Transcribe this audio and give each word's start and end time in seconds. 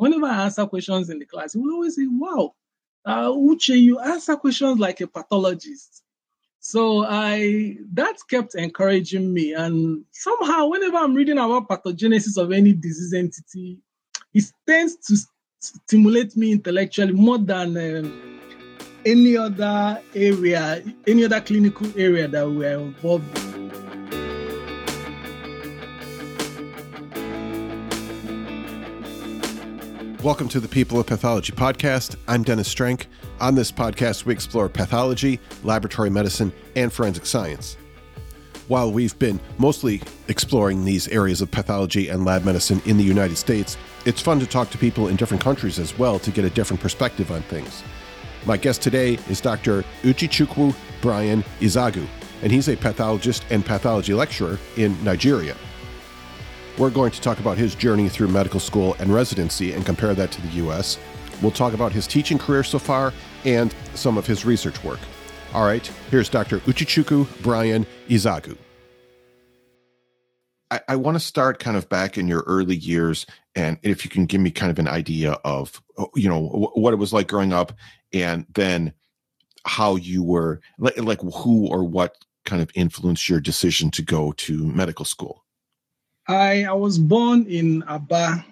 Whenever 0.00 0.26
I 0.26 0.44
answer 0.44 0.64
questions 0.66 1.10
in 1.10 1.18
the 1.18 1.26
class, 1.26 1.52
he 1.52 1.58
will 1.58 1.74
always 1.74 1.96
say, 1.96 2.06
Wow, 2.06 2.54
uh, 3.04 3.28
Uche, 3.28 3.78
you 3.78 3.98
answer 3.98 4.34
questions 4.36 4.78
like 4.78 5.00
a 5.02 5.06
pathologist. 5.06 6.02
So 6.58 7.04
I 7.06 7.76
that 7.92 8.16
kept 8.28 8.54
encouraging 8.54 9.32
me. 9.32 9.52
And 9.52 10.04
somehow, 10.10 10.68
whenever 10.68 10.96
I'm 10.96 11.14
reading 11.14 11.36
about 11.36 11.68
pathogenesis 11.68 12.42
of 12.42 12.50
any 12.50 12.72
disease 12.72 13.12
entity, 13.12 13.78
it 14.32 14.44
tends 14.66 14.96
to 15.06 15.16
stimulate 15.58 16.34
me 16.34 16.52
intellectually 16.52 17.12
more 17.12 17.38
than 17.38 17.76
um, 17.76 18.40
any 19.04 19.36
other 19.36 20.00
area, 20.14 20.82
any 21.06 21.24
other 21.24 21.42
clinical 21.42 21.86
area 21.94 22.26
that 22.26 22.48
we're 22.48 22.78
involved 22.78 23.38
in. 23.38 23.49
Welcome 30.22 30.48
to 30.50 30.60
the 30.60 30.68
People 30.68 31.00
of 31.00 31.06
Pathology 31.06 31.50
podcast. 31.50 32.14
I'm 32.28 32.42
Dennis 32.42 32.68
Strand. 32.68 33.06
On 33.40 33.54
this 33.54 33.72
podcast, 33.72 34.26
we 34.26 34.34
explore 34.34 34.68
pathology, 34.68 35.40
laboratory 35.64 36.10
medicine, 36.10 36.52
and 36.76 36.92
forensic 36.92 37.24
science. 37.24 37.78
While 38.68 38.92
we've 38.92 39.18
been 39.18 39.40
mostly 39.56 40.02
exploring 40.28 40.84
these 40.84 41.08
areas 41.08 41.40
of 41.40 41.50
pathology 41.50 42.10
and 42.10 42.26
lab 42.26 42.44
medicine 42.44 42.82
in 42.84 42.98
the 42.98 43.02
United 43.02 43.36
States, 43.38 43.78
it's 44.04 44.20
fun 44.20 44.38
to 44.40 44.46
talk 44.46 44.68
to 44.72 44.78
people 44.78 45.08
in 45.08 45.16
different 45.16 45.42
countries 45.42 45.78
as 45.78 45.98
well 45.98 46.18
to 46.18 46.30
get 46.30 46.44
a 46.44 46.50
different 46.50 46.82
perspective 46.82 47.30
on 47.32 47.40
things. 47.44 47.82
My 48.44 48.58
guest 48.58 48.82
today 48.82 49.14
is 49.30 49.40
Dr. 49.40 49.84
Uchichukwu 50.02 50.76
Brian 51.00 51.42
Ezeagu, 51.60 52.06
and 52.42 52.52
he's 52.52 52.68
a 52.68 52.76
pathologist 52.76 53.46
and 53.48 53.64
pathology 53.64 54.12
lecturer 54.12 54.58
in 54.76 55.02
Nigeria. 55.02 55.56
We're 56.78 56.90
going 56.90 57.10
to 57.12 57.20
talk 57.20 57.38
about 57.40 57.58
his 57.58 57.74
journey 57.74 58.08
through 58.08 58.28
medical 58.28 58.60
school 58.60 58.94
and 58.98 59.12
residency 59.12 59.72
and 59.72 59.84
compare 59.84 60.14
that 60.14 60.30
to 60.32 60.42
the 60.42 60.66
US. 60.66 60.98
We'll 61.42 61.50
talk 61.50 61.72
about 61.72 61.92
his 61.92 62.06
teaching 62.06 62.38
career 62.38 62.62
so 62.62 62.78
far 62.78 63.12
and 63.44 63.74
some 63.94 64.18
of 64.18 64.26
his 64.26 64.44
research 64.44 64.82
work. 64.84 65.00
All 65.52 65.64
right, 65.64 65.84
here's 66.10 66.28
Dr. 66.28 66.60
Uchichukwu 66.60 67.42
Brian 67.42 67.86
Ezeagu. 68.08 68.56
I, 70.70 70.80
I 70.88 70.96
want 70.96 71.16
to 71.16 71.20
start 71.20 71.58
kind 71.58 71.76
of 71.76 71.88
back 71.88 72.16
in 72.16 72.28
your 72.28 72.44
early 72.46 72.76
years, 72.76 73.26
and 73.56 73.76
if 73.82 74.04
you 74.04 74.10
can 74.10 74.26
give 74.26 74.40
me 74.40 74.52
kind 74.52 74.70
of 74.70 74.78
an 74.78 74.86
idea 74.86 75.32
of, 75.44 75.82
you 76.14 76.28
know, 76.28 76.70
what 76.74 76.92
it 76.92 76.98
was 76.98 77.12
like 77.12 77.26
growing 77.26 77.52
up, 77.52 77.72
and 78.12 78.46
then 78.54 78.92
how 79.66 79.96
you 79.96 80.22
were, 80.22 80.60
like, 80.78 80.96
like 80.98 81.20
who 81.20 81.66
or 81.66 81.82
what 81.82 82.16
kind 82.44 82.62
of 82.62 82.70
influenced 82.74 83.28
your 83.28 83.40
decision 83.40 83.90
to 83.90 84.02
go 84.02 84.32
to 84.32 84.66
medical 84.66 85.04
school. 85.04 85.44
I, 86.30 86.62
I 86.62 86.72
was 86.74 86.96
born 86.96 87.44
in 87.46 87.82
Aba. 87.82 88.46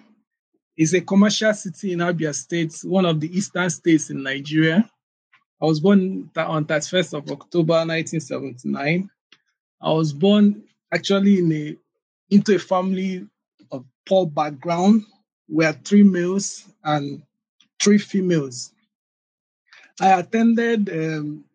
It's 0.75 0.93
a 0.93 0.99
commercial 0.99 1.53
city 1.53 1.93
in 1.93 1.99
Abia 1.99 2.35
State, 2.35 2.77
one 2.83 3.05
of 3.05 3.21
the 3.21 3.33
eastern 3.35 3.69
states 3.69 4.09
in 4.09 4.21
Nigeria. 4.21 4.89
I 5.61 5.65
was 5.65 5.79
born 5.79 6.29
on 6.35 6.65
31st 6.65 7.13
of 7.13 7.31
October 7.31 7.75
1979. 7.85 9.09
I 9.81 9.91
was 9.93 10.11
born 10.11 10.61
actually 10.93 11.39
in 11.39 11.53
a 11.53 11.77
into 12.35 12.53
a 12.53 12.59
family 12.59 13.25
of 13.71 13.85
poor 14.05 14.27
background. 14.27 15.05
We 15.47 15.63
had 15.63 15.85
three 15.85 16.03
males 16.03 16.65
and 16.83 17.23
three 17.81 17.97
females. 17.97 18.73
I 20.01 20.19
attended 20.19 20.89
um, 20.89 21.45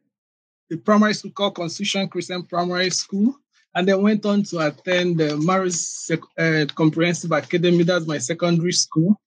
the 0.71 0.79
primary 0.79 1.13
school 1.13 1.33
called 1.33 1.57
Constitution 1.57 2.09
Christian 2.09 2.45
Primary 2.45 2.89
School 2.89 3.37
and 3.75 3.89
then 3.89 4.03
went 4.03 4.25
on 4.25 4.43
to 4.45 4.59
attend 4.61 5.19
the 5.19 5.37
Maris 5.37 6.11
uh, 6.39 6.67
Comprehensive 6.75 7.33
Academy. 7.33 7.83
That's 7.83 8.07
my 8.07 8.19
secondary 8.19 8.73
school. 8.73 9.21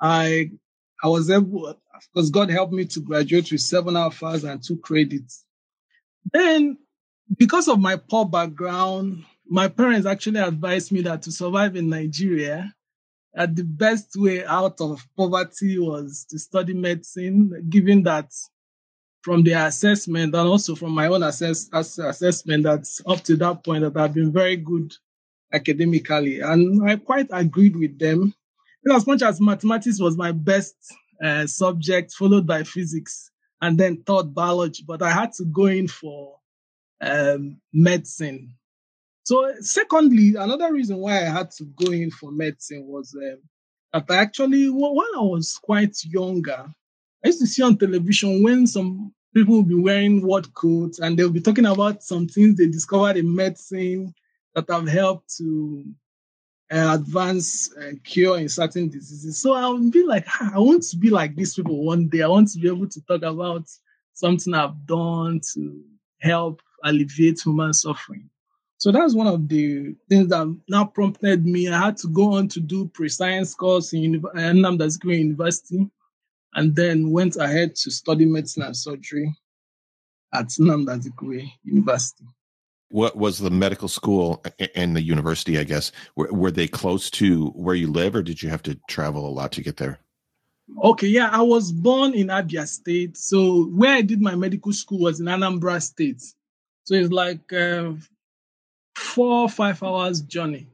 I 0.00 0.50
I 1.02 1.08
was 1.08 1.30
able, 1.30 1.74
because 2.12 2.30
God 2.30 2.50
helped 2.50 2.72
me 2.72 2.84
to 2.86 3.00
graduate 3.00 3.50
with 3.50 3.60
seven 3.60 3.94
alphas 3.94 4.50
and 4.50 4.62
two 4.62 4.76
credits. 4.78 5.44
Then, 6.32 6.76
because 7.38 7.68
of 7.68 7.78
my 7.78 7.96
poor 7.96 8.26
background, 8.26 9.24
my 9.48 9.68
parents 9.68 10.06
actually 10.06 10.40
advised 10.40 10.92
me 10.92 11.00
that 11.02 11.22
to 11.22 11.32
survive 11.32 11.76
in 11.76 11.88
Nigeria, 11.88 12.72
that 13.34 13.56
the 13.56 13.64
best 13.64 14.14
way 14.16 14.44
out 14.44 14.80
of 14.80 15.06
poverty 15.16 15.78
was 15.78 16.26
to 16.30 16.38
study 16.38 16.74
medicine, 16.74 17.66
given 17.68 18.02
that 18.02 18.30
from 19.22 19.42
their 19.44 19.66
assessment 19.66 20.34
and 20.34 20.48
also 20.48 20.74
from 20.74 20.92
my 20.92 21.06
own 21.06 21.22
assess, 21.22 21.68
assessment 21.72 22.64
that 22.64 22.86
up 23.06 23.22
to 23.24 23.36
that 23.36 23.62
point 23.64 23.82
that 23.82 23.96
I've 23.96 24.14
been 24.14 24.32
very 24.32 24.56
good 24.56 24.94
academically. 25.52 26.40
And 26.40 26.88
I 26.88 26.96
quite 26.96 27.28
agreed 27.30 27.76
with 27.76 27.98
them. 27.98 28.34
In 28.84 28.92
as 28.92 29.06
much 29.06 29.22
as 29.22 29.40
mathematics 29.40 30.00
was 30.00 30.16
my 30.16 30.32
best 30.32 30.74
uh, 31.22 31.46
subject, 31.46 32.12
followed 32.12 32.46
by 32.46 32.62
physics, 32.62 33.30
and 33.60 33.76
then 33.76 34.02
third 34.06 34.34
biology, 34.34 34.84
but 34.86 35.02
I 35.02 35.10
had 35.10 35.32
to 35.34 35.44
go 35.44 35.66
in 35.66 35.86
for 35.86 36.36
um, 37.02 37.60
medicine. 37.74 38.54
So, 39.24 39.52
secondly, 39.60 40.34
another 40.38 40.72
reason 40.72 40.96
why 40.96 41.18
I 41.18 41.28
had 41.28 41.50
to 41.52 41.64
go 41.64 41.92
in 41.92 42.10
for 42.10 42.32
medicine 42.32 42.86
was 42.86 43.14
um, 43.14 43.38
that 43.92 44.04
I 44.08 44.16
actually, 44.16 44.70
when 44.70 45.06
I 45.14 45.20
was 45.20 45.58
quite 45.62 45.94
younger, 46.04 46.72
I 47.24 47.28
used 47.28 47.40
to 47.40 47.46
see 47.46 47.62
on 47.62 47.76
television 47.76 48.42
when 48.42 48.66
some 48.66 49.12
people 49.34 49.56
will 49.56 49.62
be 49.62 49.74
wearing 49.74 50.26
word 50.26 50.52
coats 50.54 50.98
and 50.98 51.18
they'll 51.18 51.30
be 51.30 51.40
talking 51.40 51.66
about 51.66 52.02
some 52.02 52.26
things 52.26 52.56
they 52.56 52.66
discovered 52.66 53.16
in 53.16 53.34
medicine 53.34 54.14
that 54.54 54.64
have 54.70 54.88
helped 54.88 55.36
to 55.36 55.84
uh, 56.72 56.96
advance 56.98 57.74
uh, 57.76 57.92
cure 58.04 58.38
in 58.38 58.48
certain 58.48 58.88
diseases. 58.88 59.40
So 59.40 59.54
I'll 59.54 59.78
be 59.90 60.04
like, 60.04 60.26
I 60.40 60.58
want 60.58 60.82
to 60.84 60.96
be 60.96 61.10
like 61.10 61.36
these 61.36 61.54
people 61.54 61.84
one 61.84 62.08
day. 62.08 62.22
I 62.22 62.28
want 62.28 62.48
to 62.52 62.58
be 62.58 62.68
able 62.68 62.88
to 62.88 63.00
talk 63.02 63.22
about 63.22 63.68
something 64.14 64.54
I've 64.54 64.86
done 64.86 65.40
to 65.54 65.82
help 66.20 66.62
alleviate 66.84 67.40
human 67.40 67.72
suffering. 67.72 68.28
So 68.78 68.90
that's 68.90 69.14
one 69.14 69.26
of 69.26 69.46
the 69.46 69.94
things 70.08 70.28
that 70.28 70.56
now 70.68 70.86
prompted 70.86 71.44
me. 71.44 71.68
I 71.68 71.78
had 71.78 71.98
to 71.98 72.08
go 72.08 72.34
on 72.36 72.48
to 72.48 72.60
do 72.60 72.88
pre-science 72.88 73.54
course 73.54 73.92
in 73.92 74.00
Uni- 74.00 74.18
uh, 74.18 74.38
Nnamdi 74.38 74.78
Azikiwe 74.78 75.18
University 75.18 75.90
and 76.54 76.74
then 76.74 77.10
went 77.10 77.36
ahead 77.36 77.74
to 77.76 77.90
study 77.90 78.24
medicine 78.24 78.62
and 78.62 78.76
surgery 78.76 79.34
at 80.32 80.46
Nnamdi 80.46 80.86
Azikiwe 80.86 81.50
University. 81.64 82.24
What 82.90 83.16
was 83.16 83.38
the 83.38 83.50
medical 83.50 83.88
school 83.88 84.44
and 84.74 84.96
the 84.96 85.02
university? 85.02 85.58
I 85.58 85.64
guess 85.64 85.92
were, 86.16 86.32
were 86.32 86.50
they 86.50 86.66
close 86.66 87.08
to 87.12 87.48
where 87.50 87.76
you 87.76 87.90
live, 87.90 88.16
or 88.16 88.22
did 88.22 88.42
you 88.42 88.48
have 88.48 88.62
to 88.64 88.78
travel 88.88 89.28
a 89.28 89.30
lot 89.30 89.52
to 89.52 89.62
get 89.62 89.76
there? 89.76 90.00
Okay, 90.82 91.06
yeah, 91.06 91.30
I 91.32 91.42
was 91.42 91.72
born 91.72 92.14
in 92.14 92.28
Abia 92.28 92.66
State, 92.66 93.16
so 93.16 93.64
where 93.66 93.94
I 93.94 94.02
did 94.02 94.20
my 94.20 94.34
medical 94.34 94.72
school 94.72 95.00
was 95.00 95.20
in 95.20 95.26
Anambra 95.26 95.80
State. 95.82 96.22
So 96.84 96.94
it's 96.94 97.10
like 97.10 97.52
uh, 97.52 97.92
four 98.96 99.48
five 99.48 99.82
hours 99.82 100.20
journey. 100.20 100.66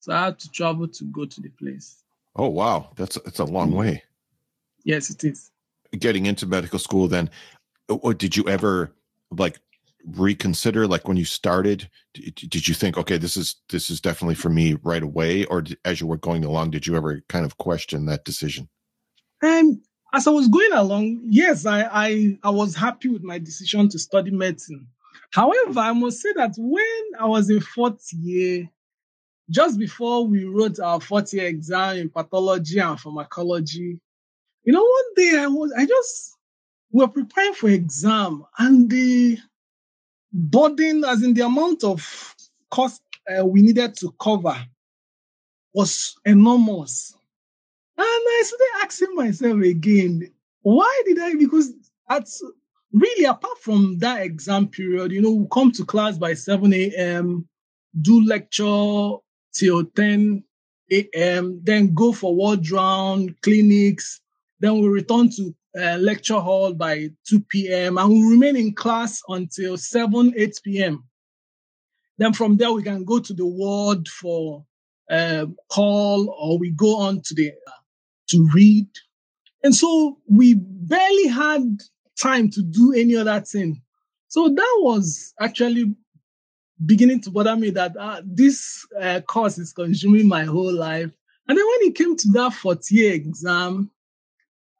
So 0.00 0.12
I 0.12 0.26
had 0.26 0.38
to 0.40 0.50
travel 0.50 0.88
to 0.88 1.04
go 1.04 1.24
to 1.24 1.40
the 1.40 1.48
place. 1.50 2.02
Oh 2.36 2.48
wow, 2.48 2.90
that's 2.94 3.18
that's 3.24 3.40
a 3.40 3.44
long 3.44 3.72
way. 3.72 4.02
Yes, 4.84 5.10
it 5.10 5.24
is. 5.24 5.50
Getting 5.98 6.26
into 6.26 6.46
medical 6.46 6.78
school, 6.78 7.08
then, 7.08 7.30
or 7.88 8.14
did 8.14 8.36
you 8.36 8.48
ever 8.48 8.94
like 9.30 9.58
reconsider? 10.06 10.86
Like 10.86 11.08
when 11.08 11.16
you 11.16 11.24
started, 11.24 11.90
did 12.14 12.68
you 12.68 12.74
think, 12.74 12.96
okay, 12.96 13.18
this 13.18 13.36
is 13.36 13.56
this 13.68 13.90
is 13.90 14.00
definitely 14.00 14.36
for 14.36 14.48
me 14.48 14.76
right 14.82 15.02
away, 15.02 15.44
or 15.46 15.64
as 15.84 16.00
you 16.00 16.06
were 16.06 16.16
going 16.16 16.44
along, 16.44 16.70
did 16.70 16.86
you 16.86 16.96
ever 16.96 17.22
kind 17.28 17.44
of 17.44 17.58
question 17.58 18.06
that 18.06 18.24
decision? 18.24 18.68
Um, 19.42 19.82
as 20.12 20.26
I 20.26 20.30
was 20.30 20.48
going 20.48 20.72
along, 20.72 21.20
yes, 21.24 21.66
I, 21.66 21.88
I 21.90 22.38
I 22.42 22.50
was 22.50 22.74
happy 22.74 23.08
with 23.08 23.22
my 23.22 23.38
decision 23.38 23.88
to 23.88 23.98
study 23.98 24.30
medicine. 24.30 24.86
However, 25.32 25.80
I 25.80 25.92
must 25.92 26.20
say 26.20 26.32
that 26.36 26.54
when 26.58 27.02
I 27.18 27.26
was 27.26 27.50
in 27.50 27.60
fourth 27.60 28.12
year, 28.12 28.68
just 29.48 29.78
before 29.78 30.26
we 30.26 30.44
wrote 30.44 30.80
our 30.80 31.00
fourth 31.00 31.32
year 31.32 31.46
exam 31.46 31.96
in 31.96 32.10
pathology 32.10 32.78
and 32.78 32.98
pharmacology, 32.98 34.00
you 34.64 34.72
know, 34.72 34.82
one 34.82 35.14
day 35.16 35.38
I 35.38 35.46
was, 35.46 35.72
I 35.76 35.86
just, 35.86 36.36
we 36.92 37.04
were 37.04 37.08
preparing 37.08 37.54
for 37.54 37.68
exam 37.68 38.44
and 38.58 38.90
the 38.90 39.38
burden, 40.32 41.04
as 41.04 41.22
in 41.22 41.34
the 41.34 41.42
amount 41.42 41.84
of 41.84 42.34
cost 42.70 43.02
uh, 43.28 43.44
we 43.44 43.62
needed 43.62 43.94
to 43.96 44.14
cover 44.20 44.56
was 45.72 46.14
enormous. 46.24 47.14
And 47.96 48.06
I 48.06 48.42
started 48.44 48.84
asking 48.84 49.14
myself 49.14 49.62
again, 49.62 50.30
why 50.62 51.02
did 51.06 51.18
I? 51.20 51.34
Because 51.34 51.72
that's 52.08 52.42
really, 52.92 53.24
apart 53.24 53.58
from 53.58 53.98
that 53.98 54.22
exam 54.22 54.68
period, 54.68 55.12
you 55.12 55.22
know, 55.22 55.32
we 55.32 55.46
come 55.52 55.70
to 55.72 55.84
class 55.84 56.18
by 56.18 56.34
7 56.34 56.72
a.m., 56.72 57.46
do 58.00 58.24
lecture 58.24 59.12
till 59.52 59.84
10 59.84 60.42
a.m., 60.90 61.60
then 61.62 61.94
go 61.94 62.12
for 62.12 62.34
ward 62.34 62.68
round, 62.70 63.40
clinics, 63.42 64.20
then 64.60 64.78
we 64.78 64.88
return 64.88 65.30
to 65.30 65.54
uh, 65.80 65.96
lecture 65.96 66.38
hall 66.38 66.72
by 66.74 67.08
2 67.28 67.40
p.m. 67.48 67.98
and 67.98 68.10
we 68.10 68.22
remain 68.24 68.56
in 68.56 68.74
class 68.74 69.22
until 69.28 69.76
7, 69.76 70.34
8 70.36 70.60
p.m. 70.64 71.04
Then 72.18 72.32
from 72.32 72.56
there, 72.56 72.72
we 72.72 72.82
can 72.82 73.04
go 73.04 73.18
to 73.18 73.32
the 73.32 73.46
ward 73.46 74.06
for 74.08 74.64
uh, 75.10 75.46
call 75.70 76.28
or 76.38 76.58
we 76.58 76.70
go 76.72 76.98
on 76.98 77.22
to 77.22 77.34
the 77.34 77.50
uh, 77.50 77.70
to 78.28 78.48
read. 78.54 78.88
And 79.64 79.74
so 79.74 80.18
we 80.28 80.54
barely 80.54 81.28
had 81.28 81.62
time 82.20 82.50
to 82.50 82.62
do 82.62 82.92
any 82.92 83.16
other 83.16 83.40
thing. 83.40 83.80
So 84.28 84.48
that 84.48 84.78
was 84.82 85.34
actually 85.40 85.94
beginning 86.86 87.20
to 87.22 87.30
bother 87.30 87.56
me 87.56 87.70
that 87.70 87.96
uh, 87.96 88.22
this 88.24 88.86
uh, 89.00 89.20
course 89.22 89.58
is 89.58 89.72
consuming 89.72 90.28
my 90.28 90.44
whole 90.44 90.72
life. 90.72 91.10
And 91.48 91.58
then 91.58 91.66
when 91.66 91.90
it 91.90 91.94
came 91.94 92.16
to 92.16 92.28
that 92.32 92.52
fourth 92.54 92.90
year 92.90 93.12
exam, 93.12 93.90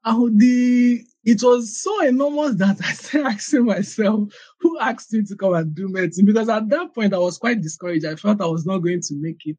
uh, 0.05 0.29
the 0.33 1.05
it 1.25 1.43
was 1.43 1.81
so 1.81 2.03
enormous 2.03 2.57
that 2.57 2.79
I 2.85 2.93
started 2.93 3.27
asking 3.27 3.67
myself, 3.67 4.33
who 4.61 4.79
asked 4.79 5.13
me 5.13 5.23
to 5.25 5.37
come 5.37 5.55
and 5.55 5.75
do 5.75 5.89
medicine? 5.89 6.25
Because 6.25 6.49
at 6.49 6.69
that 6.71 6.95
point, 6.95 7.15
I 7.15 7.19
was 7.19 7.39
quite 7.39 7.61
discouraged. 7.61 8.07
I 8.07 8.17
felt 8.17 8.41
I 8.41 8.47
was 8.47 8.67
not 8.67 8.79
going 8.79 9.01
to 9.03 9.15
make 9.15 9.41
it. 9.45 9.59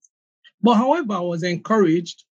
But 0.61 0.75
however, 0.75 1.13
I 1.13 1.19
was 1.19 1.43
encouraged. 1.43 2.23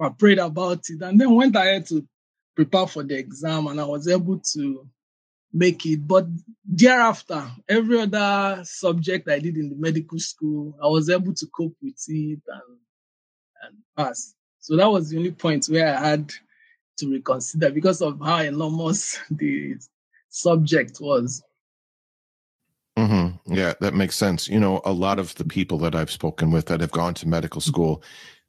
I 0.00 0.10
prayed 0.10 0.38
about 0.38 0.88
it 0.88 1.00
and 1.02 1.20
then 1.20 1.34
went 1.34 1.56
ahead 1.56 1.86
to 1.86 2.06
prepare 2.54 2.86
for 2.86 3.02
the 3.02 3.18
exam 3.18 3.66
and 3.66 3.80
I 3.80 3.84
was 3.84 4.06
able 4.06 4.40
to 4.52 4.88
make 5.52 5.84
it. 5.86 6.06
But 6.06 6.26
thereafter, 6.64 7.50
every 7.68 8.00
other 8.00 8.62
subject 8.64 9.28
I 9.28 9.40
did 9.40 9.56
in 9.56 9.70
the 9.70 9.76
medical 9.76 10.18
school, 10.18 10.78
I 10.82 10.86
was 10.86 11.10
able 11.10 11.34
to 11.34 11.46
cope 11.46 11.76
with 11.82 12.00
it 12.06 12.40
and, 12.46 12.78
and 13.62 13.76
pass. 13.96 14.34
So 14.60 14.76
that 14.76 14.90
was 14.90 15.10
the 15.10 15.16
only 15.18 15.32
point 15.32 15.66
where 15.66 15.96
I 15.96 16.10
had 16.10 16.32
to 16.98 17.10
reconsider 17.10 17.70
because 17.70 18.02
of 18.02 18.18
how 18.22 18.40
enormous 18.40 19.18
the 19.30 19.76
subject 20.28 20.98
was. 21.00 21.42
Mm-hmm. 22.98 23.54
Yeah, 23.54 23.74
that 23.80 23.94
makes 23.94 24.16
sense. 24.16 24.48
You 24.48 24.58
know, 24.58 24.80
a 24.84 24.92
lot 24.92 25.18
of 25.18 25.34
the 25.36 25.44
people 25.44 25.78
that 25.78 25.94
I've 25.94 26.10
spoken 26.10 26.50
with 26.50 26.66
that 26.66 26.80
have 26.80 26.90
gone 26.90 27.14
to 27.14 27.28
medical 27.28 27.60
school, 27.60 28.02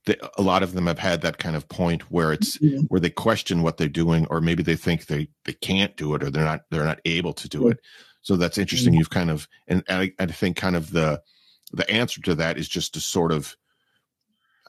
they, 0.05 0.15
a 0.37 0.41
lot 0.41 0.63
of 0.63 0.73
them 0.73 0.87
have 0.87 0.97
had 0.97 1.21
that 1.21 1.37
kind 1.37 1.55
of 1.55 1.69
point 1.69 2.09
where 2.11 2.33
it's 2.33 2.59
yeah. 2.59 2.79
where 2.87 2.99
they 2.99 3.11
question 3.11 3.61
what 3.61 3.77
they're 3.77 3.87
doing, 3.87 4.25
or 4.31 4.41
maybe 4.41 4.63
they 4.63 4.75
think 4.75 5.05
they 5.05 5.27
they 5.45 5.53
can't 5.53 5.95
do 5.97 6.15
it, 6.15 6.23
or 6.23 6.31
they're 6.31 6.43
not 6.43 6.61
they're 6.71 6.83
not 6.85 6.99
able 7.05 7.33
to 7.33 7.47
do 7.47 7.65
yeah. 7.65 7.71
it. 7.71 7.79
So 8.21 8.37
that's 8.37 8.57
interesting. 8.57 8.93
You've 8.93 9.09
kind 9.09 9.29
of, 9.29 9.47
and 9.67 9.83
I, 9.87 10.11
I 10.19 10.25
think 10.25 10.57
kind 10.57 10.75
of 10.75 10.91
the 10.91 11.21
the 11.71 11.89
answer 11.89 12.21
to 12.21 12.35
that 12.35 12.57
is 12.57 12.67
just 12.67 12.93
to 12.95 12.99
sort 12.99 13.31
of 13.31 13.55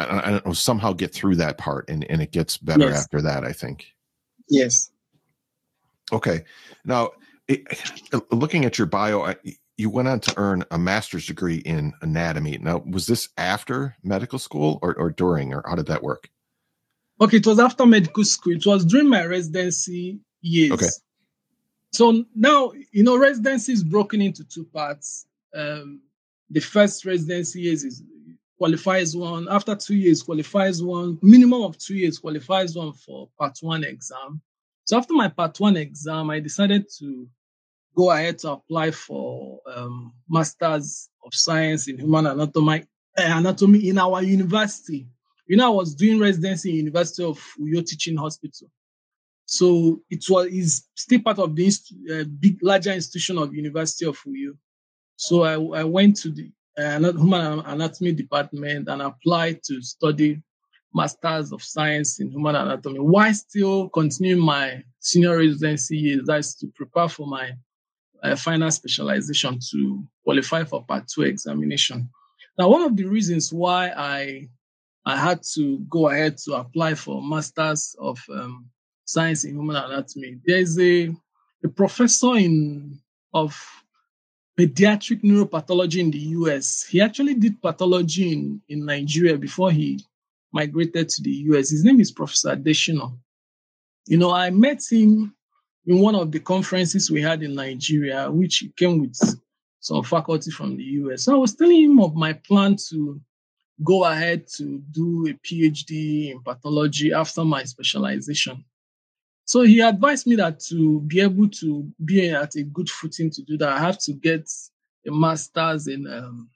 I, 0.00 0.26
I 0.26 0.30
don't 0.30 0.46
know, 0.46 0.52
somehow 0.52 0.92
get 0.92 1.14
through 1.14 1.36
that 1.36 1.58
part 1.58 1.88
and, 1.88 2.04
and 2.10 2.22
it 2.22 2.32
gets 2.32 2.56
better 2.56 2.88
yes. 2.88 3.02
after 3.02 3.22
that, 3.22 3.44
I 3.44 3.52
think. 3.52 3.94
Yes. 4.48 4.90
Okay. 6.12 6.44
Now, 6.84 7.10
it, 7.48 7.66
looking 8.30 8.64
at 8.64 8.78
your 8.78 8.86
bio, 8.86 9.34
you 9.76 9.90
went 9.90 10.08
on 10.08 10.20
to 10.20 10.34
earn 10.36 10.64
a 10.70 10.78
master's 10.78 11.26
degree 11.26 11.58
in 11.58 11.92
anatomy. 12.02 12.58
Now, 12.58 12.82
was 12.86 13.06
this 13.06 13.28
after 13.36 13.96
medical 14.02 14.38
school 14.38 14.78
or, 14.82 14.94
or 14.94 15.10
during, 15.10 15.54
or 15.54 15.62
how 15.66 15.74
did 15.74 15.86
that 15.86 16.02
work? 16.02 16.30
Okay, 17.20 17.36
it 17.36 17.46
was 17.46 17.58
after 17.58 17.86
medical 17.86 18.24
school. 18.24 18.54
It 18.54 18.66
was 18.66 18.84
during 18.84 19.08
my 19.08 19.24
residency 19.26 20.20
years. 20.40 20.72
Okay. 20.72 20.88
So 21.92 22.24
now, 22.34 22.72
you 22.92 23.02
know, 23.02 23.16
residency 23.16 23.72
is 23.72 23.84
broken 23.84 24.20
into 24.20 24.44
two 24.44 24.64
parts. 24.64 25.26
Um, 25.54 26.00
the 26.48 26.60
first 26.60 27.04
residency 27.04 27.62
years 27.62 27.84
is 27.84 28.02
qualifies 28.60 29.16
one. 29.16 29.48
After 29.48 29.74
two 29.74 29.96
years, 29.96 30.22
qualifies 30.22 30.82
one. 30.82 31.18
Minimum 31.22 31.62
of 31.62 31.78
two 31.78 31.94
years, 31.94 32.18
qualifies 32.18 32.76
one 32.76 32.92
for 32.92 33.30
part 33.38 33.56
one 33.62 33.84
exam. 33.84 34.42
So 34.84 34.98
after 34.98 35.14
my 35.14 35.28
part 35.28 35.58
one 35.58 35.78
exam, 35.78 36.28
I 36.28 36.40
decided 36.40 36.84
to 36.98 37.26
go 37.96 38.10
ahead 38.10 38.36
to 38.40 38.50
apply 38.50 38.90
for 38.90 39.60
um, 39.74 40.12
Masters 40.28 41.08
of 41.24 41.32
Science 41.32 41.88
in 41.88 41.96
Human 41.96 42.26
Anatomy, 42.26 42.84
uh, 43.16 43.38
Anatomy 43.38 43.88
in 43.88 43.96
our 43.96 44.22
university. 44.22 45.08
You 45.46 45.56
know, 45.56 45.72
I 45.72 45.74
was 45.74 45.94
doing 45.94 46.20
residency 46.20 46.68
in 46.68 46.76
University 46.76 47.24
of 47.24 47.42
Uyo 47.58 47.82
Teaching 47.86 48.18
Hospital. 48.18 48.68
So 49.46 50.02
it 50.10 50.22
was 50.28 50.48
is 50.48 50.84
still 50.94 51.22
part 51.22 51.38
of 51.38 51.56
the 51.56 51.72
uh, 52.12 52.24
big 52.38 52.58
larger 52.62 52.92
institution 52.92 53.38
of 53.38 53.54
University 53.54 54.04
of 54.04 54.20
Uyo. 54.24 54.52
So 55.16 55.44
I, 55.44 55.80
I 55.80 55.84
went 55.84 56.16
to 56.18 56.30
the 56.30 56.52
human 56.76 57.60
anatomy 57.60 58.12
department 58.12 58.88
and 58.88 59.02
applied 59.02 59.62
to 59.64 59.82
study 59.82 60.40
masters 60.94 61.52
of 61.52 61.62
science 61.62 62.20
in 62.20 62.30
human 62.30 62.56
anatomy. 62.56 62.98
While 62.98 63.32
still 63.34 63.88
continuing 63.90 64.44
my 64.44 64.82
senior 64.98 65.38
residency 65.38 65.96
years 65.96 66.22
that's 66.26 66.54
to 66.56 66.66
prepare 66.74 67.08
for 67.08 67.26
my 67.26 67.52
uh, 68.22 68.36
final 68.36 68.70
specialization 68.70 69.58
to 69.70 70.04
qualify 70.24 70.64
for 70.64 70.84
part 70.84 71.08
two 71.08 71.22
examination. 71.22 72.08
Now 72.58 72.68
one 72.68 72.82
of 72.82 72.96
the 72.96 73.04
reasons 73.04 73.52
why 73.52 73.92
i 73.96 74.48
i 75.06 75.16
had 75.16 75.40
to 75.54 75.78
go 75.88 76.10
ahead 76.10 76.36
to 76.36 76.54
apply 76.54 76.94
for 76.94 77.22
masters 77.22 77.96
of 77.98 78.22
um, 78.30 78.68
science 79.06 79.44
in 79.44 79.54
human 79.54 79.76
anatomy 79.76 80.38
there's 80.44 80.78
a 80.78 81.08
a 81.64 81.68
professor 81.68 82.36
in 82.36 82.98
of 83.32 83.79
pediatric 84.58 85.22
neuropathology 85.22 86.00
in 86.00 86.10
the 86.10 86.18
US. 86.18 86.84
He 86.84 87.00
actually 87.00 87.34
did 87.34 87.60
pathology 87.62 88.32
in, 88.32 88.60
in 88.68 88.84
Nigeria 88.84 89.36
before 89.36 89.70
he 89.70 90.04
migrated 90.52 91.08
to 91.08 91.22
the 91.22 91.30
US. 91.30 91.70
His 91.70 91.84
name 91.84 92.00
is 92.00 92.10
Professor 92.10 92.56
Adesina. 92.56 93.12
You 94.06 94.18
know, 94.18 94.32
I 94.32 94.50
met 94.50 94.82
him 94.90 95.34
in 95.86 95.98
one 95.98 96.14
of 96.14 96.30
the 96.32 96.40
conferences 96.40 97.10
we 97.10 97.22
had 97.22 97.42
in 97.42 97.54
Nigeria, 97.54 98.30
which 98.30 98.64
came 98.76 99.00
with 99.00 99.16
some 99.80 100.02
faculty 100.04 100.50
from 100.50 100.76
the 100.76 100.82
US. 100.82 101.24
So 101.24 101.34
I 101.34 101.38
was 101.38 101.54
telling 101.54 101.82
him 101.82 102.00
of 102.00 102.14
my 102.14 102.32
plan 102.32 102.76
to 102.90 103.20
go 103.82 104.04
ahead 104.04 104.46
to 104.56 104.82
do 104.90 105.26
a 105.28 105.32
PhD 105.34 106.30
in 106.32 106.42
pathology 106.42 107.12
after 107.12 107.44
my 107.44 107.64
specialization. 107.64 108.64
So 109.50 109.62
he 109.62 109.80
advised 109.80 110.28
me 110.28 110.36
that 110.36 110.60
to 110.68 111.00
be 111.00 111.20
able 111.20 111.48
to 111.48 111.84
be 112.04 112.30
at 112.30 112.54
a 112.54 112.62
good 112.62 112.88
footing 112.88 113.30
to 113.30 113.42
do 113.42 113.58
that, 113.58 113.70
I 113.70 113.80
have 113.80 113.98
to 114.02 114.12
get 114.12 114.48
a 115.04 115.10
master's 115.10 115.88
in 115.88 116.06
um, 116.06 116.48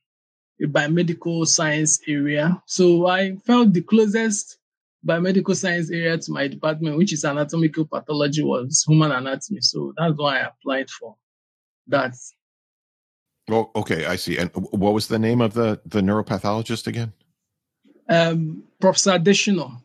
a 0.63 0.67
biomedical 0.69 1.45
science 1.45 1.99
area. 2.07 2.63
So 2.67 3.09
I 3.09 3.35
felt 3.47 3.73
the 3.73 3.83
closest 3.83 4.59
biomedical 5.05 5.57
science 5.57 5.91
area 5.91 6.17
to 6.19 6.31
my 6.31 6.47
department, 6.47 6.97
which 6.97 7.13
is 7.13 7.25
anatomical 7.25 7.85
pathology, 7.85 8.45
was 8.45 8.85
human 8.87 9.11
anatomy. 9.11 9.61
So 9.61 9.93
that's 9.97 10.15
why 10.17 10.39
I 10.39 10.51
applied 10.51 10.89
for 10.89 11.17
that. 11.89 12.15
Oh, 13.51 13.73
okay, 13.75 14.07
I 14.07 14.15
see. 14.15 14.39
And 14.39 14.53
what 14.55 14.95
was 14.95 15.09
the 15.09 15.19
name 15.19 15.41
of 15.41 15.55
the 15.55 15.81
the 15.85 16.01
neuropathologist 16.01 16.87
again? 16.87 17.13
Um, 18.09 18.63
Professor 18.81 19.19
Adesina. 19.19 19.81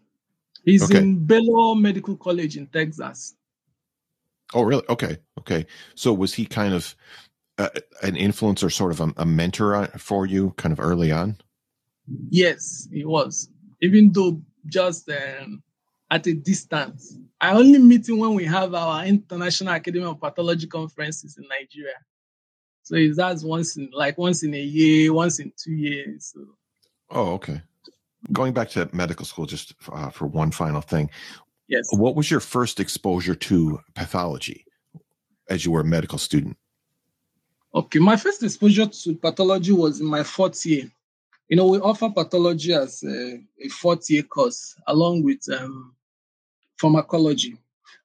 He's 0.69 0.83
okay. 0.83 0.99
in 0.99 1.25
Baylor 1.25 1.75
Medical 1.75 2.15
College 2.15 2.57
in 2.57 2.67
Texas. 2.67 3.35
Oh, 4.53 4.61
really? 4.61 4.83
Okay. 4.89 5.17
Okay. 5.39 5.65
So 5.95 6.13
was 6.13 6.33
he 6.33 6.45
kind 6.45 6.73
of 6.73 6.95
uh, 7.57 7.69
an 8.03 8.15
influencer, 8.15 8.71
sort 8.71 8.91
of 8.91 9.01
a, 9.01 9.13
a 9.17 9.25
mentor 9.25 9.87
for 9.97 10.25
you 10.25 10.51
kind 10.57 10.71
of 10.71 10.79
early 10.79 11.11
on? 11.11 11.37
Yes, 12.29 12.87
he 12.91 13.05
was. 13.05 13.49
Even 13.81 14.11
though 14.11 14.41
just 14.67 15.09
um, 15.09 15.63
at 16.11 16.27
a 16.27 16.33
distance. 16.33 17.17
I 17.41 17.53
only 17.53 17.79
meet 17.79 18.07
him 18.07 18.19
when 18.19 18.33
we 18.33 18.45
have 18.45 18.73
our 18.73 19.05
International 19.05 19.73
Academy 19.73 20.05
of 20.05 20.19
Pathology 20.19 20.67
conferences 20.67 21.37
in 21.37 21.45
Nigeria. 21.47 21.95
So 22.83 22.95
he's 22.95 23.17
that's 23.17 23.43
once 23.43 23.77
in 23.77 23.89
like 23.93 24.17
once 24.17 24.43
in 24.43 24.53
a 24.53 24.61
year, 24.61 25.13
once 25.13 25.39
in 25.39 25.51
two 25.57 25.73
years. 25.73 26.33
So. 26.33 26.45
Oh, 27.11 27.33
okay 27.33 27.61
going 28.31 28.53
back 28.53 28.69
to 28.69 28.89
medical 28.93 29.25
school 29.25 29.45
just 29.45 29.73
uh, 29.91 30.09
for 30.09 30.27
one 30.27 30.51
final 30.51 30.81
thing 30.81 31.09
yes. 31.67 31.87
what 31.91 32.15
was 32.15 32.29
your 32.29 32.39
first 32.39 32.79
exposure 32.79 33.35
to 33.35 33.79
pathology 33.95 34.65
as 35.49 35.65
you 35.65 35.71
were 35.71 35.81
a 35.81 35.85
medical 35.85 36.17
student? 36.17 36.57
Okay 37.73 37.99
my 37.99 38.15
first 38.15 38.43
exposure 38.43 38.87
to 38.87 39.15
pathology 39.15 39.71
was 39.71 39.99
in 39.99 40.07
my 40.07 40.23
fourth 40.23 40.65
year. 40.65 40.89
You 41.47 41.57
know 41.57 41.67
we 41.67 41.79
offer 41.79 42.09
pathology 42.09 42.73
as 42.73 43.03
a, 43.03 43.41
a 43.63 43.69
fourth 43.69 44.09
year 44.09 44.23
course 44.23 44.75
along 44.87 45.23
with 45.23 45.41
um, 45.51 45.95
pharmacology. 46.77 47.57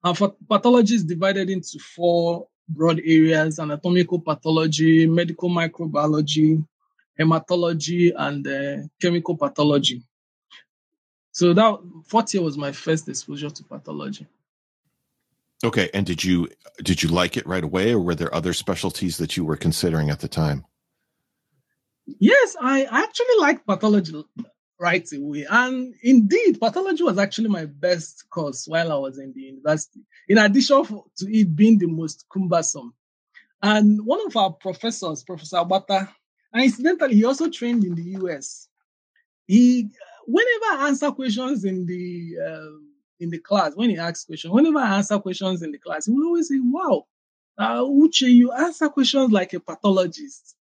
And 0.03 0.17
for 0.17 0.35
pathology 0.49 0.95
is 0.95 1.05
divided 1.05 1.49
into 1.49 1.79
four 1.79 2.47
broad 2.69 3.01
areas 3.01 3.59
anatomical 3.59 4.21
pathology 4.21 5.07
medical 5.07 5.51
microbiology 5.51 6.65
hematology 7.19 8.13
and 8.17 8.47
uh, 8.47 8.87
chemical 9.01 9.37
pathology. 9.37 10.03
So 11.35 11.53
that 11.53 11.81
fourth 12.07 12.33
year 12.33 12.45
was 12.45 12.57
my 12.57 12.71
first 12.71 13.09
exposure 13.09 13.51
to 13.51 13.65
pathology. 13.65 14.29
Okay, 15.65 15.91
and 15.93 16.07
did 16.07 16.23
you 16.23 16.49
did 16.83 17.03
you 17.03 17.09
like 17.09 17.37
it 17.37 17.47
right 17.47 17.65
away, 17.65 17.93
or 17.93 17.99
were 17.99 18.15
there 18.15 18.33
other 18.33 18.53
specialties 18.53 19.17
that 19.19 19.37
you 19.37 19.45
were 19.45 19.57
considering 19.57 20.11
at 20.11 20.21
the 20.21 20.29
time? 20.29 20.65
Yes, 22.07 22.57
I 22.61 22.85
actually 22.85 23.37
liked 23.41 23.67
pathology 23.67 24.25
right 24.79 25.09
away, 25.13 25.45
and 25.51 25.95
indeed, 26.05 26.61
pathology 26.61 27.03
was 27.03 27.19
actually 27.19 27.49
my 27.49 27.65
best 27.67 28.31
course 28.31 28.67
while 28.69 28.93
I 28.93 28.97
was 28.97 29.19
in 29.19 29.33
the 29.33 29.41
university. 29.41 30.03
In 30.29 30.39
addition 30.39 30.85
to 30.85 31.37
it 31.37 31.57
being 31.57 31.79
the 31.79 31.89
most 31.89 32.27
cumbersome, 32.33 32.95
and 33.61 34.07
one 34.07 34.25
of 34.25 34.37
our 34.37 34.53
professors, 34.53 35.25
Professor 35.25 35.57
Abata, 35.57 36.09
and 36.53 36.63
incidentally, 36.63 37.15
he 37.17 37.25
also 37.25 37.51
trained 37.51 37.83
in 37.83 37.97
the 37.97 38.21
US. 38.21 38.69
He 39.47 39.91
whenever 40.27 40.83
I 40.83 40.89
answer 40.89 41.11
questions 41.11 41.65
in 41.65 41.87
the 41.87 42.37
uh, 42.45 42.79
in 43.21 43.31
the 43.31 43.39
class, 43.39 43.73
when 43.75 43.91
he 43.91 43.99
asks 43.99 44.25
questions, 44.25 44.53
whenever 44.53 44.79
I 44.79 44.97
answer 44.97 45.19
questions 45.19 45.63
in 45.63 45.73
the 45.73 45.79
class, 45.79 46.07
he 46.07 46.13
will 46.13 46.27
always 46.27 46.49
say, 46.49 46.59
"Wow, 46.61 47.07
uh, 47.59 47.81
Uche, 47.81 48.23
you 48.23 48.53
answer 48.53 48.89
questions 48.89 49.33
like 49.33 49.53
a 49.55 49.61
pathologist." 49.61 50.57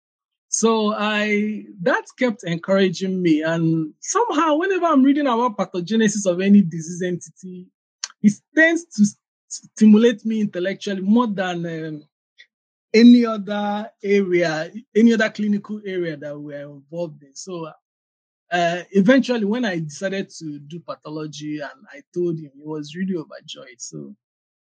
So 0.49 0.93
I 0.95 1.65
that 1.83 2.05
kept 2.19 2.43
encouraging 2.45 3.23
me, 3.23 3.43
and 3.43 3.95
somehow, 4.01 4.57
whenever 4.57 4.87
I'm 4.87 5.05
reading 5.05 5.27
about 5.27 5.57
pathogenesis 5.57 6.27
of 6.27 6.41
any 6.41 6.63
disease 6.63 7.03
entity, 7.03 7.69
it 8.23 8.33
tends 8.55 8.85
to 8.97 9.07
stimulate 9.49 10.25
me 10.25 10.41
intellectually 10.41 11.03
more 11.03 11.27
than 11.27 11.67
um, 11.67 12.03
any 12.93 13.25
other 13.25 13.91
area, 14.03 14.73
any 14.95 15.13
other 15.13 15.31
clinical 15.31 15.81
area 15.87 16.17
that 16.17 16.37
we're 16.39 16.69
involved 16.69 17.23
in. 17.23 17.35
So 17.35 17.71
uh, 18.51 18.83
eventually, 18.93 19.45
when 19.45 19.65
I 19.65 19.79
decided 19.79 20.31
to 20.39 20.59
do 20.59 20.81
pathology 20.81 21.61
and 21.61 21.87
I 21.93 22.03
told 22.13 22.39
him, 22.39 22.51
he 22.55 22.63
was 22.63 22.97
really 22.97 23.17
overjoyed. 23.17 23.79
So 23.79 24.15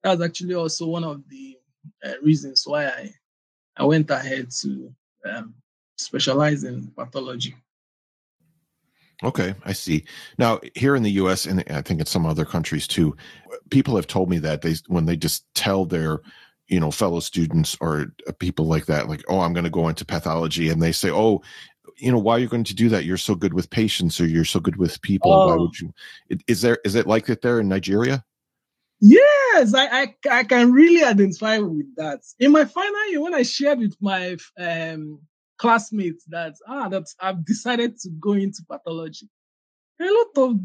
that 0.04 0.12
was 0.18 0.22
actually 0.22 0.54
also 0.54 0.88
one 0.88 1.04
of 1.04 1.28
the 1.30 1.58
uh, 2.04 2.14
reasons 2.22 2.64
why 2.66 2.86
I, 2.86 3.14
I 3.78 3.86
went 3.86 4.10
ahead 4.12 4.52
to 4.62 4.94
um, 5.26 5.56
specialize 5.98 6.64
in 6.64 6.92
pathology. 6.96 7.56
Okay, 9.24 9.56
I 9.64 9.74
see. 9.74 10.04
Now, 10.38 10.60
here 10.76 10.96
in 10.96 11.04
the 11.04 11.12
U.S. 11.12 11.46
and 11.46 11.64
I 11.70 11.82
think 11.82 12.00
in 12.00 12.06
some 12.06 12.26
other 12.26 12.46
countries 12.46 12.88
too, 12.88 13.16
people 13.70 13.96
have 13.96 14.08
told 14.08 14.30
me 14.30 14.38
that 14.40 14.62
they 14.62 14.76
when 14.88 15.06
they 15.06 15.16
just 15.16 15.46
tell 15.56 15.86
their 15.86 16.20
you 16.68 16.80
know 16.80 16.92
fellow 16.92 17.20
students 17.20 17.78
or 17.82 18.14
people 18.40 18.66
like 18.66 18.86
that 18.86 19.10
like 19.10 19.22
oh 19.28 19.42
i'm 19.42 19.54
going 19.54 19.66
to 19.66 19.70
go 19.70 19.90
into 19.90 20.06
pathology 20.06 20.70
and 20.70 20.82
they 20.82 20.92
say 20.94 21.12
oh 21.12 21.42
you 21.98 22.12
know 22.12 22.18
why 22.18 22.34
are 22.34 22.40
you 22.40 22.48
going 22.48 22.64
to 22.64 22.76
do 22.76 22.90
that 22.90 23.06
you're 23.06 23.18
so 23.18 23.36
good 23.36 23.54
with 23.54 23.70
patients 23.70 24.20
or 24.20 24.26
you're 24.26 24.46
so 24.46 24.60
good 24.60 24.76
with 24.78 25.02
people 25.02 25.32
oh. 25.32 25.48
why 25.48 25.56
would 25.56 25.80
you 25.80 25.94
is 26.48 26.62
there 26.62 26.80
is 26.86 26.96
it 26.96 27.08
like 27.08 27.26
that 27.26 27.42
there 27.42 27.60
in 27.60 27.68
nigeria 27.68 28.24
yes 29.00 29.74
I, 29.74 30.02
I, 30.02 30.16
I 30.32 30.44
can 30.44 30.72
really 30.72 31.04
identify 31.04 31.58
with 31.58 31.96
that 31.98 32.22
in 32.40 32.52
my 32.52 32.66
final 32.66 33.10
year 33.10 33.22
when 33.22 33.34
i 33.34 33.44
shared 33.44 33.80
with 33.80 33.96
my 34.02 34.38
um, 34.58 35.20
classmates 35.58 36.26
that 36.26 36.56
ah 36.68 36.90
that 36.90 37.06
i've 37.20 37.46
decided 37.46 37.98
to 38.00 38.10
go 38.20 38.34
into 38.34 38.64
pathology 38.70 39.30
a 40.02 40.06
lot 40.06 40.50
of 40.50 40.60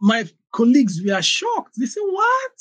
my 0.00 0.26
colleagues 0.52 1.00
were 1.04 1.22
shocked 1.22 1.74
they 1.76 1.86
said 1.86 2.02
what 2.02 2.52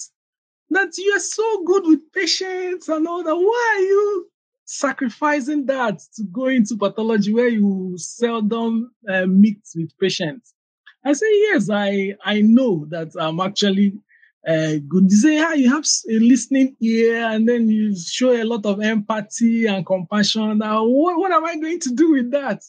that 0.72 0.98
you 0.98 1.12
are 1.16 1.20
so 1.20 1.64
good 1.64 1.86
with 1.86 2.12
patients 2.14 2.88
and 2.90 3.08
all 3.08 3.24
that. 3.24 3.36
Why 3.36 3.76
are 3.78 3.82
you 3.82 4.32
sacrificing 4.70 5.66
that 5.66 6.00
to 6.16 6.24
go 6.32 6.46
into 6.46 6.78
pathology 6.78 7.34
where 7.34 7.48
you 7.48 7.96
seldom 7.98 8.92
uh, 9.10 9.26
meet 9.26 9.60
with 9.76 9.98
patients? 10.00 10.54
I 11.04 11.14
say, 11.14 11.26
yes, 11.48 11.72
I, 11.72 12.16
I 12.24 12.42
know 12.42 12.86
that 12.90 13.12
I'm 13.20 13.40
actually 13.40 13.94
uh, 14.48 14.76
good. 14.88 15.10
They 15.10 15.16
say, 15.16 15.36
yeah, 15.36 15.54
you 15.54 15.74
have 15.74 15.86
a 16.08 16.20
listening 16.20 16.76
ear 16.82 17.26
and 17.26 17.50
then 17.50 17.68
you 17.68 17.98
show 17.98 18.32
a 18.32 18.44
lot 18.44 18.64
of 18.68 18.80
empathy 18.80 19.66
and 19.66 19.84
compassion. 19.84 20.60
Now, 20.60 20.86
what, 20.86 21.18
what 21.18 21.32
am 21.32 21.46
I 21.46 21.56
going 21.56 21.80
to 21.80 21.96
do 21.96 22.12
with 22.12 22.30
that? 22.32 22.62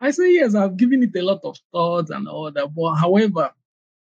I 0.00 0.10
say, 0.10 0.32
yes, 0.32 0.56
I've 0.56 0.76
given 0.76 1.04
it 1.04 1.16
a 1.16 1.22
lot 1.22 1.40
of 1.44 1.56
thought 1.70 2.10
and 2.10 2.26
all 2.26 2.50
that. 2.50 2.74
But 2.74 2.94
however, 2.96 3.52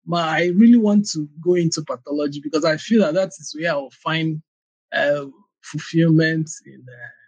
but 0.07 0.29
I 0.29 0.47
really 0.55 0.79
want 0.79 1.09
to 1.11 1.29
go 1.43 1.55
into 1.55 1.83
pathology 1.83 2.41
because 2.41 2.65
I 2.65 2.77
feel 2.77 3.01
that 3.01 3.15
that 3.15 3.29
is 3.29 3.57
where 3.59 3.73
I'll 3.73 3.91
find 3.91 4.41
uh, 4.93 5.27
fulfillment 5.63 6.49
in 6.65 6.87
uh, 6.89 7.20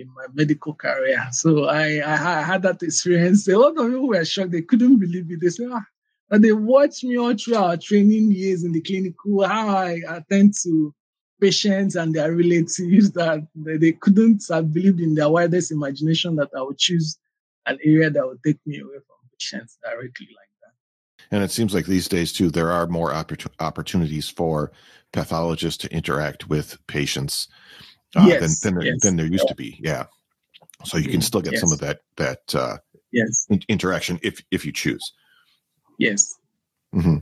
in 0.00 0.12
my 0.14 0.26
medical 0.32 0.74
career. 0.74 1.26
So 1.32 1.64
I, 1.64 1.98
I, 1.98 2.40
I 2.40 2.42
had 2.42 2.62
that 2.62 2.82
experience. 2.82 3.46
A 3.48 3.56
lot 3.58 3.76
of 3.76 3.90
people 3.90 4.08
were 4.08 4.24
shocked; 4.24 4.52
they 4.52 4.62
couldn't 4.62 4.98
believe 4.98 5.30
it. 5.30 5.40
They 5.40 5.50
said, 5.50 5.68
ah, 5.72 5.84
and 6.30 6.44
they 6.44 6.52
watched 6.52 7.04
me 7.04 7.18
all 7.18 7.36
through 7.36 7.56
our 7.56 7.76
training 7.76 8.30
years 8.32 8.64
in 8.64 8.72
the 8.72 8.80
clinical, 8.80 9.42
how 9.46 9.68
I 9.68 10.00
attend 10.08 10.54
to 10.62 10.94
patients 11.40 11.96
and 11.96 12.14
their 12.14 12.32
relatives 12.32 13.10
that 13.12 13.46
they 13.54 13.92
couldn't 13.92 14.44
have 14.50 14.72
believed 14.72 15.00
in 15.00 15.14
their 15.14 15.28
wildest 15.28 15.72
imagination 15.72 16.36
that 16.36 16.50
I 16.56 16.62
would 16.62 16.78
choose 16.78 17.18
an 17.66 17.78
area 17.84 18.10
that 18.10 18.26
would 18.26 18.42
take 18.44 18.58
me 18.66 18.78
away 18.78 18.98
from 19.06 19.16
patients 19.38 19.78
directly 19.82 20.28
like 20.36 20.50
that. 20.62 21.34
and 21.34 21.42
it 21.42 21.50
seems 21.50 21.74
like 21.74 21.86
these 21.86 22.08
days 22.08 22.32
too, 22.32 22.50
there 22.50 22.70
are 22.70 22.86
more 22.86 23.10
oppor- 23.10 23.50
opportunities 23.58 24.28
for 24.28 24.70
pathologists 25.12 25.78
to 25.78 25.92
interact 25.92 26.48
with 26.48 26.78
patients 26.86 27.48
uh, 28.16 28.24
yes, 28.26 28.60
than 28.60 28.74
than, 28.74 28.86
yes. 28.86 29.00
than, 29.02 29.16
there 29.16 29.26
used 29.26 29.44
yeah. 29.44 29.48
to 29.48 29.54
be. 29.54 29.78
Yeah. 29.82 30.04
So 30.84 30.96
you 30.96 31.08
can 31.08 31.20
still 31.20 31.40
get 31.40 31.52
yes. 31.52 31.60
some 31.60 31.72
of 31.72 31.78
that 31.80 32.00
that 32.16 32.54
uh, 32.54 32.78
yes 33.12 33.46
interaction 33.68 34.18
if 34.22 34.42
if 34.50 34.64
you 34.64 34.72
choose. 34.72 35.12
Yes. 35.98 36.36
Mm-hmm. 36.94 37.18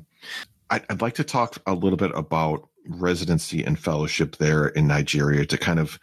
I'd, 0.71 0.85
I'd 0.89 1.01
like 1.01 1.15
to 1.15 1.25
talk 1.25 1.59
a 1.67 1.75
little 1.75 1.97
bit 1.97 2.13
about 2.15 2.69
residency 2.87 3.65
and 3.65 3.79
fellowship 3.79 4.37
there 4.37 4.69
in 4.69 4.87
Nigeria 4.87 5.45
to 5.47 5.59
kind 5.59 5.79
of 5.79 5.99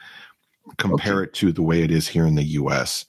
compare 0.78 1.22
okay. 1.22 1.24
it 1.24 1.34
to 1.36 1.52
the 1.52 1.62
way 1.62 1.82
it 1.84 1.92
is 1.92 2.08
here 2.08 2.26
in 2.26 2.36
the 2.36 2.44
U.S 2.44 3.06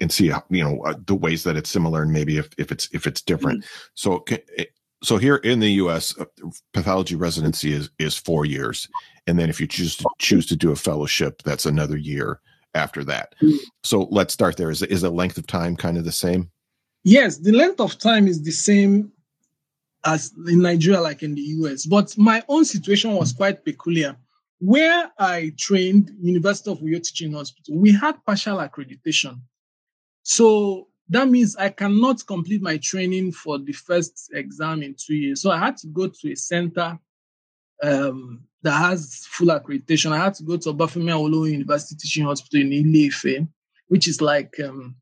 and 0.00 0.12
see 0.12 0.32
you 0.50 0.64
know 0.64 0.80
uh, 0.82 0.94
the 1.06 1.14
ways 1.14 1.44
that 1.44 1.56
it's 1.56 1.70
similar 1.70 2.02
and 2.02 2.12
maybe 2.12 2.38
if, 2.38 2.48
if 2.58 2.70
it's 2.70 2.88
if 2.92 3.06
it's 3.06 3.20
different 3.20 3.60
mm-hmm. 3.60 3.86
so 3.94 4.24
eh, 4.58 4.64
so 5.02 5.16
here 5.16 5.36
in 5.36 5.60
the 5.60 5.68
us 5.68 6.18
uh, 6.18 6.24
pathology 6.72 7.14
residency 7.14 7.72
is 7.72 7.90
is 7.98 8.16
four 8.16 8.44
years. 8.44 8.88
And 9.26 9.38
then 9.38 9.50
if 9.50 9.60
you 9.60 9.66
choose 9.66 9.96
to 9.96 10.08
choose 10.18 10.46
to 10.46 10.56
do 10.56 10.72
a 10.72 10.76
fellowship 10.76 11.42
that's 11.42 11.66
another 11.66 11.96
year 11.96 12.40
after 12.74 13.04
that. 13.04 13.34
Mm-hmm. 13.42 13.56
so 13.84 14.08
let's 14.10 14.32
start 14.32 14.56
there. 14.56 14.70
Is, 14.70 14.82
is 14.82 15.02
the 15.02 15.10
length 15.10 15.36
of 15.38 15.46
time 15.46 15.76
kind 15.76 15.98
of 15.98 16.04
the 16.04 16.12
same? 16.12 16.50
Yes 17.04 17.38
the 17.38 17.52
length 17.52 17.80
of 17.80 17.98
time 17.98 18.26
is 18.26 18.42
the 18.42 18.52
same 18.52 19.12
as 20.04 20.32
in 20.48 20.60
nigeria 20.60 21.00
like 21.00 21.22
in 21.22 21.34
the 21.34 21.42
us 21.42 21.86
but 21.86 22.16
my 22.18 22.42
own 22.48 22.64
situation 22.64 23.12
was 23.14 23.32
quite 23.32 23.64
peculiar. 23.64 24.16
Where 24.58 25.10
I 25.18 25.52
trained, 25.58 26.12
University 26.20 26.70
of 26.70 26.78
Uyo 26.78 27.02
Teaching 27.02 27.32
Hospital, 27.32 27.76
we 27.78 27.92
had 27.92 28.24
partial 28.24 28.58
accreditation. 28.58 29.40
So 30.22 30.86
that 31.12 31.28
means 31.28 31.56
I 31.56 31.68
cannot 31.68 32.26
complete 32.26 32.62
my 32.62 32.78
training 32.78 33.32
for 33.32 33.58
the 33.58 33.72
first 33.72 34.30
exam 34.32 34.82
in 34.82 34.94
two 34.94 35.14
years. 35.14 35.42
So 35.42 35.50
I 35.50 35.58
had 35.58 35.76
to 35.78 35.86
go 35.88 36.08
to 36.08 36.32
a 36.32 36.36
center 36.36 36.98
um, 37.82 38.44
that 38.62 38.78
has 38.78 39.26
full 39.28 39.48
accreditation. 39.48 40.12
I 40.12 40.24
had 40.24 40.34
to 40.34 40.42
go 40.42 40.56
to 40.56 40.72
Obafemi 40.72 41.10
Awolowo 41.10 41.50
University 41.50 41.96
Teaching 41.96 42.24
Hospital 42.24 42.60
in 42.60 42.72
Ile-Ife, 42.72 43.46
which 43.88 44.08
is 44.08 44.22
like 44.22 44.54
um, 44.60 44.96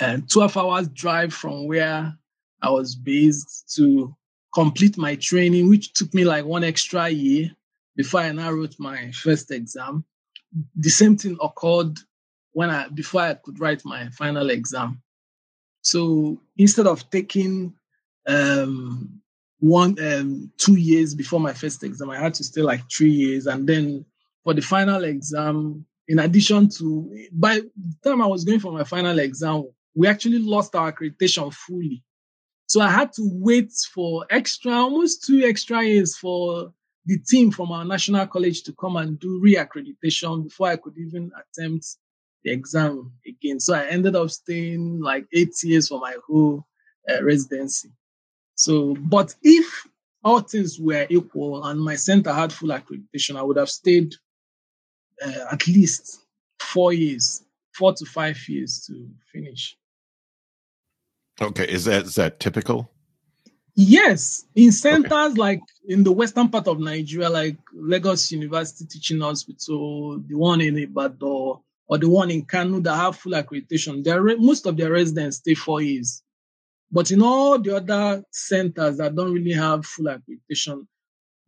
uh, 0.00 0.18
12 0.28 0.56
hours 0.56 0.88
drive 0.88 1.32
from 1.32 1.66
where 1.66 2.14
I 2.60 2.70
was 2.70 2.94
based 2.94 3.72
to 3.76 4.14
complete 4.54 4.98
my 4.98 5.16
training, 5.16 5.68
which 5.68 5.94
took 5.94 6.12
me 6.12 6.24
like 6.24 6.44
one 6.44 6.64
extra 6.64 7.08
year 7.08 7.50
before 7.96 8.20
I 8.20 8.32
now 8.32 8.52
wrote 8.52 8.76
my 8.78 9.10
first 9.12 9.50
exam. 9.50 10.04
The 10.76 10.90
same 10.90 11.16
thing 11.16 11.38
occurred 11.40 11.98
when 12.52 12.68
I 12.68 12.88
before 12.88 13.22
I 13.22 13.34
could 13.34 13.58
write 13.58 13.82
my 13.84 14.10
final 14.10 14.50
exam. 14.50 15.01
So 15.82 16.40
instead 16.56 16.86
of 16.86 17.08
taking 17.10 17.74
um, 18.26 19.20
one 19.58 19.96
um, 20.02 20.50
two 20.56 20.76
years 20.76 21.14
before 21.14 21.40
my 21.40 21.52
first 21.52 21.82
exam, 21.84 22.10
I 22.10 22.18
had 22.18 22.34
to 22.34 22.44
stay 22.44 22.62
like 22.62 22.90
three 22.90 23.10
years, 23.10 23.46
and 23.46 23.68
then 23.68 24.04
for 24.44 24.54
the 24.54 24.62
final 24.62 25.04
exam, 25.04 25.84
in 26.08 26.18
addition 26.18 26.68
to 26.78 27.26
by 27.32 27.60
the 27.60 27.70
time 28.04 28.22
I 28.22 28.26
was 28.26 28.44
going 28.44 28.60
for 28.60 28.72
my 28.72 28.84
final 28.84 29.18
exam, 29.18 29.64
we 29.94 30.06
actually 30.08 30.38
lost 30.38 30.74
our 30.74 30.92
accreditation 30.92 31.52
fully. 31.52 32.02
So 32.66 32.80
I 32.80 32.88
had 32.88 33.12
to 33.14 33.28
wait 33.34 33.72
for 33.92 34.24
extra, 34.30 34.72
almost 34.72 35.24
two 35.24 35.44
extra 35.44 35.84
years 35.84 36.16
for 36.16 36.72
the 37.04 37.18
team 37.18 37.50
from 37.50 37.72
our 37.72 37.84
national 37.84 38.26
college 38.28 38.62
to 38.62 38.72
come 38.72 38.96
and 38.96 39.18
do 39.18 39.40
reaccreditation 39.44 40.44
before 40.44 40.68
I 40.68 40.76
could 40.76 40.96
even 40.96 41.30
attempt 41.36 41.96
the 42.44 42.52
exam 42.52 43.12
again. 43.26 43.60
So 43.60 43.74
I 43.74 43.86
ended 43.86 44.16
up 44.16 44.30
staying 44.30 45.00
like 45.00 45.26
eight 45.32 45.54
years 45.62 45.88
for 45.88 46.00
my 46.00 46.16
whole 46.26 46.66
uh, 47.08 47.22
residency. 47.22 47.90
So, 48.54 48.94
but 48.94 49.34
if 49.42 49.86
all 50.24 50.40
things 50.40 50.78
were 50.78 51.06
equal 51.08 51.64
and 51.64 51.80
my 51.80 51.96
center 51.96 52.32
had 52.32 52.52
full 52.52 52.68
accreditation, 52.68 53.36
I 53.36 53.42
would 53.42 53.56
have 53.56 53.70
stayed 53.70 54.14
uh, 55.24 55.44
at 55.52 55.66
least 55.66 56.20
four 56.60 56.92
years, 56.92 57.44
four 57.74 57.92
to 57.94 58.04
five 58.04 58.38
years 58.48 58.84
to 58.86 59.08
finish. 59.32 59.76
Okay, 61.40 61.68
is 61.68 61.86
that 61.86 62.04
is 62.04 62.14
that 62.16 62.38
typical? 62.40 62.90
Yes, 63.74 64.44
in 64.54 64.70
centers 64.70 65.10
okay. 65.12 65.40
like 65.40 65.60
in 65.88 66.04
the 66.04 66.12
western 66.12 66.48
part 66.48 66.68
of 66.68 66.78
Nigeria, 66.78 67.30
like 67.30 67.56
Lagos 67.72 68.30
University 68.30 68.84
Teaching 68.84 69.20
Hospital, 69.20 70.18
the 70.18 70.34
one 70.34 70.60
in 70.60 70.76
Ibadan, 70.76 71.58
or 71.88 71.98
the 71.98 72.08
one 72.08 72.30
in 72.30 72.44
Kano 72.44 72.80
that 72.80 72.94
have 72.94 73.16
full 73.16 73.32
accreditation, 73.32 74.04
re- 74.22 74.36
most 74.36 74.66
of 74.66 74.76
their 74.76 74.92
residents 74.92 75.38
stay 75.38 75.54
four 75.54 75.82
years. 75.82 76.22
But 76.90 77.10
in 77.10 77.22
all 77.22 77.58
the 77.58 77.76
other 77.76 78.22
centers 78.30 78.98
that 78.98 79.14
don't 79.14 79.32
really 79.32 79.52
have 79.52 79.86
full 79.86 80.06
accreditation, 80.06 80.86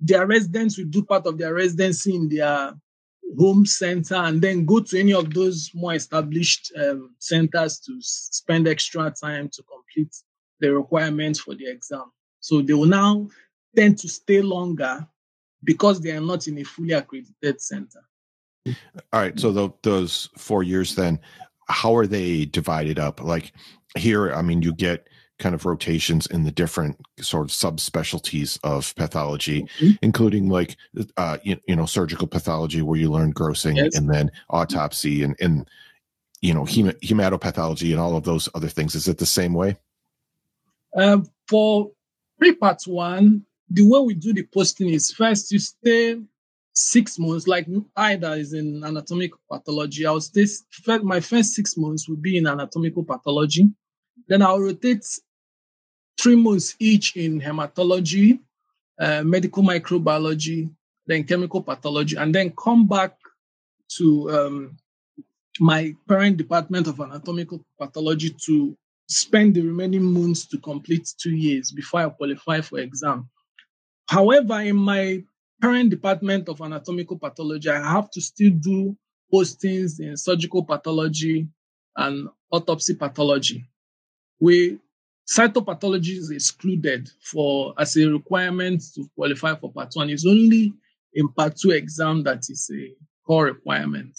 their 0.00 0.26
residents 0.26 0.76
will 0.76 0.86
do 0.86 1.04
part 1.04 1.26
of 1.26 1.38
their 1.38 1.54
residency 1.54 2.14
in 2.14 2.28
their 2.28 2.74
home 3.38 3.66
center 3.66 4.16
and 4.16 4.40
then 4.40 4.64
go 4.64 4.80
to 4.80 4.98
any 4.98 5.12
of 5.12 5.32
those 5.32 5.70
more 5.74 5.94
established 5.94 6.72
um, 6.76 7.14
centers 7.18 7.78
to 7.80 7.96
spend 8.00 8.68
extra 8.68 9.10
time 9.10 9.48
to 9.48 9.62
complete 9.62 10.14
the 10.60 10.72
requirements 10.72 11.40
for 11.40 11.54
the 11.54 11.66
exam. 11.66 12.04
So 12.40 12.62
they 12.62 12.74
will 12.74 12.86
now 12.86 13.28
tend 13.74 13.98
to 13.98 14.08
stay 14.08 14.40
longer 14.40 15.06
because 15.62 16.00
they 16.00 16.10
are 16.12 16.20
not 16.20 16.46
in 16.46 16.58
a 16.58 16.64
fully 16.64 16.92
accredited 16.92 17.60
center. 17.60 18.00
All 18.66 19.20
right. 19.20 19.38
So 19.38 19.52
the, 19.52 19.70
those 19.82 20.30
four 20.36 20.62
years, 20.62 20.94
then, 20.94 21.20
how 21.68 21.96
are 21.96 22.06
they 22.06 22.44
divided 22.44 22.98
up? 22.98 23.22
Like 23.22 23.52
here, 23.96 24.32
I 24.32 24.42
mean, 24.42 24.62
you 24.62 24.74
get 24.74 25.08
kind 25.38 25.54
of 25.54 25.66
rotations 25.66 26.26
in 26.26 26.44
the 26.44 26.50
different 26.50 26.96
sort 27.20 27.44
of 27.44 27.50
subspecialties 27.50 28.58
of 28.62 28.94
pathology, 28.96 29.62
mm-hmm. 29.78 29.90
including 30.02 30.48
like 30.48 30.76
uh, 31.16 31.38
you, 31.42 31.56
you, 31.66 31.74
know 31.74 31.86
surgical 31.86 32.26
pathology 32.26 32.82
where 32.82 32.98
you 32.98 33.10
learn 33.10 33.32
grossing, 33.32 33.76
yes. 33.76 33.96
and 33.96 34.08
then 34.10 34.30
autopsy 34.50 35.22
and 35.22 35.36
and 35.40 35.68
you 36.40 36.54
know 36.54 36.64
hem- 36.64 36.92
hematopathology 37.02 37.90
and 37.90 38.00
all 38.00 38.16
of 38.16 38.24
those 38.24 38.48
other 38.54 38.68
things. 38.68 38.94
Is 38.94 39.08
it 39.08 39.18
the 39.18 39.26
same 39.26 39.54
way? 39.54 39.76
Um, 40.96 41.28
for 41.48 41.90
pre-part 42.38 42.82
one, 42.86 43.44
the 43.68 43.82
way 43.82 44.00
we 44.00 44.14
do 44.14 44.32
the 44.32 44.46
posting 44.54 44.90
is 44.90 45.10
first 45.10 45.50
you 45.50 45.58
stay 45.58 46.20
six 46.74 47.18
months, 47.18 47.46
like 47.46 47.66
either 47.96 48.32
is 48.34 48.52
in 48.52 48.82
anatomical 48.84 49.38
pathology. 49.50 50.06
I'll 50.06 50.20
stay, 50.20 50.46
my 51.02 51.20
first 51.20 51.54
six 51.54 51.76
months 51.76 52.08
will 52.08 52.16
be 52.16 52.36
in 52.36 52.46
anatomical 52.46 53.04
pathology. 53.04 53.68
Then 54.28 54.42
I'll 54.42 54.60
rotate 54.60 55.04
three 56.20 56.36
months 56.36 56.74
each 56.78 57.16
in 57.16 57.40
hematology, 57.40 58.40
uh, 58.98 59.22
medical 59.22 59.62
microbiology, 59.62 60.70
then 61.06 61.24
chemical 61.24 61.62
pathology, 61.62 62.16
and 62.16 62.34
then 62.34 62.52
come 62.56 62.86
back 62.86 63.16
to 63.96 64.30
um, 64.30 64.76
my 65.60 65.94
parent 66.08 66.36
department 66.36 66.86
of 66.86 67.00
anatomical 67.00 67.64
pathology 67.80 68.34
to 68.46 68.76
spend 69.08 69.54
the 69.54 69.60
remaining 69.60 70.02
months 70.02 70.46
to 70.46 70.58
complete 70.58 71.06
two 71.18 71.34
years 71.34 71.70
before 71.70 72.00
I 72.00 72.08
qualify 72.08 72.60
for 72.62 72.78
exam. 72.78 73.28
However, 74.08 74.60
in 74.60 74.76
my 74.76 75.22
current 75.64 75.88
department 75.88 76.46
of 76.50 76.60
anatomical 76.60 77.18
pathology, 77.18 77.70
I 77.70 77.80
have 77.90 78.10
to 78.10 78.20
still 78.20 78.50
do 78.50 78.94
postings 79.32 79.98
in 79.98 80.14
surgical 80.14 80.62
pathology 80.62 81.48
and 81.96 82.28
autopsy 82.50 82.94
pathology. 82.94 83.64
We 84.40 84.78
cytopathology 85.26 86.18
is 86.18 86.30
excluded 86.30 87.08
for 87.22 87.72
as 87.78 87.96
a 87.96 88.06
requirement 88.10 88.82
to 88.94 89.08
qualify 89.16 89.54
for 89.54 89.72
part 89.72 89.90
one. 89.94 90.10
It's 90.10 90.26
only 90.26 90.74
in 91.14 91.28
part 91.28 91.56
two 91.56 91.70
exam 91.70 92.24
that 92.24 92.40
is 92.50 92.70
a 92.70 92.92
core 93.26 93.46
requirement. 93.46 94.18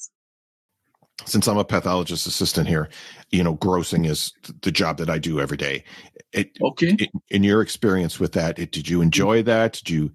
Since 1.25 1.47
I'm 1.47 1.59
a 1.59 1.63
pathologist 1.63 2.25
assistant 2.25 2.67
here, 2.67 2.89
you 3.29 3.43
know, 3.43 3.55
grossing 3.55 4.07
is 4.09 4.33
the 4.63 4.71
job 4.71 4.97
that 4.97 5.11
I 5.11 5.19
do 5.19 5.39
every 5.39 5.57
day. 5.57 5.83
It, 6.33 6.57
okay. 6.59 6.95
It, 6.97 7.11
in 7.29 7.43
your 7.43 7.61
experience 7.61 8.19
with 8.19 8.31
that, 8.31 8.57
it, 8.57 8.71
did 8.71 8.89
you 8.89 9.01
enjoy 9.01 9.43
that? 9.43 9.73
Did 9.73 9.89
you 9.91 10.11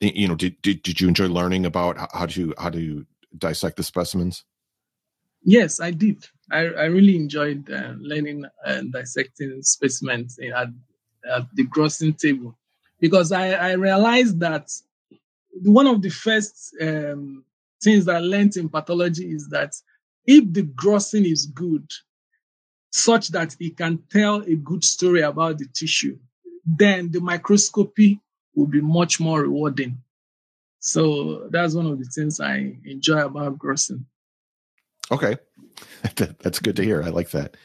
you 0.00 0.28
know 0.28 0.34
did, 0.34 0.60
did 0.62 0.82
did 0.82 1.00
you 1.00 1.08
enjoy 1.08 1.26
learning 1.26 1.66
about 1.66 1.96
how 2.12 2.26
to 2.26 2.54
how 2.58 2.70
to 2.70 3.06
dissect 3.36 3.76
the 3.76 3.82
specimens? 3.82 4.44
Yes 5.42 5.80
i 5.80 5.90
did. 5.90 6.26
I, 6.50 6.60
I 6.60 6.84
really 6.84 7.16
enjoyed 7.16 7.70
uh, 7.70 7.94
learning 7.98 8.44
and 8.64 8.90
dissecting 8.90 9.62
specimens 9.62 10.38
at, 10.38 10.68
at 11.30 11.42
the 11.54 11.66
grossing 11.66 12.16
table. 12.16 12.56
Because 13.00 13.32
i 13.32 13.50
i 13.52 13.72
realized 13.72 14.40
that 14.40 14.70
one 15.62 15.86
of 15.86 16.02
the 16.02 16.10
first 16.10 16.74
um, 16.80 17.44
things 17.82 18.04
that 18.04 18.16
i 18.16 18.20
learned 18.20 18.56
in 18.56 18.68
pathology 18.68 19.30
is 19.30 19.48
that 19.48 19.74
if 20.26 20.52
the 20.52 20.62
grossing 20.62 21.30
is 21.30 21.46
good 21.46 21.90
such 22.90 23.28
that 23.28 23.54
it 23.60 23.76
can 23.76 23.98
tell 24.10 24.36
a 24.42 24.54
good 24.54 24.84
story 24.84 25.20
about 25.20 25.58
the 25.58 25.66
tissue 25.66 26.18
then 26.64 27.10
the 27.10 27.20
microscopy 27.20 28.20
will 28.54 28.66
be 28.66 28.80
much 28.80 29.20
more 29.20 29.42
rewarding. 29.42 29.98
So 30.80 31.48
that's 31.50 31.74
one 31.74 31.86
of 31.86 31.98
the 31.98 32.04
things 32.04 32.40
I 32.40 32.76
enjoy 32.84 33.24
about 33.24 33.58
grossing. 33.58 34.04
Okay. 35.10 35.36
that's 36.16 36.58
good 36.58 36.76
to 36.76 36.84
hear. 36.84 37.02
I 37.02 37.08
like 37.08 37.30
that. 37.30 37.56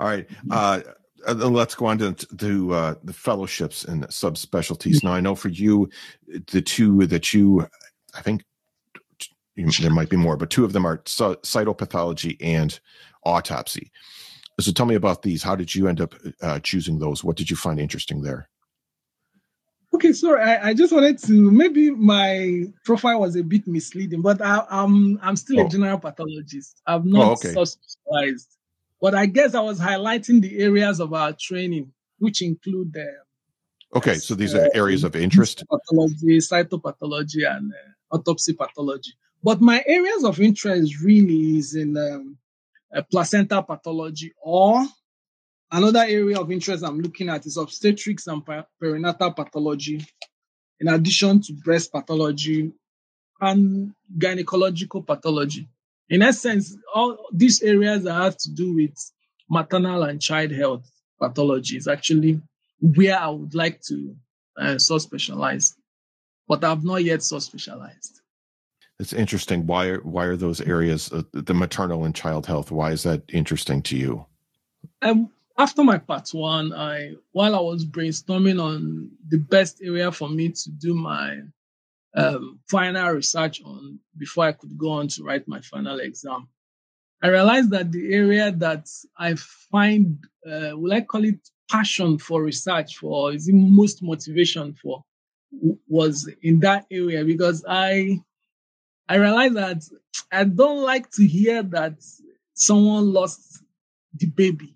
All 0.00 0.08
right. 0.08 0.28
Uh, 0.50 0.80
let's 1.34 1.74
go 1.74 1.86
on 1.86 1.98
to, 1.98 2.12
to 2.14 2.74
uh, 2.74 2.94
the 3.02 3.12
fellowships 3.12 3.84
and 3.84 4.04
subspecialties. 4.08 5.02
Now, 5.02 5.12
I 5.12 5.20
know 5.20 5.34
for 5.34 5.48
you, 5.48 5.88
the 6.50 6.62
two 6.62 7.06
that 7.06 7.32
you, 7.32 7.66
I 8.14 8.22
think 8.22 8.44
there 9.56 9.90
might 9.90 10.10
be 10.10 10.16
more, 10.16 10.36
but 10.36 10.50
two 10.50 10.64
of 10.64 10.72
them 10.72 10.86
are 10.86 10.98
cytopathology 10.98 12.36
and 12.40 12.78
autopsy. 13.24 13.90
So 14.60 14.72
tell 14.72 14.86
me 14.86 14.94
about 14.94 15.22
these. 15.22 15.42
How 15.42 15.54
did 15.54 15.74
you 15.74 15.88
end 15.88 16.00
up 16.00 16.14
uh, 16.40 16.60
choosing 16.60 16.98
those? 16.98 17.22
What 17.22 17.36
did 17.36 17.50
you 17.50 17.56
find 17.56 17.78
interesting 17.78 18.22
there? 18.22 18.48
Okay, 19.96 20.12
sorry. 20.12 20.42
I, 20.42 20.68
I, 20.68 20.74
just 20.74 20.92
wanted 20.92 21.18
to 21.20 21.50
maybe 21.50 21.90
my 21.90 22.64
profile 22.84 23.20
was 23.20 23.34
a 23.34 23.42
bit 23.42 23.66
misleading, 23.66 24.20
but 24.20 24.42
I, 24.42 24.58
am 24.58 24.66
I'm, 24.70 25.20
I'm 25.22 25.36
still 25.36 25.60
oh. 25.60 25.64
a 25.64 25.68
general 25.70 25.98
pathologist. 25.98 26.82
I'm 26.86 27.10
not 27.10 27.28
oh, 27.28 27.32
okay. 27.32 27.48
specialized, 27.48 28.58
but 29.00 29.14
I 29.14 29.24
guess 29.24 29.54
I 29.54 29.60
was 29.60 29.80
highlighting 29.80 30.42
the 30.42 30.58
areas 30.58 31.00
of 31.00 31.14
our 31.14 31.32
training, 31.32 31.92
which 32.18 32.42
include 32.42 32.92
the. 32.92 33.06
Uh, 33.94 33.96
okay, 33.96 34.16
so 34.16 34.34
these 34.34 34.54
are 34.54 34.68
areas 34.74 35.02
of 35.02 35.16
interest. 35.16 35.64
Pathology, 35.66 36.40
cytopathology, 36.40 37.50
and 37.50 37.72
uh, 37.72 38.16
autopsy 38.16 38.52
pathology. 38.52 39.12
But 39.42 39.62
my 39.62 39.82
areas 39.86 40.24
of 40.24 40.38
interest 40.40 41.00
really 41.00 41.56
is 41.56 41.74
in 41.74 41.96
um, 41.96 42.36
placenta 43.10 43.62
pathology 43.62 44.34
or 44.42 44.84
Another 45.70 46.00
area 46.00 46.38
of 46.38 46.50
interest 46.52 46.84
I'm 46.84 47.00
looking 47.00 47.28
at 47.28 47.44
is 47.46 47.56
obstetrics 47.56 48.26
and 48.28 48.44
perinatal 48.44 49.34
pathology, 49.34 50.04
in 50.80 50.88
addition 50.88 51.42
to 51.42 51.52
breast 51.52 51.90
pathology 51.92 52.72
and 53.40 53.92
gynecological 54.16 55.04
pathology. 55.04 55.68
In 56.08 56.22
essence, 56.22 56.76
all 56.94 57.18
these 57.32 57.62
areas 57.62 58.04
that 58.04 58.14
have 58.14 58.36
to 58.38 58.50
do 58.50 58.74
with 58.74 58.94
maternal 59.50 60.04
and 60.04 60.22
child 60.22 60.52
health 60.52 60.88
pathology 61.20 61.76
is 61.76 61.88
actually 61.88 62.40
where 62.80 63.18
I 63.18 63.28
would 63.28 63.54
like 63.54 63.80
to 63.82 64.14
uh, 64.56 64.78
so 64.78 64.98
specialize, 64.98 65.74
but 66.46 66.62
I've 66.62 66.84
not 66.84 67.02
yet 67.02 67.22
so 67.22 67.38
specialized. 67.40 68.20
It's 68.98 69.12
interesting. 69.12 69.66
Why 69.66 69.88
are 69.88 70.00
why 70.00 70.24
are 70.24 70.36
those 70.36 70.60
areas 70.60 71.12
uh, 71.12 71.22
the 71.32 71.52
maternal 71.52 72.04
and 72.04 72.14
child 72.14 72.46
health? 72.46 72.70
Why 72.70 72.92
is 72.92 73.02
that 73.02 73.24
interesting 73.28 73.82
to 73.82 73.96
you? 73.96 74.26
Um, 75.02 75.30
after 75.58 75.82
my 75.82 75.98
part 75.98 76.28
one, 76.30 76.72
I 76.72 77.14
while 77.32 77.54
I 77.54 77.60
was 77.60 77.84
brainstorming 77.84 78.62
on 78.62 79.10
the 79.28 79.38
best 79.38 79.80
area 79.82 80.12
for 80.12 80.28
me 80.28 80.50
to 80.50 80.70
do 80.70 80.94
my 80.94 81.40
um, 82.14 82.60
final 82.68 83.10
research 83.10 83.62
on 83.62 83.98
before 84.16 84.44
I 84.44 84.52
could 84.52 84.76
go 84.76 84.90
on 84.90 85.08
to 85.08 85.22
write 85.24 85.48
my 85.48 85.60
final 85.60 86.00
exam, 86.00 86.48
I 87.22 87.28
realized 87.28 87.70
that 87.70 87.92
the 87.92 88.14
area 88.14 88.52
that 88.52 88.86
I 89.18 89.34
find, 89.34 90.18
uh, 90.46 90.72
will 90.74 90.92
I 90.92 91.00
call 91.02 91.24
it 91.24 91.48
passion 91.70 92.18
for 92.18 92.42
research 92.42 92.96
for, 92.96 93.32
is 93.32 93.46
the 93.46 93.52
most 93.52 94.02
motivation 94.02 94.74
for, 94.74 95.02
was 95.88 96.30
in 96.42 96.60
that 96.60 96.86
area. 96.90 97.24
Because 97.24 97.64
I, 97.68 98.20
I 99.08 99.16
realized 99.16 99.54
that 99.54 99.82
I 100.30 100.44
don't 100.44 100.82
like 100.82 101.10
to 101.12 101.26
hear 101.26 101.62
that 101.62 101.94
someone 102.54 103.12
lost 103.12 103.62
the 104.14 104.26
baby 104.26 104.75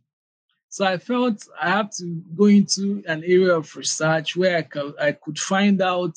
so 0.80 0.86
I 0.86 0.96
felt 0.96 1.46
I 1.60 1.68
have 1.68 1.90
to 1.96 2.22
go 2.34 2.46
into 2.46 3.02
an 3.06 3.22
area 3.22 3.54
of 3.54 3.76
research 3.76 4.34
where 4.34 4.56
I 4.56 4.62
could, 4.62 4.94
I 4.98 5.12
could 5.12 5.38
find 5.38 5.82
out 5.82 6.16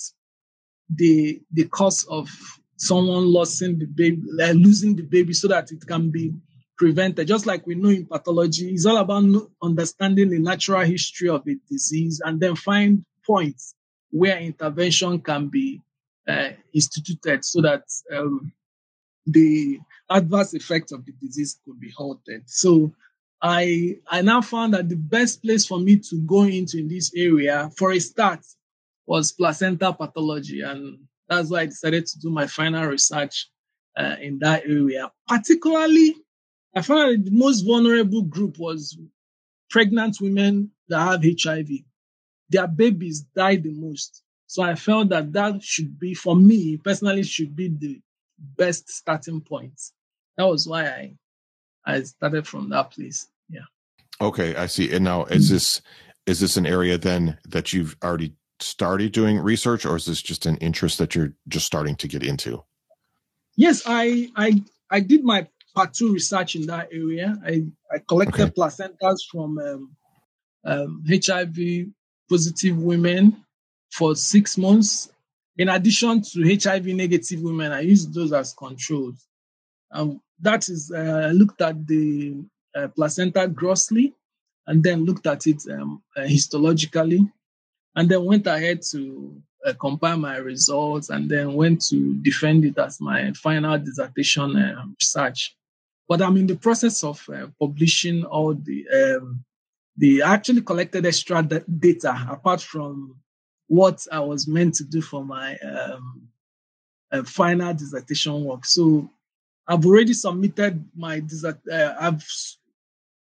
the 0.89 1.41
the 1.51 1.65
cause 1.65 2.05
of 2.05 2.29
someone 2.77 3.25
losing 3.25 3.77
the 3.77 3.87
baby, 3.87 4.21
losing 4.53 4.95
the 4.95 5.03
baby, 5.03 5.33
so 5.33 5.49
that 5.49 5.69
it 5.73 5.85
can 5.85 6.11
be 6.11 6.31
prevented. 6.77 7.27
Just 7.27 7.45
like 7.45 7.67
we 7.67 7.75
know 7.75 7.89
in 7.89 8.05
pathology, 8.05 8.73
it's 8.73 8.85
all 8.85 8.95
about 8.95 9.25
understanding 9.61 10.29
the 10.29 10.39
natural 10.39 10.85
history 10.85 11.27
of 11.27 11.45
a 11.45 11.55
disease 11.69 12.21
and 12.23 12.39
then 12.39 12.55
find 12.55 13.03
points 13.27 13.75
where 14.11 14.39
intervention 14.39 15.19
can 15.19 15.49
be 15.49 15.81
uh, 16.25 16.51
instituted 16.73 17.43
so 17.43 17.61
that 17.63 17.83
um, 18.15 18.53
the 19.25 19.81
adverse 20.09 20.53
effects 20.53 20.93
of 20.93 21.05
the 21.05 21.11
disease 21.21 21.59
could 21.65 21.81
be 21.81 21.91
halted. 21.91 22.43
So 22.45 22.93
I 23.43 23.97
I 24.07 24.21
now 24.21 24.41
found 24.41 24.73
that 24.73 24.87
the 24.87 24.95
best 24.95 25.43
place 25.43 25.65
for 25.65 25.77
me 25.77 25.97
to 25.97 26.21
go 26.21 26.43
into 26.43 26.77
in 26.77 26.87
this 26.87 27.11
area 27.13 27.69
for 27.75 27.91
a 27.91 27.99
start 27.99 28.39
was 29.05 29.33
placenta 29.33 29.91
pathology, 29.91 30.61
and 30.61 30.97
that's 31.27 31.49
why 31.49 31.61
I 31.61 31.65
decided 31.65 32.05
to 32.07 32.19
do 32.19 32.29
my 32.29 32.47
final 32.47 32.85
research 32.85 33.49
uh, 33.97 34.15
in 34.21 34.39
that 34.39 34.63
area. 34.65 35.11
Particularly, 35.27 36.15
I 36.73 36.81
found 36.81 37.11
that 37.11 37.25
the 37.29 37.37
most 37.37 37.63
vulnerable 37.63 38.21
group 38.21 38.57
was 38.59 38.97
pregnant 39.69 40.21
women 40.21 40.71
that 40.87 40.99
have 41.01 41.23
HIV. 41.23 41.67
Their 42.49 42.67
babies 42.67 43.25
die 43.35 43.57
the 43.57 43.71
most, 43.71 44.23
so 44.47 44.63
I 44.63 44.75
felt 44.75 45.09
that 45.09 45.33
that 45.33 45.61
should 45.61 45.99
be 45.99 46.13
for 46.13 46.37
me 46.37 46.77
personally 46.77 47.23
should 47.23 47.57
be 47.57 47.67
the 47.67 48.01
best 48.39 48.89
starting 48.89 49.41
point. 49.41 49.81
That 50.37 50.45
was 50.45 50.65
why 50.65 50.85
I 50.87 51.17
I 51.85 52.03
started 52.03 52.47
from 52.47 52.69
that 52.69 52.91
place. 52.91 53.27
Okay, 54.21 54.55
I 54.55 54.67
see. 54.67 54.93
And 54.93 55.03
now 55.03 55.25
is 55.25 55.49
this 55.49 55.81
is 56.25 56.39
this 56.39 56.55
an 56.55 56.65
area 56.65 56.97
then 56.97 57.37
that 57.49 57.73
you've 57.73 57.97
already 58.03 58.33
started 58.59 59.11
doing 59.11 59.39
research, 59.39 59.85
or 59.85 59.95
is 59.95 60.05
this 60.05 60.21
just 60.21 60.45
an 60.45 60.57
interest 60.57 60.97
that 60.99 61.15
you're 61.15 61.33
just 61.49 61.65
starting 61.65 61.95
to 61.97 62.07
get 62.07 62.23
into? 62.23 62.63
Yes, 63.55 63.83
I 63.85 64.29
I 64.35 64.63
I 64.89 65.01
did 65.01 65.23
my 65.23 65.47
part 65.75 65.93
two 65.93 66.13
research 66.13 66.55
in 66.55 66.67
that 66.67 66.89
area. 66.93 67.37
I 67.45 67.65
I 67.91 67.99
collected 68.07 68.41
okay. 68.41 68.51
placentas 68.51 69.19
from 69.29 69.57
um, 69.57 69.95
um, 70.63 71.03
HIV 71.09 71.87
positive 72.29 72.77
women 72.77 73.43
for 73.91 74.15
six 74.15 74.57
months. 74.57 75.11
In 75.57 75.69
addition 75.69 76.21
to 76.21 76.57
HIV 76.57 76.85
negative 76.87 77.41
women, 77.41 77.71
I 77.71 77.81
used 77.81 78.13
those 78.13 78.33
as 78.33 78.53
controls. 78.53 79.27
Um, 79.91 80.21
that 80.39 80.67
is, 80.67 80.91
uh, 80.91 81.27
I 81.27 81.31
looked 81.31 81.61
at 81.61 81.85
the 81.85 82.43
uh, 82.75 82.87
placenta 82.89 83.47
grossly 83.47 84.13
and 84.67 84.83
then 84.83 85.05
looked 85.05 85.27
at 85.27 85.45
it 85.47 85.61
um, 85.71 86.01
uh, 86.15 86.21
histologically 86.21 87.31
and 87.95 88.09
then 88.09 88.23
went 88.25 88.47
ahead 88.47 88.81
to 88.81 89.41
uh, 89.65 89.73
compile 89.79 90.17
my 90.17 90.37
results 90.37 91.09
and 91.09 91.29
then 91.29 91.53
went 91.53 91.81
to 91.81 92.15
defend 92.21 92.65
it 92.65 92.77
as 92.77 92.99
my 92.99 93.31
final 93.33 93.77
dissertation 93.77 94.55
uh, 94.55 94.85
research. 94.99 95.55
But 96.07 96.21
I'm 96.21 96.37
in 96.37 96.47
the 96.47 96.55
process 96.55 97.03
of 97.03 97.23
uh, 97.29 97.47
publishing 97.59 98.25
all 98.25 98.53
the 98.53 98.85
um, 98.89 99.43
the 99.97 100.23
actually 100.23 100.61
collected 100.61 101.05
extra 101.05 101.43
data 101.43 102.27
apart 102.29 102.61
from 102.61 103.15
what 103.67 104.05
I 104.11 104.19
was 104.19 104.47
meant 104.47 104.73
to 104.75 104.83
do 104.83 105.01
for 105.01 105.23
my 105.23 105.55
um, 105.57 106.27
uh, 107.11 107.23
final 107.23 107.73
dissertation 107.73 108.43
work. 108.43 108.65
So 108.65 109.09
I've 109.67 109.85
already 109.85 110.13
submitted 110.13 110.83
my 110.95 111.21
uh, 111.45 111.93
I've 111.99 112.27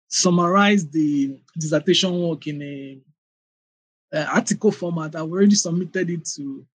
summarized 0.09 0.91
the 0.91 1.39
dissertation 1.57 2.19
work 2.19 2.47
in 2.47 2.61
a, 2.61 2.97
a, 4.17 4.25
article 4.25 4.71
format. 4.71 5.15
I've 5.15 5.21
already 5.21 5.55
submitted 5.55 6.09
it 6.09 6.25
to 6.35 6.65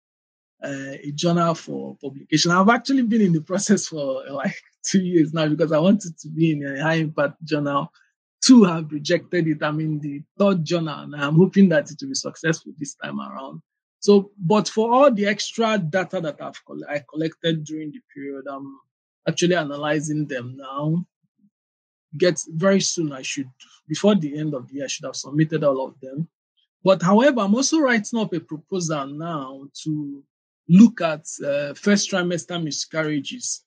uh, 0.62 0.94
a 1.02 1.12
journal 1.12 1.54
for 1.54 1.96
publication. 2.00 2.52
I've 2.52 2.68
actually 2.68 3.02
been 3.02 3.20
in 3.20 3.32
the 3.32 3.42
process 3.42 3.88
for 3.88 4.22
like 4.30 4.54
two 4.86 5.02
years 5.02 5.34
now 5.34 5.48
because 5.48 5.72
I 5.72 5.78
wanted 5.78 6.16
to 6.18 6.28
be 6.28 6.52
in 6.52 6.64
a 6.64 6.82
high 6.82 6.94
impact 6.94 7.44
journal. 7.44 7.92
Two 8.42 8.62
have 8.64 8.92
rejected 8.92 9.48
it. 9.48 9.62
I'm 9.62 9.80
in 9.80 9.98
the 9.98 10.22
third 10.38 10.64
journal 10.64 11.00
and 11.00 11.16
I'm 11.16 11.36
hoping 11.36 11.68
that 11.70 11.90
it 11.90 11.96
will 12.00 12.08
be 12.08 12.14
successful 12.14 12.72
this 12.78 12.94
time 12.94 13.20
around. 13.20 13.62
So, 13.98 14.30
but 14.38 14.68
for 14.68 14.92
all 14.92 15.10
the 15.10 15.26
extra 15.26 15.78
data 15.78 16.20
that 16.20 16.36
I've 16.40 16.60
I 16.88 17.02
collected 17.10 17.64
during 17.64 17.90
the 17.90 18.00
period, 18.14 18.44
I'm 18.48 18.78
actually 19.26 19.56
analyzing 19.56 20.26
them 20.26 20.56
now. 20.58 21.06
Get 22.16 22.40
very 22.48 22.80
soon, 22.80 23.12
I 23.12 23.22
should, 23.22 23.50
before 23.88 24.14
the 24.14 24.38
end 24.38 24.54
of 24.54 24.68
the 24.68 24.74
year, 24.74 24.84
I 24.84 24.88
should 24.88 25.04
have 25.04 25.16
submitted 25.16 25.64
all 25.64 25.86
of 25.86 25.98
them. 26.00 26.28
But 26.84 27.02
however, 27.02 27.40
I'm 27.40 27.54
also 27.54 27.78
writing 27.78 28.18
up 28.18 28.32
a 28.34 28.40
proposal 28.40 29.06
now 29.06 29.66
to 29.84 30.22
look 30.68 31.00
at 31.00 31.26
uh, 31.44 31.74
first 31.74 32.10
trimester 32.10 32.62
miscarriages. 32.62 33.64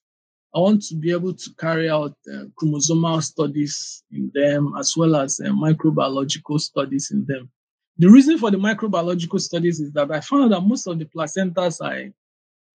I 0.54 0.60
want 0.60 0.82
to 0.84 0.94
be 0.94 1.10
able 1.10 1.34
to 1.34 1.50
carry 1.58 1.90
out 1.90 2.16
uh, 2.32 2.44
chromosomal 2.60 3.22
studies 3.22 4.02
in 4.10 4.30
them 4.34 4.74
as 4.78 4.94
well 4.96 5.16
as 5.16 5.40
uh, 5.40 5.48
microbiological 5.48 6.58
studies 6.60 7.10
in 7.10 7.26
them. 7.26 7.50
The 7.98 8.08
reason 8.08 8.38
for 8.38 8.50
the 8.50 8.56
microbiological 8.56 9.40
studies 9.40 9.80
is 9.80 9.92
that 9.92 10.10
I 10.10 10.20
found 10.20 10.52
that 10.52 10.60
most 10.60 10.86
of 10.86 10.98
the 10.98 11.04
placentas 11.04 11.80
I 11.84 12.12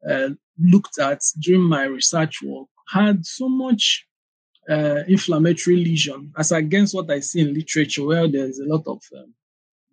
uh, 0.07 0.29
looked 0.59 0.99
at 0.99 1.21
during 1.39 1.63
my 1.63 1.83
research 1.86 2.41
work 2.43 2.67
had 2.89 3.25
so 3.25 3.47
much 3.47 4.05
uh, 4.69 5.04
inflammatory 5.08 5.78
lesion 5.78 6.32
as 6.38 6.52
against 6.52 6.93
what 6.93 7.10
I 7.12 7.19
see 7.19 7.41
in 7.41 7.54
literature 7.54 8.06
where 8.06 8.28
there's 8.28 8.60
a 8.60 8.65
lot 8.65 8.84
of 8.88 9.02
um, 9.15 9.34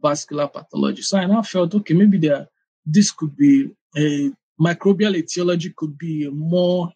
vascular 0.01 0.49
pathology. 0.49 1.03
So 1.03 1.19
I 1.19 1.27
now 1.27 1.43
felt, 1.43 1.75
okay, 1.75 1.95
maybe 1.95 2.19
there, 2.19 2.47
this 2.87 3.11
could 3.11 3.37
be 3.37 3.71
a 3.97 4.31
microbial 4.61 5.17
etiology 5.17 5.73
could 5.77 5.97
be 5.99 6.27
a 6.27 6.31
more 6.31 6.93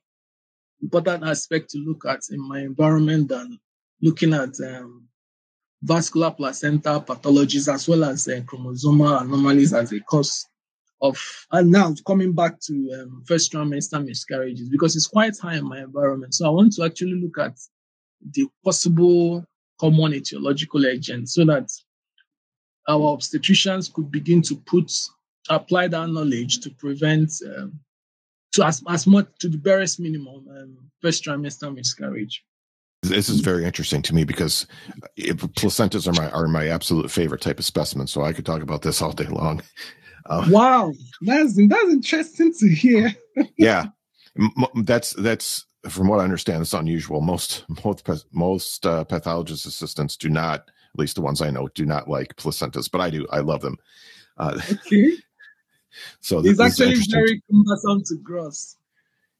important 0.83 1.25
aspect 1.25 1.71
to 1.71 1.79
look 1.79 2.05
at 2.07 2.21
in 2.31 2.41
my 2.41 2.61
environment 2.61 3.29
than 3.29 3.59
looking 4.03 4.35
at 4.35 4.55
um, 4.61 5.09
vascular 5.83 6.31
placenta 6.31 7.01
pathologies 7.01 7.73
as 7.73 7.89
well 7.89 8.05
as 8.05 8.29
uh, 8.29 8.41
chromosomal 8.45 9.23
anomalies 9.23 9.73
as 9.73 9.93
a 9.93 10.01
cause 10.01 10.47
of 11.05 11.47
and 11.53 11.71
now 11.71 11.95
coming 12.07 12.33
back 12.33 12.59
to 12.61 12.73
um, 12.99 13.23
first 13.27 13.53
trimester 13.53 14.05
miscarriages 14.05 14.71
because 14.71 14.97
it's 14.97 15.07
quite 15.07 15.38
high 15.38 15.57
in 15.57 15.69
my 15.69 15.81
environment. 15.81 16.35
So 16.35 16.47
I 16.47 16.51
want 16.51 16.73
to 16.75 16.85
actually 16.85 17.21
look 17.21 17.38
at 17.38 17.59
the 18.33 18.49
possible 18.64 19.45
common 19.79 20.12
etiological 20.12 20.90
agents 20.90 21.35
so 21.35 21.45
that 21.45 21.71
our 22.88 23.17
obstetricians 23.17 23.93
could 23.93 24.11
begin 24.11 24.40
to 24.43 24.57
put 24.57 24.90
apply 25.51 25.88
that 25.88 26.09
knowledge 26.09 26.61
to 26.61 26.71
prevent 26.71 27.31
um, 27.55 27.79
to 28.53 28.64
as, 28.64 28.83
as 28.88 29.07
much 29.07 29.27
to 29.40 29.49
the 29.49 29.59
barest 29.59 30.01
minimum 30.01 30.47
um, 30.51 30.79
first 31.03 31.23
trimester 31.25 31.73
miscarriage. 31.75 32.43
This 33.03 33.29
is 33.29 33.40
very 33.40 33.67
interesting 33.67 34.01
to 34.03 34.14
me 34.14 34.25
because 34.25 34.67
placentas 35.19 36.09
are 36.09 36.14
my 36.14 36.31
are 36.31 36.49
my 36.49 36.69
absolute 36.69 37.11
favorite 37.11 37.43
type 37.43 37.59
of 37.59 37.67
specimen. 37.67 38.07
So 38.07 38.23
I 38.23 38.33
could 38.33 38.47
talk 38.47 38.62
about 38.62 38.81
this 38.81 39.03
all 39.03 39.12
day 39.12 39.27
long. 39.27 39.61
Uh, 40.27 40.47
wow, 40.51 40.93
that's 41.23 41.55
that's 41.69 41.91
interesting 41.91 42.53
to 42.55 42.69
hear. 42.69 43.15
yeah, 43.57 43.87
that's 44.83 45.13
that's 45.15 45.67
from 45.89 46.09
what 46.09 46.21
I 46.21 46.25
understand, 46.25 46.63
it's 46.63 46.73
unusual. 46.73 47.21
Most 47.21 47.65
most 47.85 48.27
most 48.33 48.87
uh, 48.87 49.05
pathologist 49.05 49.67
assistants 49.67 50.17
do 50.17 50.29
not, 50.29 50.61
at 50.61 50.99
least 50.99 51.17
the 51.17 51.23
ones 51.23 51.43
I 51.43 51.51
know, 51.51 51.69
do 51.69 51.85
not 51.85 52.09
like 52.09 52.37
placentas, 52.37 52.91
but 52.91 53.01
I 53.01 53.11
do. 53.11 53.27
I 53.31 53.41
love 53.41 53.61
them. 53.61 53.79
Uh, 54.37 54.61
okay. 54.71 55.17
So 56.19 56.41
it's 56.45 56.59
actually 56.59 56.97
very 57.09 57.41
cumbersome 57.49 58.03
to 58.07 58.17
gross. 58.17 58.77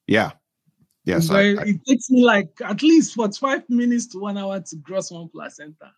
Yeah. 0.07 0.31
Yes. 1.05 1.27
Very, 1.27 1.59
I, 1.59 1.63
I, 1.63 1.65
it 1.65 1.85
takes 1.85 2.11
me 2.11 2.25
like 2.25 2.51
at 2.65 2.81
least 2.81 3.15
for 3.15 3.29
five 3.33 3.69
minutes 3.69 4.07
to 4.09 4.21
one 4.21 4.39
hour 4.39 4.61
to 4.61 4.77
gross 4.77 5.11
one 5.11 5.29
placenta. 5.29 5.93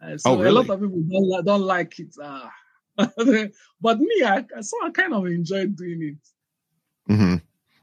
Uh, 0.00 0.16
so 0.16 0.30
oh, 0.30 0.36
really? 0.36 0.48
a 0.48 0.52
lot 0.52 0.70
of 0.70 0.80
people 0.80 1.02
don't, 1.02 1.44
don't 1.44 1.60
like 1.60 1.98
it. 1.98 2.14
Uh, 2.20 2.48
but 3.80 3.98
me, 3.98 4.22
I, 4.24 4.44
so 4.60 4.76
I 4.84 4.90
kind 4.90 5.14
of 5.14 5.26
enjoyed 5.26 5.76
doing 5.76 6.02
it. 6.02 7.12
Mm-hmm. 7.12 7.36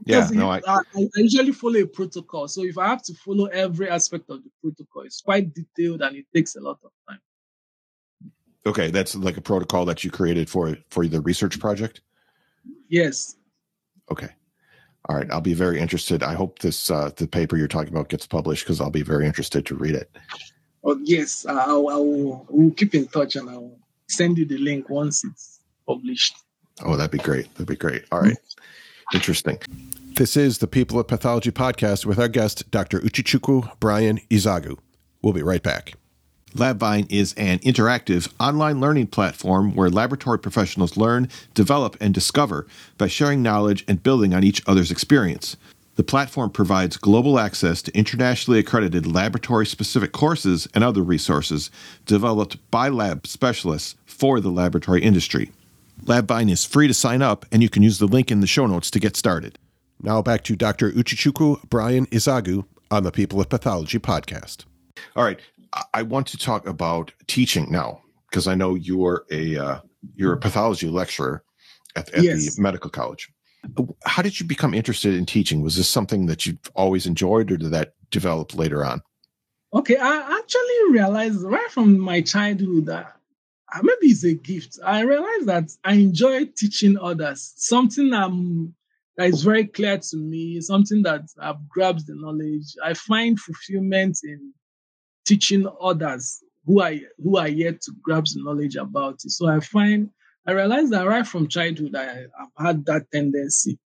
Yeah, 0.06 0.28
no, 0.34 0.52
I, 0.52 0.60
I, 0.68 0.80
I, 0.96 1.08
usually 1.16 1.54
follow 1.54 1.80
a 1.80 1.86
protocol. 1.86 2.48
So 2.50 2.64
if 2.64 2.78
I 2.78 2.88
have 2.88 3.04
to 3.04 3.14
follow 3.14 3.46
every 3.46 3.90
aspect 3.90 4.30
of 4.30 4.44
the 4.44 4.50
protocol, 4.62 5.04
it's 5.04 5.22
quite 5.22 5.54
detailed 5.54 6.02
and 6.02 6.18
it 6.18 6.26
takes 6.34 6.56
a 6.56 6.60
lot 6.60 6.80
of 6.84 6.92
time. 7.08 7.20
Okay, 8.66 8.92
that's 8.92 9.16
like 9.16 9.38
a 9.38 9.42
protocol 9.42 9.86
that 9.86 10.04
you 10.04 10.12
created 10.12 10.50
for 10.50 10.78
for 10.90 11.08
the 11.08 11.22
research 11.22 11.60
project. 11.60 12.02
Yes. 12.90 13.38
Okay. 14.12 14.30
All 15.10 15.18
right, 15.18 15.30
I'll 15.32 15.42
be 15.42 15.54
very 15.54 15.80
interested. 15.80 16.24
I 16.24 16.34
hope 16.34 16.60
this 16.60 16.90
uh, 16.90 17.12
the 17.16 17.28
paper 17.28 17.58
you're 17.58 17.68
talking 17.68 17.94
about 17.94 18.10
gets 18.10 18.26
published 18.26 18.66
because 18.66 18.80
I'll 18.82 18.90
be 18.90 19.04
very 19.04 19.26
interested 19.26 19.66
to 19.68 19.76
read 19.76 19.96
it. 19.96 20.10
Oh 20.84 21.00
yes, 21.04 21.46
I, 21.46 21.54
I 21.54 21.74
will. 21.74 22.46
We'll 22.50 22.72
keep 22.72 22.96
in 22.96 23.08
touch 23.08 23.36
and 23.36 23.50
I'll 23.50 23.78
send 24.08 24.38
you 24.38 24.46
the 24.46 24.58
link 24.58 24.90
once 24.90 25.24
it's 25.24 25.60
published. 25.88 26.36
Oh, 26.84 26.96
that'd 26.96 27.12
be 27.12 27.18
great. 27.18 27.52
That'd 27.54 27.68
be 27.68 27.76
great. 27.76 28.06
All 28.12 28.22
right. 28.22 28.38
Interesting. 29.14 29.60
This 30.16 30.38
is 30.38 30.60
the 30.60 30.68
People 30.68 31.00
of 31.00 31.08
Pathology 31.08 31.52
podcast 31.52 32.06
with 32.06 32.20
our 32.20 32.28
guest, 32.28 32.70
Dr. 32.72 33.00
Uchichukwu 33.00 33.80
Brian 33.80 34.20
Ezeagu. 34.30 34.78
We'll 35.22 35.34
be 35.34 35.44
right 35.44 35.64
back. 35.64 35.94
LabVine 36.56 37.12
is 37.12 37.34
an 37.34 37.60
interactive 37.60 38.32
online 38.40 38.80
learning 38.80 39.08
platform 39.08 39.74
where 39.74 39.90
laboratory 39.90 40.38
professionals 40.38 40.98
learn, 40.98 41.28
develop, 41.56 41.98
and 42.00 42.14
discover 42.14 42.68
by 42.98 43.08
sharing 43.08 43.42
knowledge 43.42 43.84
and 43.88 44.04
building 44.04 44.36
on 44.36 44.44
each 44.44 44.62
other's 44.68 44.92
experience. 44.92 45.58
The 45.96 46.04
platform 46.04 46.50
provides 46.50 46.98
global 46.98 47.38
access 47.38 47.84
to 47.84 47.96
internationally 47.96 48.60
accredited 48.60 49.06
laboratory 49.06 49.68
specific 49.68 50.12
courses 50.12 50.68
and 50.74 50.84
other 50.84 51.04
resources 51.04 51.70
developed 52.06 52.58
by 52.72 52.90
lab 52.90 53.28
specialists 53.28 53.96
for 54.06 54.40
the 54.40 54.50
laboratory 54.50 55.04
industry. 55.04 55.52
LabVine 56.04 56.50
is 56.50 56.66
free 56.66 56.88
to 56.88 56.94
sign 56.94 57.22
up, 57.22 57.46
and 57.52 57.62
you 57.62 57.70
can 57.70 57.84
use 57.84 58.00
the 58.00 58.08
link 58.08 58.32
in 58.32 58.40
the 58.40 58.48
show 58.48 58.66
notes 58.66 58.90
to 58.92 59.00
get 59.00 59.16
started. 59.16 59.60
Now 60.02 60.22
back 60.22 60.44
to 60.46 60.56
Dr. 60.56 60.92
Uchichukwu 60.92 61.70
Brian 61.70 62.08
Ezeagu 62.08 62.66
on 62.90 63.04
the 63.04 63.12
People 63.12 63.40
of 63.40 63.50
Pathology 63.50 64.00
podcast. 64.00 64.66
All 65.16 65.24
right, 65.24 65.40
I 65.94 66.02
want 66.02 66.28
to 66.28 66.38
talk 66.38 66.68
about 66.68 67.14
teaching 67.28 67.72
now 67.72 68.02
because 68.30 68.48
I 68.48 68.56
know 68.56 68.76
you're 68.76 69.26
a 69.32 69.58
uh, 69.58 69.80
you're 70.16 70.34
a 70.34 70.38
pathology 70.38 70.90
lecturer 70.90 71.44
at, 71.96 72.14
at 72.14 72.24
yes. 72.24 72.56
the 72.56 72.62
medical 72.62 72.90
college. 72.90 73.33
How 74.06 74.22
did 74.22 74.40
you 74.40 74.46
become 74.46 74.74
interested 74.74 75.14
in 75.14 75.26
teaching? 75.26 75.62
Was 75.62 75.76
this 75.76 75.90
something 75.90 76.26
that 76.28 76.46
you've 76.46 76.60
always 76.76 77.06
enjoyed, 77.06 77.52
or 77.52 77.58
did 77.58 77.72
that 77.72 77.94
develop 78.12 78.56
later 78.56 78.84
on? 78.86 79.02
Okay, 79.74 79.98
I 79.98 80.40
actually 80.40 80.92
realized 80.92 81.42
right 81.42 81.72
from 81.72 82.00
my 82.00 82.22
childhood 82.22 82.86
that 82.86 83.16
uh, 83.74 83.80
maybe 83.82 84.08
it's 84.08 84.24
a 84.24 84.36
gift. 84.36 84.78
I 84.86 85.02
realized 85.02 85.48
that 85.48 85.72
I 85.84 85.94
enjoy 85.94 86.46
teaching 86.46 86.98
others. 87.00 87.54
Something 87.56 88.14
um, 88.14 88.76
that 89.18 89.30
is 89.30 89.44
very 89.44 89.66
clear 89.66 89.98
to 89.98 90.18
me, 90.18 90.62
something 90.62 91.02
that 91.04 91.24
I've 91.40 91.68
grabbed 91.68 92.06
the 92.06 92.16
knowledge. 92.16 92.76
I 92.84 92.94
find 92.94 93.40
fulfillment 93.40 94.20
in 94.24 94.54
teaching 95.26 95.68
others 95.82 96.44
who 96.66 96.82
are 96.82 96.94
who 97.24 97.38
are 97.38 97.48
yet 97.48 97.82
to 97.82 97.94
grasp 98.02 98.36
the 98.36 98.44
knowledge 98.44 98.76
about 98.76 99.16
it. 99.26 99.32
So 99.32 99.48
I 99.48 99.60
find 99.60 100.10
I 100.46 100.52
realized 100.52 100.92
that 100.92 101.08
right 101.08 101.26
from 101.26 101.48
childhood 101.48 101.96
I, 101.96 102.06
have 102.38 102.52
had 102.58 102.86
that 102.86 103.12
tendency. 103.12 103.80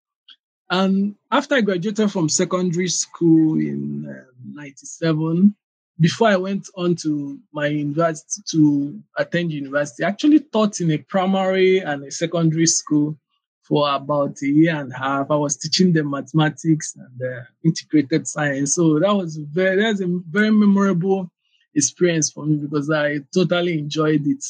And 0.70 1.16
after 1.32 1.56
I 1.56 1.62
graduated 1.62 2.12
from 2.12 2.30
secondary 2.30 2.88
school 2.88 3.60
in 3.60 4.08
uh, 4.08 4.32
97, 4.54 5.56
before 6.00 6.28
I 6.30 6.38
went 6.38 6.68
on 6.76 6.96
to 6.96 7.40
my 7.54 7.68
university 7.68 8.42
to 8.52 9.02
attend 9.18 9.52
university, 9.52 10.04
I 10.04 10.10
actually 10.10 10.40
taught 10.40 10.82
in 10.82 10.92
a 10.92 10.98
primary 10.98 11.80
and 11.80 12.04
a 12.04 12.12
secondary 12.12 12.68
school 12.68 13.18
for 13.64 13.94
about 13.94 14.42
a 14.42 14.48
year 14.48 14.76
and 14.76 14.92
a 14.92 14.98
half. 14.98 15.32
I 15.32 15.36
was 15.36 15.58
teaching 15.58 15.94
them 15.94 16.12
mathematics 16.12 16.96
and 16.96 17.22
uh, 17.22 17.44
integrated 17.64 18.28
science. 18.28 18.76
So 18.76 19.00
that 19.00 19.14
was 19.14 19.38
very, 19.38 19.82
that's 19.82 20.02
a 20.02 20.22
very 20.30 20.52
memorable 20.52 21.32
experience 21.74 22.32
for 22.32 22.46
me 22.46 22.58
because 22.58 22.90
I 22.92 23.20
totally 23.34 23.80
enjoyed 23.80 24.26
it. 24.26 24.44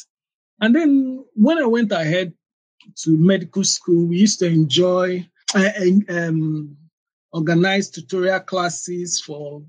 And 0.60 0.74
then 0.74 1.24
when 1.34 1.58
I 1.58 1.66
went 1.66 1.92
ahead 1.92 2.32
to 3.02 3.10
medical 3.10 3.64
school, 3.64 4.06
we 4.06 4.18
used 4.18 4.38
to 4.40 4.46
enjoy 4.46 5.28
uh, 5.54 5.70
um, 6.08 6.76
organize 7.32 7.90
tutorial 7.90 8.40
classes 8.40 9.20
for 9.20 9.62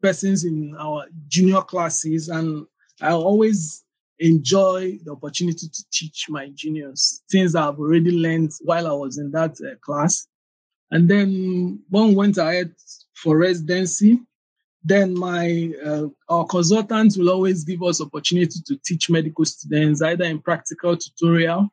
persons 0.00 0.44
in 0.44 0.76
our 0.78 1.06
junior 1.26 1.62
classes, 1.62 2.28
and 2.28 2.66
I 3.00 3.12
always 3.12 3.84
enjoy 4.20 4.98
the 5.04 5.12
opportunity 5.12 5.68
to 5.68 5.84
teach 5.92 6.26
my 6.28 6.48
juniors 6.54 7.22
things 7.30 7.54
I've 7.54 7.78
already 7.78 8.12
learned 8.12 8.52
while 8.60 8.86
I 8.86 8.92
was 8.92 9.18
in 9.18 9.30
that 9.32 9.56
uh, 9.60 9.76
class. 9.80 10.26
And 10.90 11.08
then 11.08 11.80
one 11.88 12.14
went 12.14 12.38
ahead 12.38 12.72
for 13.14 13.36
residency. 13.36 14.20
Then 14.84 15.12
my 15.12 15.72
uh, 15.84 16.06
our 16.28 16.46
consultants 16.46 17.18
will 17.18 17.30
always 17.30 17.64
give 17.64 17.82
us 17.82 18.00
opportunity 18.00 18.60
to 18.66 18.76
teach 18.84 19.10
medical 19.10 19.44
students 19.44 20.02
either 20.02 20.24
in 20.24 20.40
practical 20.40 20.96
tutorial 20.96 21.68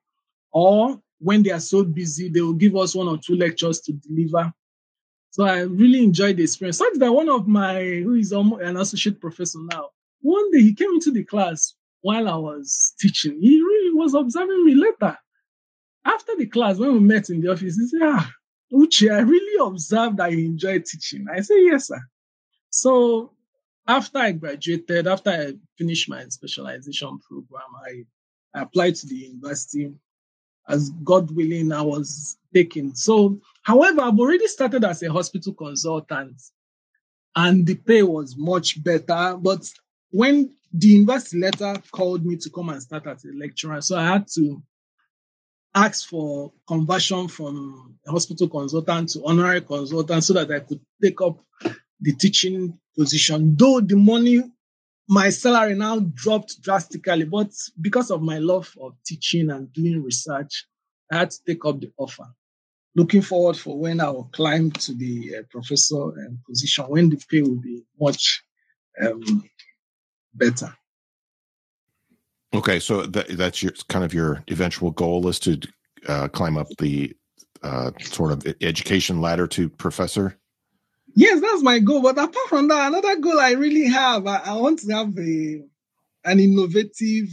or 0.51 0.99
when 1.19 1.43
they 1.43 1.51
are 1.51 1.59
so 1.59 1.83
busy, 1.83 2.29
they 2.29 2.41
will 2.41 2.53
give 2.53 2.75
us 2.75 2.95
one 2.95 3.07
or 3.07 3.17
two 3.17 3.35
lectures 3.35 3.81
to 3.81 3.93
deliver. 3.93 4.53
So 5.31 5.43
I 5.43 5.61
really 5.61 6.03
enjoyed 6.03 6.37
the 6.37 6.43
experience. 6.43 6.77
Such 6.77 6.93
that 6.95 7.11
one 7.11 7.29
of 7.29 7.47
my, 7.47 7.81
who 7.81 8.15
is 8.15 8.31
an 8.31 8.77
associate 8.77 9.19
professor 9.19 9.59
now, 9.71 9.89
one 10.21 10.51
day 10.51 10.61
he 10.61 10.73
came 10.73 10.91
into 10.91 11.11
the 11.11 11.23
class 11.23 11.73
while 12.01 12.29
I 12.29 12.35
was 12.35 12.93
teaching. 12.99 13.41
He 13.41 13.59
really 13.61 13.93
was 13.93 14.13
observing 14.13 14.65
me 14.65 14.75
later. 14.75 15.17
After 16.05 16.35
the 16.37 16.45
class, 16.45 16.77
when 16.77 16.93
we 16.93 16.99
met 16.99 17.29
in 17.29 17.41
the 17.41 17.51
office, 17.51 17.75
he 17.75 17.87
said, 17.87 18.01
Ah, 18.03 18.31
Uche, 18.71 19.11
I 19.11 19.19
really 19.19 19.67
observed 19.67 20.17
that 20.17 20.31
you 20.31 20.45
enjoy 20.45 20.79
teaching. 20.79 21.25
I 21.31 21.41
said, 21.41 21.57
Yes, 21.57 21.87
sir. 21.87 21.99
So 22.75 23.31
after 23.88 24.17
I 24.17 24.33
graduated, 24.33 25.07
after 25.07 25.29
I 25.29 25.53
finished 25.77 26.09
my 26.09 26.27
specialization 26.27 27.19
program, 27.19 27.69
I, 27.88 28.03
I 28.53 28.63
applied 28.63 28.95
to 28.95 29.07
the 29.07 29.15
university 29.15 29.93
as 30.67 30.89
God 30.89 31.31
willing, 31.31 31.71
I 31.71 31.81
was 31.81 32.38
taken. 32.53 32.95
So, 32.95 33.39
however, 33.61 34.01
I've 34.01 34.19
already 34.19 34.47
started 34.47 34.83
as 34.83 35.03
a 35.03 35.11
hospital 35.11 35.53
consultant 35.53 36.41
and 37.35 37.65
the 37.65 37.75
pay 37.75 38.03
was 38.03 38.35
much 38.35 38.83
better. 38.83 39.38
But 39.38 39.69
when 40.09 40.51
the 40.73 40.88
university 40.88 41.39
letter 41.39 41.81
called 41.91 42.25
me 42.25 42.35
to 42.38 42.49
come 42.49 42.69
and 42.69 42.81
start 42.81 43.07
as 43.07 43.23
a 43.23 43.29
lecturer, 43.33 43.79
so 43.79 43.97
I 43.97 44.05
had 44.05 44.27
to 44.35 44.61
ask 45.73 46.09
for 46.09 46.51
conversion 46.67 47.29
from 47.29 47.99
hospital 48.05 48.49
consultant 48.49 49.09
to 49.09 49.23
honorary 49.23 49.61
consultant 49.61 50.23
so 50.25 50.33
that 50.33 50.51
I 50.51 50.59
could 50.59 50.81
take 51.01 51.21
up 51.21 51.39
the 51.99 52.13
teaching 52.13 52.77
position. 52.97 53.55
Though 53.58 53.81
the 53.81 53.95
money 53.95 54.43
my 55.08 55.29
salary 55.29 55.75
now 55.75 55.99
dropped 55.99 56.62
drastically, 56.62 57.25
but 57.25 57.51
because 57.79 58.10
of 58.10 58.21
my 58.21 58.39
love 58.39 58.73
of 58.81 58.95
teaching 59.05 59.51
and 59.51 59.71
doing 59.71 60.01
research, 60.03 60.65
I 61.12 61.17
had 61.17 61.31
to 61.31 61.38
take 61.45 61.63
up 61.65 61.79
the 61.79 61.91
offer. 61.97 62.25
Looking 62.95 63.21
forward 63.21 63.58
for 63.58 63.77
when 63.77 63.99
I 63.99 64.10
will 64.10 64.29
climb 64.31 64.71
to 64.71 64.93
the 64.93 65.38
uh, 65.38 65.41
professor 65.49 66.01
um, 66.01 66.39
position, 66.47 66.86
when 66.86 67.10
the 67.10 67.21
pay 67.29 67.41
will 67.41 67.62
be 67.62 67.84
much 67.99 68.43
um, 69.01 69.43
better. 70.34 70.73
Okay, 72.53 72.79
so 72.79 73.05
that, 73.05 73.27
that's 73.38 73.62
your 73.62 73.73
kind 73.89 74.05
of 74.05 74.13
your 74.13 74.43
eventual 74.47 74.91
goal 74.91 75.27
is 75.27 75.39
to 75.39 75.60
uh, 76.08 76.29
climb 76.29 76.58
up 76.58 76.67
the 76.79 77.13
uh, 77.63 77.91
sort 77.99 78.31
of 78.31 78.45
education 78.62 79.19
ladder 79.19 79.45
to 79.47 79.69
professor. 79.69 80.38
Yes, 81.15 81.41
that's 81.41 81.63
my 81.63 81.80
goal. 81.80 82.01
But 82.01 82.17
apart 82.17 82.47
from 82.49 82.67
that, 82.67 82.88
another 82.88 83.15
goal 83.17 83.39
I 83.39 83.51
really 83.51 83.88
have, 83.88 84.28
I, 84.28 84.38
I 84.45 84.54
want 84.56 84.80
to 84.80 84.93
have 84.93 85.17
a 85.17 85.63
an 86.25 86.39
innovative 86.39 87.30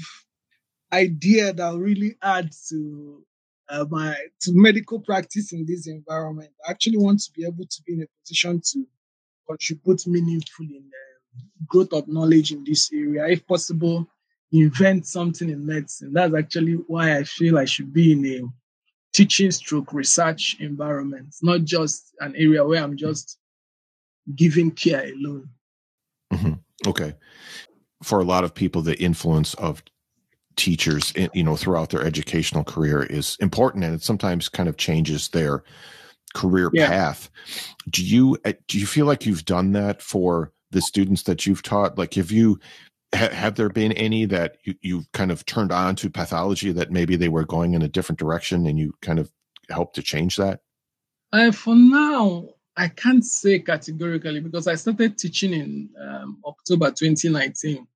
idea 0.92 1.52
that 1.52 1.76
really 1.76 2.16
adds 2.22 2.68
to 2.68 3.24
uh, 3.68 3.86
my 3.90 4.14
to 4.42 4.52
medical 4.54 5.00
practice 5.00 5.52
in 5.52 5.66
this 5.66 5.86
environment. 5.88 6.50
I 6.66 6.72
actually 6.72 6.98
want 6.98 7.20
to 7.20 7.32
be 7.32 7.44
able 7.44 7.66
to 7.68 7.82
be 7.86 7.94
in 7.94 8.02
a 8.02 8.06
position 8.24 8.60
to 8.72 8.86
contribute 9.48 10.06
meaningfully 10.06 10.76
in 10.76 10.84
the 10.90 11.66
growth 11.66 11.92
of 11.92 12.08
knowledge 12.08 12.52
in 12.52 12.64
this 12.64 12.90
area. 12.92 13.26
If 13.28 13.46
possible, 13.46 14.06
invent 14.52 15.06
something 15.06 15.50
in 15.50 15.66
medicine. 15.66 16.12
That's 16.12 16.34
actually 16.34 16.74
why 16.88 17.16
I 17.18 17.24
feel 17.24 17.58
I 17.58 17.64
should 17.64 17.92
be 17.92 18.12
in 18.12 18.26
a 18.26 18.48
teaching 19.14 19.50
stroke 19.50 19.92
research 19.92 20.56
environment, 20.60 21.34
not 21.42 21.64
just 21.64 22.14
an 22.20 22.34
area 22.36 22.64
where 22.64 22.82
I'm 22.82 22.96
just 22.96 23.38
giving 24.34 24.70
care 24.70 25.12
alone. 25.12 25.48
Mm-hmm. 26.32 26.52
Okay. 26.88 27.14
For 28.02 28.20
a 28.20 28.24
lot 28.24 28.44
of 28.44 28.54
people, 28.54 28.82
the 28.82 28.98
influence 29.00 29.54
of 29.54 29.82
teachers, 30.56 31.12
you 31.34 31.42
know, 31.42 31.56
throughout 31.56 31.90
their 31.90 32.04
educational 32.04 32.64
career 32.64 33.04
is 33.04 33.36
important, 33.40 33.84
and 33.84 33.94
it 33.94 34.02
sometimes 34.02 34.48
kind 34.48 34.68
of 34.68 34.76
changes 34.76 35.28
their 35.28 35.62
career 36.34 36.70
yeah. 36.72 36.88
path. 36.88 37.30
Do 37.88 38.04
you 38.04 38.38
uh, 38.44 38.52
do 38.68 38.78
you 38.78 38.86
feel 38.86 39.06
like 39.06 39.26
you've 39.26 39.44
done 39.44 39.72
that 39.72 40.02
for 40.02 40.52
the 40.70 40.80
students 40.80 41.24
that 41.24 41.46
you've 41.46 41.62
taught? 41.62 41.98
Like, 41.98 42.14
have 42.14 42.32
you 42.32 42.58
have 43.12 43.54
there 43.56 43.68
been 43.68 43.92
any 43.92 44.24
that 44.24 44.56
you, 44.64 44.74
you've 44.80 45.12
kind 45.12 45.30
of 45.30 45.44
turned 45.44 45.70
on 45.70 45.94
to 45.96 46.10
pathology 46.10 46.72
that 46.72 46.90
maybe 46.90 47.16
they 47.16 47.28
were 47.28 47.44
going 47.44 47.74
in 47.74 47.82
a 47.82 47.88
different 47.88 48.18
direction, 48.18 48.66
and 48.66 48.78
you 48.78 48.94
kind 49.02 49.18
of 49.18 49.30
helped 49.68 49.94
to 49.96 50.02
change 50.02 50.36
that? 50.36 50.60
Uh, 51.32 51.52
for 51.52 51.74
now, 51.74 52.48
I 52.76 52.88
can't 52.88 53.24
say 53.24 53.58
categorically 53.58 54.40
because 54.40 54.66
I 54.66 54.76
started 54.76 55.18
teaching 55.18 55.52
in 55.52 55.90
um, 56.00 56.38
October 56.44 56.90
2019 56.90 57.86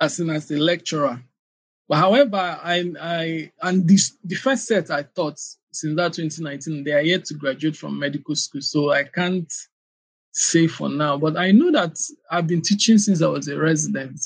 as 0.00 0.20
in 0.20 0.30
as 0.30 0.50
a 0.50 0.56
lecturer. 0.56 1.22
But 1.88 1.98
however, 1.98 2.36
I, 2.36 2.92
I 3.00 3.52
and 3.62 3.86
this, 3.88 4.16
the 4.24 4.34
first 4.34 4.66
set 4.66 4.90
I 4.90 5.02
taught 5.02 5.38
since 5.70 5.96
that 5.96 6.14
2019, 6.14 6.84
they 6.84 6.92
are 6.92 7.02
yet 7.02 7.24
to 7.26 7.34
graduate 7.34 7.76
from 7.76 7.98
medical 7.98 8.34
school. 8.34 8.62
So 8.62 8.90
I 8.90 9.04
can't 9.04 9.52
say 10.32 10.66
for 10.66 10.88
now, 10.88 11.16
but 11.16 11.36
I 11.36 11.52
know 11.52 11.70
that 11.70 11.96
I've 12.30 12.46
been 12.46 12.62
teaching 12.62 12.98
since 12.98 13.22
I 13.22 13.28
was 13.28 13.48
a 13.48 13.58
resident. 13.58 14.20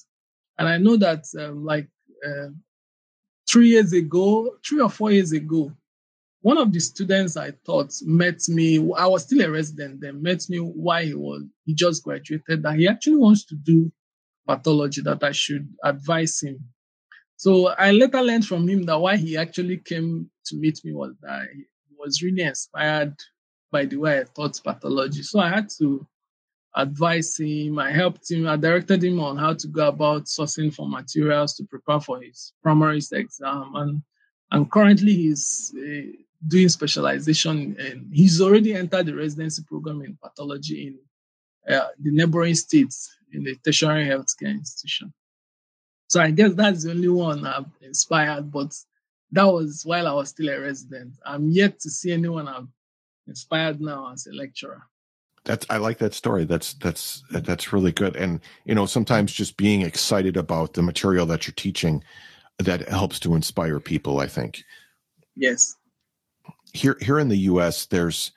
And 0.59 0.69
I 0.69 0.79
know 0.79 0.97
that 0.97 1.25
um, 1.39 1.65
like 1.65 1.89
uh, 2.27 2.49
three 3.49 3.69
years 3.69 3.93
ago, 3.93 4.57
three 4.67 4.81
or 4.81 4.91
four 4.91 5.11
years 5.11 5.33
ago, 5.33 5.73
one 6.43 6.59
of 6.59 6.73
the 6.73 6.81
students 6.81 7.37
I 7.37 7.53
taught 7.67 7.93
met 8.03 8.41
me. 8.49 8.79
I 8.97 9.07
was 9.07 9.25
still 9.25 9.43
a 9.43 9.51
resident 9.51 10.01
then. 10.01 10.23
Met 10.23 10.49
me 10.49 10.59
while 10.59 11.05
he 11.05 11.15
was 11.15 11.45
he 11.65 11.75
just 11.75 12.03
graduated. 12.03 12.63
That 12.63 12.77
he 12.77 12.89
actually 12.89 13.17
wants 13.17 13.45
to 13.47 13.55
do 13.55 13.93
pathology. 14.49 15.03
That 15.03 15.23
I 15.23 15.33
should 15.33 15.69
advise 15.85 16.41
him. 16.41 16.65
So 17.37 17.69
I 17.69 17.91
later 17.93 18.23
learned 18.23 18.47
from 18.47 18.69
him 18.69 18.85
that 18.85 18.99
why 18.99 19.17
he 19.17 19.37
actually 19.37 19.79
came 19.79 20.31
to 20.47 20.57
meet 20.57 20.81
me 20.85 20.93
was 20.93 21.15
that 21.23 21.49
he 21.55 21.65
was 21.99 22.23
really 22.23 22.43
inspired 22.43 23.15
by 23.71 23.85
the 23.85 23.97
way 23.97 24.21
I 24.21 24.25
taught 24.25 24.61
pathology. 24.63 25.23
So 25.23 25.41
I 25.41 25.49
had 25.49 25.69
to 25.79 26.07
advise 26.75 27.39
him. 27.39 27.79
I 27.79 27.91
helped 27.91 28.31
him. 28.31 28.47
I 28.47 28.57
directed 28.57 29.05
him 29.05 29.21
on 29.21 29.37
how 29.37 29.55
to 29.55 29.69
go 29.69 29.89
about 29.89 30.25
sourcing 30.25 30.73
for 30.73 30.89
materials 30.89 31.55
to 31.57 31.65
prepare 31.65 32.01
for 32.01 32.21
his 32.21 32.53
primary 32.63 33.01
exam. 33.13 33.73
And 33.75 34.03
and 34.53 34.71
currently 34.71 35.15
he's 35.15 35.73
uh, 35.77 36.13
doing 36.47 36.69
specialization 36.69 37.77
and 37.79 38.09
he's 38.13 38.41
already 38.41 38.75
entered 38.75 39.07
the 39.07 39.15
residency 39.15 39.63
program 39.63 40.03
in 40.03 40.17
pathology 40.23 40.87
in 40.87 41.75
uh, 41.75 41.89
the 42.01 42.11
neighboring 42.11 42.55
states 42.55 43.15
in 43.33 43.45
the 43.45 43.55
tertiary 43.57 44.07
healthcare 44.07 44.51
institution. 44.51 45.13
So 46.09 46.21
I 46.21 46.31
guess 46.31 46.55
that's 46.55 46.85
the 46.85 46.91
only 46.91 47.09
one 47.09 47.47
I've 47.47 47.67
inspired, 47.83 48.51
but 48.51 48.75
that 49.33 49.45
was 49.45 49.83
while 49.85 50.09
I 50.09 50.13
was 50.13 50.31
still 50.31 50.49
a 50.49 50.59
resident. 50.59 51.15
I'm 51.25 51.51
yet 51.51 51.79
to 51.81 51.91
see 51.91 52.13
anyone 52.13 52.49
I've 52.49 52.67
inspired 53.29 53.81
now 53.81 54.11
as 54.13 54.27
a 54.27 54.33
lecturer. 54.33 54.83
That's 55.45 55.65
I 55.71 55.77
like 55.77 55.99
that 55.99 56.15
story. 56.15 56.45
That's 56.45 56.75
that's 56.75 57.23
that's 57.31 57.73
really 57.73 57.93
good. 57.93 58.17
And 58.17 58.41
you 58.65 58.75
know, 58.75 58.87
sometimes 58.87 59.33
just 59.33 59.57
being 59.57 59.83
excited 59.83 60.37
about 60.37 60.75
the 60.75 60.83
material 60.83 61.25
that 61.27 61.47
you're 61.47 61.55
teaching 61.55 62.03
that 62.59 62.89
helps 62.89 63.19
to 63.21 63.35
inspire 63.35 63.81
people, 63.81 64.19
I 64.19 64.27
think. 64.27 64.65
Yes 65.37 65.77
here 66.73 66.97
here 67.01 67.19
in 67.19 67.29
the 67.29 67.39
U.S. 67.39 67.87
there's 67.87 68.33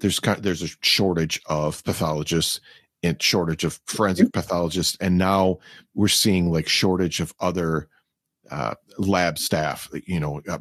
there's 0.00 0.20
kind 0.20 0.38
of, 0.38 0.42
there's 0.42 0.62
a 0.62 0.68
shortage 0.80 1.40
of 1.46 1.82
pathologists 1.84 2.60
and 3.02 3.20
shortage 3.22 3.64
of 3.64 3.80
forensic 3.86 4.32
pathologists, 4.32 4.96
and 5.00 5.18
now 5.18 5.58
we're 5.94 6.08
seeing 6.08 6.50
like 6.50 6.68
shortage 6.68 7.20
of 7.20 7.34
other 7.40 7.88
uh, 8.50 8.74
lab 8.98 9.38
staff, 9.38 9.88
you 10.06 10.20
know, 10.20 10.40
uh, 10.48 10.58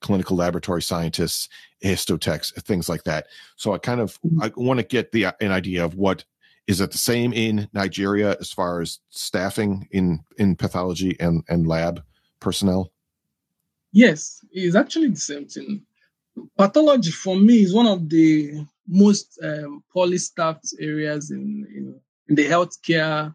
clinical 0.00 0.36
laboratory 0.36 0.82
scientists, 0.82 1.48
histotechs, 1.84 2.52
things 2.62 2.88
like 2.88 3.04
that. 3.04 3.26
So 3.56 3.72
I 3.72 3.78
kind 3.78 4.00
of 4.00 4.18
I 4.40 4.50
want 4.56 4.80
to 4.80 4.86
get 4.86 5.12
the 5.12 5.26
an 5.40 5.52
idea 5.52 5.84
of 5.84 5.94
what 5.94 6.24
is 6.66 6.80
it 6.80 6.90
the 6.90 6.98
same 6.98 7.32
in 7.32 7.68
Nigeria 7.72 8.36
as 8.40 8.52
far 8.52 8.80
as 8.80 8.98
staffing 9.10 9.88
in 9.90 10.20
in 10.38 10.56
pathology 10.56 11.16
and 11.20 11.44
and 11.48 11.66
lab 11.66 12.02
personnel? 12.40 12.92
Yes, 13.92 14.44
it's 14.52 14.76
actually 14.76 15.08
the 15.08 15.16
same 15.16 15.46
thing. 15.46 15.82
Pathology 16.56 17.10
for 17.10 17.36
me 17.36 17.62
is 17.62 17.74
one 17.74 17.86
of 17.86 18.08
the 18.08 18.64
most 18.86 19.38
um, 19.42 19.82
poorly 19.92 20.18
staffed 20.18 20.74
areas 20.78 21.30
in, 21.30 21.66
in, 21.74 22.00
in 22.28 22.34
the 22.34 22.46
healthcare 22.46 23.34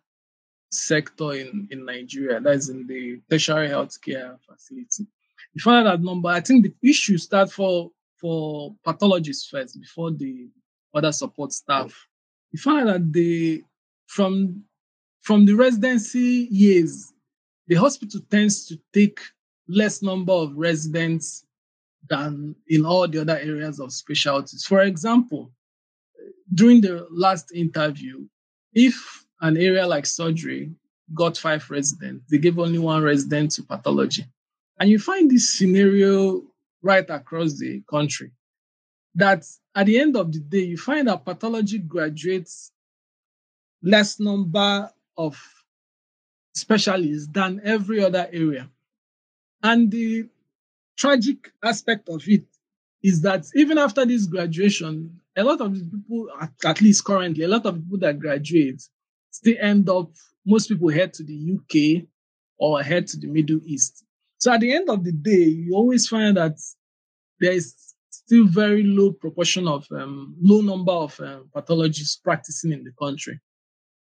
sector 0.72 1.34
in, 1.34 1.68
in 1.72 1.86
Nigeria. 1.86 2.40
That 2.40 2.56
is 2.56 2.70
in 2.70 2.88
the 2.88 3.22
tertiary 3.30 3.70
healthcare 3.70 4.38
facility. 4.48 5.08
You 5.54 5.62
find 5.62 5.86
that 5.86 6.02
number. 6.02 6.30
I 6.30 6.40
think 6.40 6.64
the 6.64 6.90
issue 6.90 7.18
start 7.18 7.52
for 7.52 7.92
for 8.20 8.76
pathologists 8.86 9.50
first 9.50 9.80
before 9.80 10.12
the 10.12 10.48
other 10.94 11.12
support 11.12 11.52
staff. 11.52 12.08
You 12.52 12.60
find 12.60 12.88
that 12.88 13.12
the 13.12 13.64
from 14.08 14.64
from 15.22 15.46
the 15.46 15.54
residency 15.54 16.48
years, 16.52 17.12
the 17.68 17.76
hospital 17.76 18.22
tends 18.30 18.66
to 18.68 18.80
take 18.94 19.20
less 19.68 20.02
number 20.02 20.34
of 20.34 20.56
residents 20.56 21.46
than 22.10 22.56
in 22.68 22.86
all 22.86 23.08
the 23.08 23.22
other 23.22 23.38
areas 23.38 23.80
of 23.80 23.94
specialties. 23.94 24.66
For 24.66 24.82
example, 24.82 25.52
during 26.54 26.82
the 26.82 27.08
last 27.10 27.52
interview, 27.54 28.26
if 28.74 29.26
an 29.42 29.58
area 29.58 29.88
like 29.88 30.06
surgery 30.06 30.72
got 31.14 31.38
five 31.38 31.70
residents, 31.70 32.26
they 32.30 32.38
gave 32.38 32.60
only 32.60 32.80
one 32.80 33.04
resident 33.04 33.52
to 33.52 33.64
pathology. 33.64 34.26
And 34.80 34.90
you 34.90 35.00
find 35.00 35.30
this 35.30 35.50
scenario 35.50 36.44
right 36.82 37.08
across 37.10 37.58
the 37.58 37.82
country 37.90 38.32
that 39.16 39.46
at 39.76 39.86
the 39.86 40.00
end 40.00 40.16
of 40.16 40.32
the 40.32 40.40
day, 40.40 40.64
you 40.64 40.78
find 40.78 41.08
that 41.08 41.26
pathology 41.26 41.78
graduates 41.78 42.72
less 43.84 44.20
number 44.20 44.92
of 45.18 45.40
specialists 46.54 47.28
than 47.32 47.62
every 47.64 48.04
other 48.04 48.28
area. 48.32 48.70
And 49.64 49.92
the 49.92 50.28
tragic 51.02 51.52
aspect 51.64 52.08
of 52.10 52.22
it 52.28 52.46
is 53.02 53.22
that 53.22 53.44
even 53.56 53.80
after 53.80 54.06
this 54.06 54.28
graduation, 54.28 55.20
a 55.36 55.44
lot 55.44 55.60
of 55.60 55.74
people, 55.74 56.30
at 56.64 56.80
least 56.80 57.04
currently, 57.04 57.44
a 57.44 57.48
lot 57.48 57.66
of 57.66 57.76
people 57.76 57.98
that 57.98 58.20
graduate 58.20 58.82
still 59.32 59.56
end 59.60 59.90
up, 59.90 60.12
most 60.46 60.68
people 60.68 60.90
head 60.90 61.12
to 61.14 61.24
the 61.24 61.58
UK 61.58 62.04
or 62.60 62.84
head 62.84 63.08
to 63.08 63.18
the 63.18 63.26
Middle 63.26 63.60
East. 63.66 64.04
So 64.38 64.54
at 64.54 64.60
the 64.60 64.74
end 64.74 64.90
of 64.90 65.04
the 65.04 65.12
day, 65.12 65.46
you 65.46 65.74
always 65.74 66.08
find 66.08 66.38
that 66.38 66.60
there 67.40 67.54
is 67.54 67.76
still 68.12 68.46
very 68.46 68.84
low 68.84 69.12
proportion 69.12 69.68
of 69.68 69.88
um, 69.92 70.36
low 70.40 70.62
number 70.62 70.92
of 70.92 71.20
um, 71.20 71.50
pathologists 71.52 72.18
practicing 72.18 72.74
in 72.74 72.84
the 72.84 72.92
country. 73.00 73.40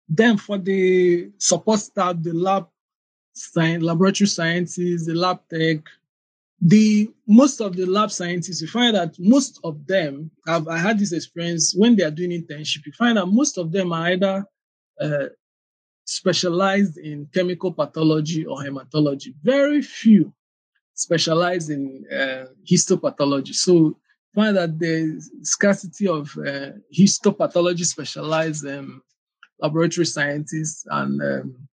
Then 0.09 0.35
for 0.35 0.57
the 0.57 1.31
support 1.37 1.79
staff, 1.79 2.17
the 2.19 2.33
lab 2.33 2.67
science, 3.33 3.83
laboratory 3.83 4.27
scientists, 4.27 5.05
the 5.05 5.13
lab 5.13 5.39
tech, 5.49 5.79
the 6.65 7.11
most 7.27 7.59
of 7.59 7.75
the 7.75 7.85
lab 7.85 8.09
scientists, 8.09 8.61
you 8.61 8.67
find 8.69 8.95
that 8.95 9.15
most 9.19 9.59
of 9.65 9.85
them 9.85 10.31
have 10.47 10.67
I 10.69 10.77
had 10.77 10.97
this 10.97 11.11
experience 11.11 11.73
when 11.75 11.95
they 11.97 12.03
are 12.03 12.11
doing 12.11 12.31
internship. 12.31 12.85
You 12.85 12.93
find 12.93 13.17
that 13.17 13.25
most 13.25 13.57
of 13.57 13.73
them 13.73 13.91
are 13.91 14.07
either 14.07 14.45
uh, 15.01 15.25
specialized 16.05 16.97
in 16.97 17.27
chemical 17.33 17.73
pathology 17.73 18.45
or 18.45 18.59
hematology. 18.59 19.33
Very 19.43 19.81
few 19.81 20.33
specialize 20.93 21.69
in 21.69 22.05
uh, 22.09 22.45
histopathology. 22.65 23.53
So 23.53 23.97
find 24.33 24.55
that 24.55 24.79
the 24.79 25.21
scarcity 25.41 26.07
of 26.07 26.31
uh, 26.37 26.71
histopathology 26.97 27.83
specialized 27.83 28.65
um, 28.65 29.01
laboratory 29.59 30.05
scientists 30.05 30.85
and 30.89 31.21
um, 31.21 31.67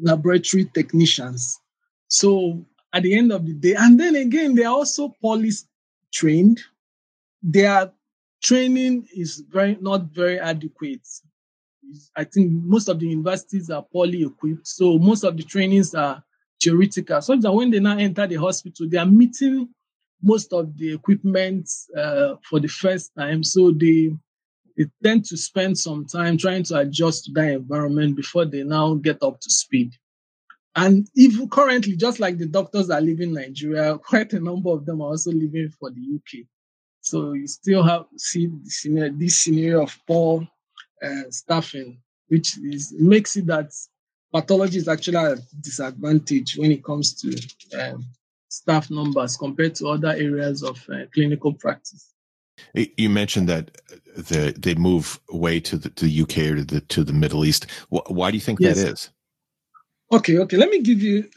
laboratory 0.00 0.64
technicians. 0.72 1.60
So 2.08 2.64
at 2.94 3.02
the 3.02 3.14
end 3.14 3.32
of 3.32 3.44
the 3.44 3.52
day. 3.52 3.74
And 3.74 3.98
then 3.98 4.14
again, 4.14 4.54
they 4.54 4.64
are 4.64 4.72
also 4.72 5.14
police 5.20 5.66
trained. 6.12 6.60
Their 7.42 7.92
training 8.42 9.08
is 9.14 9.42
very 9.50 9.76
not 9.80 10.04
very 10.04 10.38
adequate. 10.38 11.06
I 12.16 12.24
think 12.24 12.52
most 12.52 12.88
of 12.88 13.00
the 13.00 13.08
universities 13.08 13.68
are 13.68 13.82
poorly 13.82 14.22
equipped. 14.22 14.66
So 14.66 14.98
most 14.98 15.24
of 15.24 15.36
the 15.36 15.42
trainings 15.42 15.94
are 15.94 16.22
theoretical. 16.62 17.20
So 17.20 17.36
that 17.36 17.52
when 17.52 17.70
they 17.70 17.80
now 17.80 17.98
enter 17.98 18.26
the 18.26 18.36
hospital, 18.36 18.88
they 18.88 18.96
are 18.98 19.06
meeting 19.06 19.68
most 20.22 20.52
of 20.52 20.76
the 20.78 20.94
equipment 20.94 21.68
uh, 21.96 22.36
for 22.48 22.60
the 22.60 22.68
first 22.68 23.12
time. 23.18 23.42
So 23.42 23.72
they 23.72 24.12
they 24.76 24.86
tend 25.02 25.24
to 25.26 25.36
spend 25.36 25.78
some 25.78 26.06
time 26.06 26.38
trying 26.38 26.64
to 26.64 26.78
adjust 26.78 27.26
to 27.26 27.32
that 27.32 27.52
environment 27.52 28.16
before 28.16 28.44
they 28.44 28.62
now 28.62 28.94
get 28.94 29.22
up 29.22 29.40
to 29.40 29.50
speed. 29.50 29.92
And 30.76 31.08
even 31.14 31.48
currently, 31.48 31.96
just 31.96 32.18
like 32.18 32.38
the 32.38 32.46
doctors 32.46 32.90
are 32.90 33.00
leaving 33.00 33.32
Nigeria, 33.32 33.98
quite 34.04 34.32
a 34.32 34.40
number 34.40 34.70
of 34.70 34.86
them 34.86 35.00
are 35.00 35.10
also 35.10 35.30
leaving 35.30 35.70
for 35.78 35.90
the 35.90 36.00
UK. 36.00 36.46
So 37.00 37.34
you 37.34 37.46
still 37.46 37.82
have 37.82 38.06
see 38.16 38.46
this 38.46 38.80
scenario, 38.80 39.12
this 39.12 39.40
scenario 39.40 39.82
of 39.82 39.98
poor 40.06 40.48
uh, 41.02 41.22
staffing, 41.30 41.98
which 42.28 42.56
is 42.58 42.94
makes 42.98 43.36
it 43.36 43.46
that 43.46 43.72
pathology 44.32 44.78
is 44.78 44.88
actually 44.88 45.18
a 45.18 45.36
disadvantage 45.60 46.56
when 46.56 46.72
it 46.72 46.82
comes 46.82 47.12
to 47.20 47.78
um, 47.78 48.04
staff 48.48 48.90
numbers 48.90 49.36
compared 49.36 49.74
to 49.76 49.88
other 49.88 50.08
areas 50.08 50.62
of 50.62 50.82
uh, 50.90 51.04
clinical 51.12 51.52
practice. 51.52 52.14
You 52.72 53.10
mentioned 53.10 53.48
that 53.48 53.76
the, 54.16 54.54
they 54.56 54.74
move 54.74 55.20
away 55.28 55.60
to 55.60 55.76
the, 55.76 55.90
to 55.90 56.04
the 56.06 56.22
UK 56.22 56.38
or 56.38 56.56
to 56.56 56.64
the 56.64 56.80
to 56.80 57.04
the 57.04 57.12
Middle 57.12 57.44
East. 57.44 57.66
Why 57.90 58.30
do 58.30 58.36
you 58.36 58.40
think 58.40 58.60
yes. 58.60 58.76
that 58.78 58.92
is? 58.92 59.10
Okay, 60.14 60.38
okay. 60.38 60.56
Let 60.56 60.70
me 60.70 60.80
give 60.80 61.02
you 61.02 61.28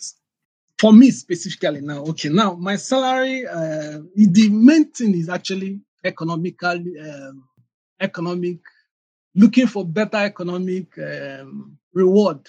for 0.77 0.93
me 0.93 1.09
specifically 1.09 1.81
now. 1.81 2.03
Okay, 2.03 2.29
now 2.29 2.53
my 2.53 2.75
salary, 2.75 3.47
uh, 3.47 4.01
the 4.15 4.49
main 4.51 4.91
thing 4.91 5.15
is 5.15 5.29
actually 5.29 5.81
economical, 6.03 6.77
um, 6.77 7.43
economic, 7.99 8.59
looking 9.33 9.65
for 9.65 9.83
better 9.83 10.17
economic 10.17 10.95
um, 10.99 11.75
reward. 11.91 12.45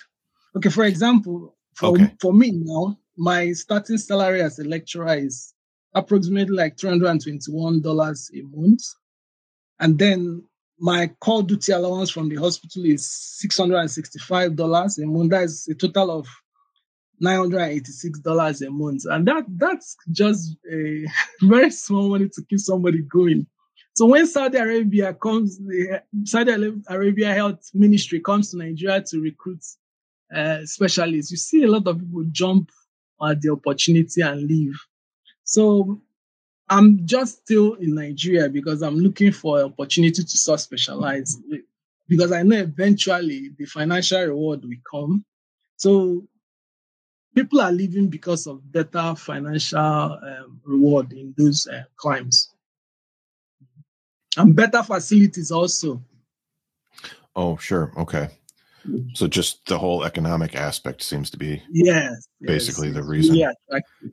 Okay, 0.54 0.68
for 0.68 0.84
example, 0.84 1.56
for, 1.72 1.92
okay. 1.92 2.12
for 2.20 2.34
me 2.34 2.50
now, 2.50 2.98
my 3.16 3.52
starting 3.52 3.96
salary 3.96 4.42
as 4.42 4.58
a 4.58 4.64
lecturer 4.64 5.14
is 5.14 5.54
approximately 5.94 6.54
like 6.54 6.76
$321 6.76 8.30
a 8.34 8.42
month. 8.54 8.82
And 9.80 9.98
then 9.98 10.44
my 10.80 11.08
call 11.20 11.42
duty 11.42 11.72
allowance 11.72 12.10
from 12.10 12.28
the 12.28 12.36
hospital 12.36 12.84
is 12.84 13.02
$665 13.44 15.02
a 15.02 15.06
month. 15.06 15.30
That 15.30 15.44
is 15.44 15.68
a 15.68 15.74
total 15.74 16.10
of 16.10 16.28
$986 17.22 18.66
a 18.66 18.70
month. 18.70 19.02
And 19.06 19.26
that 19.26 19.44
that's 19.48 19.96
just 20.12 20.56
a 20.70 21.04
very 21.42 21.70
small 21.70 22.08
money 22.10 22.28
to 22.28 22.42
keep 22.48 22.60
somebody 22.60 23.02
going. 23.02 23.46
So 23.94 24.06
when 24.06 24.26
Saudi 24.28 24.58
Arabia 24.58 25.12
comes, 25.14 25.58
the 25.58 26.02
Saudi 26.24 26.52
Arabia 26.88 27.34
Health 27.34 27.68
Ministry 27.74 28.20
comes 28.20 28.50
to 28.50 28.58
Nigeria 28.58 29.02
to 29.02 29.20
recruit 29.20 29.64
uh, 30.32 30.64
specialists, 30.64 31.30
you 31.30 31.36
see 31.36 31.64
a 31.64 31.70
lot 31.70 31.86
of 31.86 31.98
people 31.98 32.24
jump 32.30 32.70
at 33.26 33.40
the 33.40 33.50
opportunity 33.50 34.20
and 34.20 34.42
leave. 34.42 34.78
So 35.42 36.00
I'm 36.70 37.06
just 37.06 37.38
still 37.38 37.74
in 37.74 37.94
Nigeria 37.94 38.48
because 38.48 38.82
I'm 38.82 38.96
looking 38.96 39.32
for 39.32 39.58
an 39.60 39.66
opportunity 39.66 40.22
to 40.22 40.38
sort 40.38 40.60
specialize 40.60 41.36
because 42.08 42.32
I 42.32 42.42
know 42.42 42.56
eventually 42.56 43.50
the 43.56 43.64
financial 43.64 44.20
reward 44.20 44.64
will 44.64 44.76
come. 44.90 45.24
So 45.76 46.26
people 47.34 47.60
are 47.60 47.72
leaving 47.72 48.08
because 48.08 48.46
of 48.46 48.70
better 48.70 49.14
financial 49.14 49.78
um, 49.78 50.60
reward 50.64 51.12
in 51.12 51.34
those 51.36 51.66
uh, 51.66 51.84
climes 51.96 52.52
and 54.36 54.54
better 54.54 54.82
facilities 54.82 55.50
also. 55.50 56.02
Oh, 57.34 57.56
sure. 57.56 57.92
Okay. 57.96 58.28
So 59.14 59.26
just 59.26 59.66
the 59.66 59.78
whole 59.78 60.04
economic 60.04 60.54
aspect 60.54 61.02
seems 61.02 61.30
to 61.30 61.36
be 61.36 61.62
yes, 61.70 62.28
basically 62.40 62.88
yes, 62.88 62.96
the 62.96 63.02
reason. 63.02 63.34
Yeah, 63.34 63.52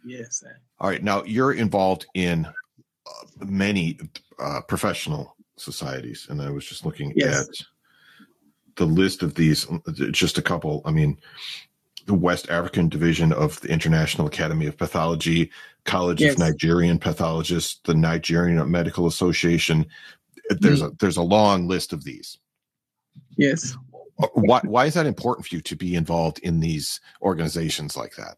yes. 0.06 0.44
All 0.80 0.90
right. 0.90 1.04
Now 1.04 1.24
you're 1.24 1.54
involved 1.54 2.06
in 2.14 2.46
uh, 2.46 3.46
many 3.46 4.00
uh, 4.40 4.62
professional 4.68 5.36
societies, 5.58 6.28
and 6.30 6.42
I 6.42 6.50
was 6.50 6.66
just 6.66 6.86
looking 6.86 7.14
yes. 7.16 7.48
at 7.48 7.66
the 8.76 8.86
list 8.86 9.24
of 9.24 9.36
these. 9.36 9.68
Just 10.12 10.38
a 10.38 10.42
couple. 10.42 10.82
I 10.86 10.92
mean, 10.92 11.18
the 12.06 12.14
West 12.14 12.50
African 12.50 12.90
division 12.90 13.32
of 13.34 13.60
the 13.62 13.70
International 13.70 14.28
Academy 14.28 14.68
of 14.68 14.78
Pathology, 14.78 15.52
College 15.86 16.22
yes. 16.22 16.34
of 16.34 16.40
Nigerian 16.40 17.00
Pathologists, 17.00 17.80
the 17.84 17.94
Nigerian 17.94 18.70
Medical 18.70 19.08
Association. 19.08 19.86
There's 20.50 20.82
mm. 20.82 20.92
a 20.92 20.96
there's 21.00 21.18
a 21.18 21.24
long 21.24 21.68
list 21.68 21.94
of 21.94 22.04
these. 22.04 22.38
Yes. 23.38 23.76
Why, 24.18 24.62
why 24.64 24.86
is 24.86 24.94
that 24.94 25.06
important 25.06 25.48
for 25.48 25.56
you 25.56 25.62
to 25.62 25.76
be 25.76 25.96
involved 25.96 26.40
in 26.40 26.60
these 26.62 27.02
organizations 27.22 27.98
like 27.98 28.16
that? 28.16 28.38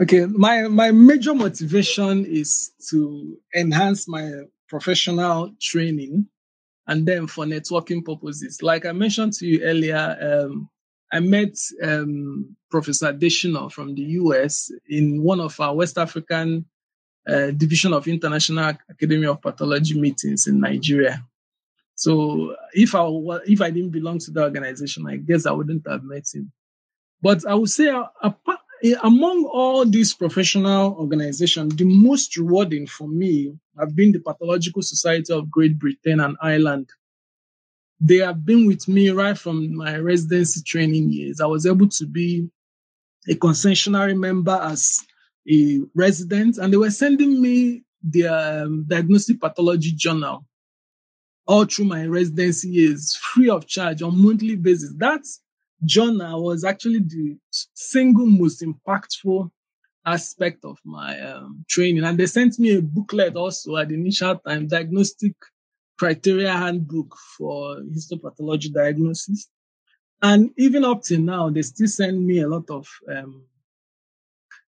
Okay, 0.00 0.24
my 0.26 0.62
my 0.66 0.90
major 0.92 1.34
motivation 1.34 2.24
is 2.24 2.72
to 2.88 3.36
enhance 3.54 4.08
my 4.08 4.44
professional 4.68 5.52
training 5.60 6.26
and 6.86 7.06
then 7.06 7.26
for 7.26 7.44
networking 7.44 8.04
purposes. 8.04 8.62
Like 8.62 8.86
I 8.86 8.92
mentioned 8.92 9.34
to 9.34 9.46
you 9.46 9.62
earlier, 9.62 10.16
um, 10.20 10.70
I 11.12 11.20
met 11.20 11.54
um, 11.82 12.56
Professor 12.70 13.12
Adesina 13.12 13.70
from 13.70 13.94
the 13.94 14.02
US 14.02 14.70
in 14.88 15.22
one 15.22 15.40
of 15.40 15.58
our 15.60 15.74
West 15.74 15.98
African 15.98 16.64
uh, 17.28 17.50
Division 17.50 17.92
of 17.92 18.08
International 18.08 18.72
Academy 18.88 19.26
of 19.26 19.42
Pathology 19.42 20.00
meetings 20.00 20.46
in 20.46 20.60
Nigeria. 20.60 21.24
So 22.00 22.56
if 22.72 22.94
I 22.94 23.06
if 23.44 23.60
I 23.60 23.68
didn't 23.68 23.90
belong 23.90 24.20
to 24.20 24.30
the 24.30 24.42
organization, 24.42 25.06
I 25.06 25.16
guess 25.16 25.44
I 25.44 25.52
wouldn't 25.52 25.86
have 25.86 26.02
met 26.02 26.24
him. 26.32 26.50
But 27.20 27.46
I 27.46 27.54
would 27.54 27.68
say, 27.68 27.90
uh, 27.90 28.06
apart, 28.22 28.60
among 29.02 29.44
all 29.44 29.84
these 29.84 30.14
professional 30.14 30.94
organizations, 30.94 31.76
the 31.76 31.84
most 31.84 32.38
rewarding 32.38 32.86
for 32.86 33.06
me 33.06 33.52
have 33.78 33.94
been 33.94 34.12
the 34.12 34.20
Pathological 34.20 34.80
Society 34.80 35.30
of 35.30 35.50
Great 35.50 35.78
Britain 35.78 36.20
and 36.20 36.38
Ireland. 36.40 36.88
They 38.00 38.20
have 38.28 38.46
been 38.46 38.66
with 38.66 38.88
me 38.88 39.10
right 39.10 39.36
from 39.36 39.76
my 39.76 39.98
residency 39.98 40.62
training 40.62 41.12
years. 41.12 41.38
I 41.38 41.46
was 41.46 41.66
able 41.66 41.88
to 41.88 42.06
be 42.06 42.48
a 43.28 43.34
concessionary 43.34 44.18
member 44.18 44.58
as 44.62 45.04
a 45.46 45.80
resident, 45.94 46.56
and 46.56 46.72
they 46.72 46.78
were 46.78 46.90
sending 46.90 47.42
me 47.42 47.82
their 48.02 48.62
um, 48.64 48.86
diagnostic 48.88 49.38
pathology 49.38 49.92
journal 49.92 50.46
all 51.50 51.64
through 51.64 51.86
my 51.86 52.06
residency 52.06 52.68
years, 52.68 53.16
free 53.16 53.50
of 53.50 53.66
charge 53.66 54.02
on 54.02 54.22
monthly 54.22 54.54
basis. 54.54 54.94
That's 54.96 55.40
journal 55.84 56.44
was 56.44 56.62
actually 56.62 57.00
the 57.00 57.36
single 57.74 58.26
most 58.26 58.62
impactful 58.62 59.50
aspect 60.06 60.64
of 60.64 60.78
my 60.84 61.20
um, 61.20 61.64
training. 61.68 62.04
And 62.04 62.16
they 62.16 62.26
sent 62.26 62.60
me 62.60 62.76
a 62.76 62.80
booklet 62.80 63.34
also 63.34 63.76
at 63.78 63.88
the 63.88 63.96
initial 63.96 64.36
time, 64.36 64.68
diagnostic 64.68 65.34
criteria 65.98 66.52
handbook 66.52 67.16
for 67.36 67.80
histopathology 67.96 68.72
diagnosis. 68.72 69.48
And 70.22 70.50
even 70.56 70.84
up 70.84 71.02
to 71.06 71.18
now, 71.18 71.50
they 71.50 71.62
still 71.62 71.88
send 71.88 72.24
me 72.24 72.42
a 72.42 72.48
lot 72.48 72.70
of 72.70 72.86
um, 73.12 73.42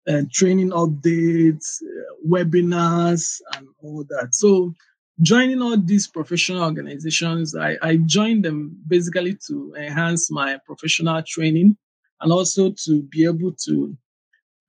uh, 0.07 0.23
training 0.31 0.71
updates, 0.71 1.83
uh, 1.83 2.15
webinars, 2.27 3.39
and 3.55 3.67
all 3.83 4.03
that. 4.09 4.33
So 4.33 4.73
joining 5.21 5.61
all 5.61 5.77
these 5.77 6.07
professional 6.07 6.63
organizations, 6.63 7.55
I, 7.55 7.77
I 7.81 7.97
joined 7.97 8.45
them 8.45 8.77
basically 8.87 9.37
to 9.47 9.75
enhance 9.77 10.31
my 10.31 10.57
professional 10.65 11.21
training 11.23 11.77
and 12.21 12.31
also 12.31 12.71
to 12.85 13.03
be 13.03 13.25
able 13.25 13.51
to 13.65 13.95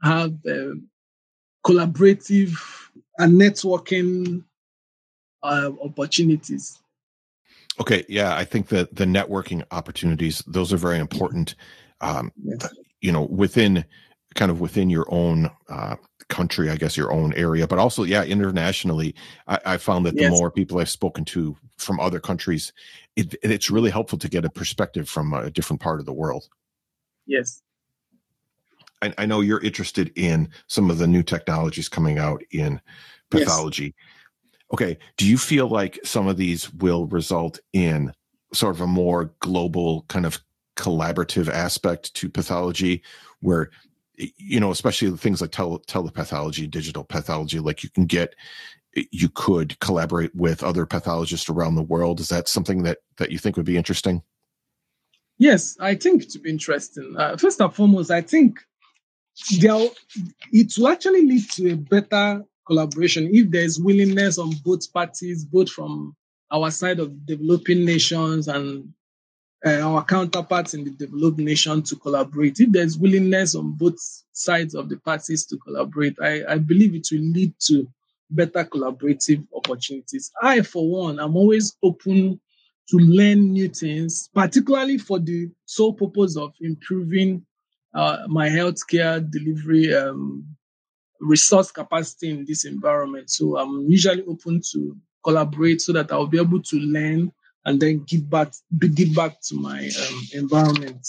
have 0.02 0.34
uh, 0.46 0.74
collaborative 1.64 2.52
and 3.18 3.40
networking 3.40 4.44
uh, 5.42 5.70
opportunities. 5.82 6.78
Okay, 7.80 8.04
yeah, 8.08 8.36
I 8.36 8.44
think 8.44 8.68
that 8.68 8.94
the 8.94 9.04
networking 9.04 9.64
opportunities 9.70 10.42
those 10.46 10.72
are 10.72 10.76
very 10.76 10.98
important. 10.98 11.54
Um, 12.00 12.32
yes. 12.42 12.72
You 13.00 13.12
know, 13.12 13.22
within 13.22 13.84
kind 14.34 14.50
of 14.50 14.60
within 14.60 14.90
your 14.90 15.06
own 15.10 15.50
uh, 15.68 15.96
country, 16.28 16.70
I 16.70 16.76
guess 16.76 16.96
your 16.96 17.12
own 17.12 17.32
area, 17.34 17.66
but 17.66 17.78
also, 17.78 18.02
yeah, 18.02 18.24
internationally, 18.24 19.14
I, 19.46 19.58
I 19.66 19.76
found 19.76 20.06
that 20.06 20.14
the 20.14 20.22
yes. 20.22 20.32
more 20.32 20.50
people 20.50 20.78
I've 20.78 20.90
spoken 20.90 21.24
to 21.26 21.56
from 21.76 22.00
other 22.00 22.20
countries, 22.20 22.72
it, 23.16 23.34
it's 23.42 23.70
really 23.70 23.90
helpful 23.90 24.18
to 24.18 24.28
get 24.28 24.44
a 24.44 24.50
perspective 24.50 25.08
from 25.08 25.32
a 25.34 25.50
different 25.50 25.80
part 25.80 26.00
of 26.00 26.06
the 26.06 26.12
world. 26.12 26.48
Yes. 27.26 27.62
I, 29.02 29.14
I 29.18 29.26
know 29.26 29.40
you're 29.40 29.60
interested 29.60 30.12
in 30.16 30.48
some 30.66 30.90
of 30.90 30.98
the 30.98 31.06
new 31.06 31.22
technologies 31.22 31.88
coming 31.88 32.18
out 32.18 32.42
in 32.50 32.80
pathology. 33.30 33.84
Yes. 33.84 33.92
Okay. 34.72 34.98
Do 35.16 35.28
you 35.28 35.38
feel 35.38 35.68
like 35.68 36.00
some 36.04 36.26
of 36.26 36.36
these 36.36 36.72
will 36.74 37.06
result 37.06 37.60
in 37.72 38.12
sort 38.52 38.74
of 38.74 38.80
a 38.80 38.86
more 38.86 39.32
global 39.40 40.02
kind 40.08 40.26
of 40.26 40.40
collaborative 40.76 41.48
aspect 41.48 42.14
to 42.14 42.28
pathology 42.28 43.02
where 43.40 43.70
you 44.16 44.60
know, 44.60 44.70
especially 44.70 45.10
things 45.16 45.40
like 45.40 45.50
tele- 45.50 45.82
telepathology, 45.86 46.66
digital 46.66 47.04
pathology, 47.04 47.58
like 47.58 47.82
you 47.82 47.90
can 47.90 48.06
get, 48.06 48.34
you 49.10 49.28
could 49.28 49.78
collaborate 49.80 50.34
with 50.34 50.62
other 50.62 50.86
pathologists 50.86 51.48
around 51.48 51.74
the 51.74 51.82
world. 51.82 52.20
Is 52.20 52.28
that 52.28 52.48
something 52.48 52.84
that 52.84 52.98
that 53.16 53.32
you 53.32 53.38
think 53.38 53.56
would 53.56 53.66
be 53.66 53.76
interesting? 53.76 54.22
Yes, 55.38 55.76
I 55.80 55.96
think 55.96 56.22
it 56.22 56.30
would 56.34 56.44
be 56.44 56.50
interesting. 56.50 57.14
Uh, 57.18 57.36
first 57.36 57.60
and 57.60 57.74
foremost, 57.74 58.10
I 58.10 58.20
think 58.20 58.60
there 59.58 59.88
it 60.52 60.78
will 60.78 60.88
actually 60.88 61.26
lead 61.26 61.50
to 61.52 61.72
a 61.72 61.76
better 61.76 62.44
collaboration 62.66 63.28
if 63.32 63.50
there's 63.50 63.80
willingness 63.80 64.38
on 64.38 64.52
both 64.64 64.92
parties, 64.92 65.44
both 65.44 65.70
from 65.70 66.14
our 66.52 66.70
side 66.70 67.00
of 67.00 67.26
developing 67.26 67.84
nations 67.84 68.46
and 68.46 68.92
uh, 69.66 69.80
our 69.80 70.04
counterparts 70.04 70.74
in 70.74 70.84
the 70.84 70.90
developed 70.90 71.38
nation 71.38 71.82
to 71.82 71.96
collaborate. 71.96 72.60
If 72.60 72.72
there's 72.72 72.98
willingness 72.98 73.54
on 73.54 73.72
both 73.72 73.98
sides 74.32 74.74
of 74.74 74.88
the 74.88 74.98
parties 74.98 75.46
to 75.46 75.56
collaborate, 75.58 76.16
I, 76.20 76.42
I 76.48 76.58
believe 76.58 76.94
it 76.94 77.08
will 77.10 77.20
lead 77.20 77.54
to 77.66 77.88
better 78.30 78.64
collaborative 78.64 79.46
opportunities. 79.54 80.30
I, 80.42 80.62
for 80.62 80.88
one, 80.88 81.18
I'm 81.18 81.36
always 81.36 81.76
open 81.82 82.40
to 82.90 82.96
learn 82.98 83.52
new 83.52 83.68
things, 83.68 84.28
particularly 84.34 84.98
for 84.98 85.18
the 85.18 85.50
sole 85.64 85.94
purpose 85.94 86.36
of 86.36 86.52
improving 86.60 87.44
uh, 87.94 88.18
my 88.28 88.48
healthcare 88.48 89.28
delivery 89.30 89.94
um, 89.94 90.44
resource 91.20 91.70
capacity 91.70 92.30
in 92.30 92.44
this 92.44 92.64
environment. 92.66 93.30
So 93.30 93.56
I'm 93.56 93.88
usually 93.88 94.24
open 94.24 94.60
to 94.72 94.96
collaborate 95.22 95.80
so 95.80 95.92
that 95.94 96.12
I'll 96.12 96.26
be 96.26 96.40
able 96.40 96.62
to 96.62 96.76
learn 96.76 97.32
and 97.64 97.80
then 97.80 98.04
give 98.06 98.28
back 98.28 98.52
give 98.78 99.14
back 99.14 99.40
to 99.48 99.54
my 99.54 99.78
um, 99.78 100.20
environment. 100.32 101.06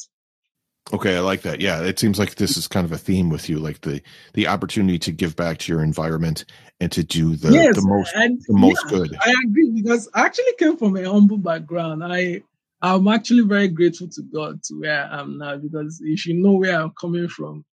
Okay, 0.94 1.18
I 1.18 1.20
like 1.22 1.42
that. 1.42 1.62
Yeah, 1.62 1.82
it 1.82 1.98
seems 1.98 2.20
like 2.20 2.36
this 2.36 2.58
is 2.58 2.68
kind 2.68 2.86
of 2.86 2.92
a 2.92 2.98
theme 2.98 3.30
with 3.30 3.50
you, 3.50 3.58
like 3.58 3.82
the 3.82 4.02
the 4.34 4.48
opportunity 4.48 5.00
to 5.00 5.12
give 5.12 5.36
back 5.36 5.58
to 5.60 5.72
your 5.72 5.82
environment 5.82 6.46
and 6.80 6.92
to 6.92 7.04
do 7.04 7.36
the 7.36 7.52
yes, 7.52 7.76
the 7.76 7.88
most 7.88 8.14
and, 8.16 8.40
the 8.48 8.54
most 8.54 8.84
yeah, 8.86 8.98
good. 8.98 9.18
I 9.20 9.34
agree 9.48 9.72
because 9.72 10.08
I 10.14 10.26
actually 10.26 10.54
came 10.60 10.78
from 10.78 10.96
a 10.96 11.04
humble 11.04 11.38
background. 11.38 12.04
I 12.04 12.44
I'm 12.82 13.08
actually 13.08 13.44
very 13.44 13.68
grateful 13.68 14.10
to 14.10 14.22
God 14.22 14.62
to 14.64 14.80
where 14.80 15.06
I 15.06 15.22
am 15.22 15.40
now 15.40 15.58
because 15.58 16.00
if 16.04 16.28
you 16.28 16.36
know 16.36 16.54
where 16.54 16.80
I'm 16.80 16.92
coming 16.92 17.30
from, 17.30 17.66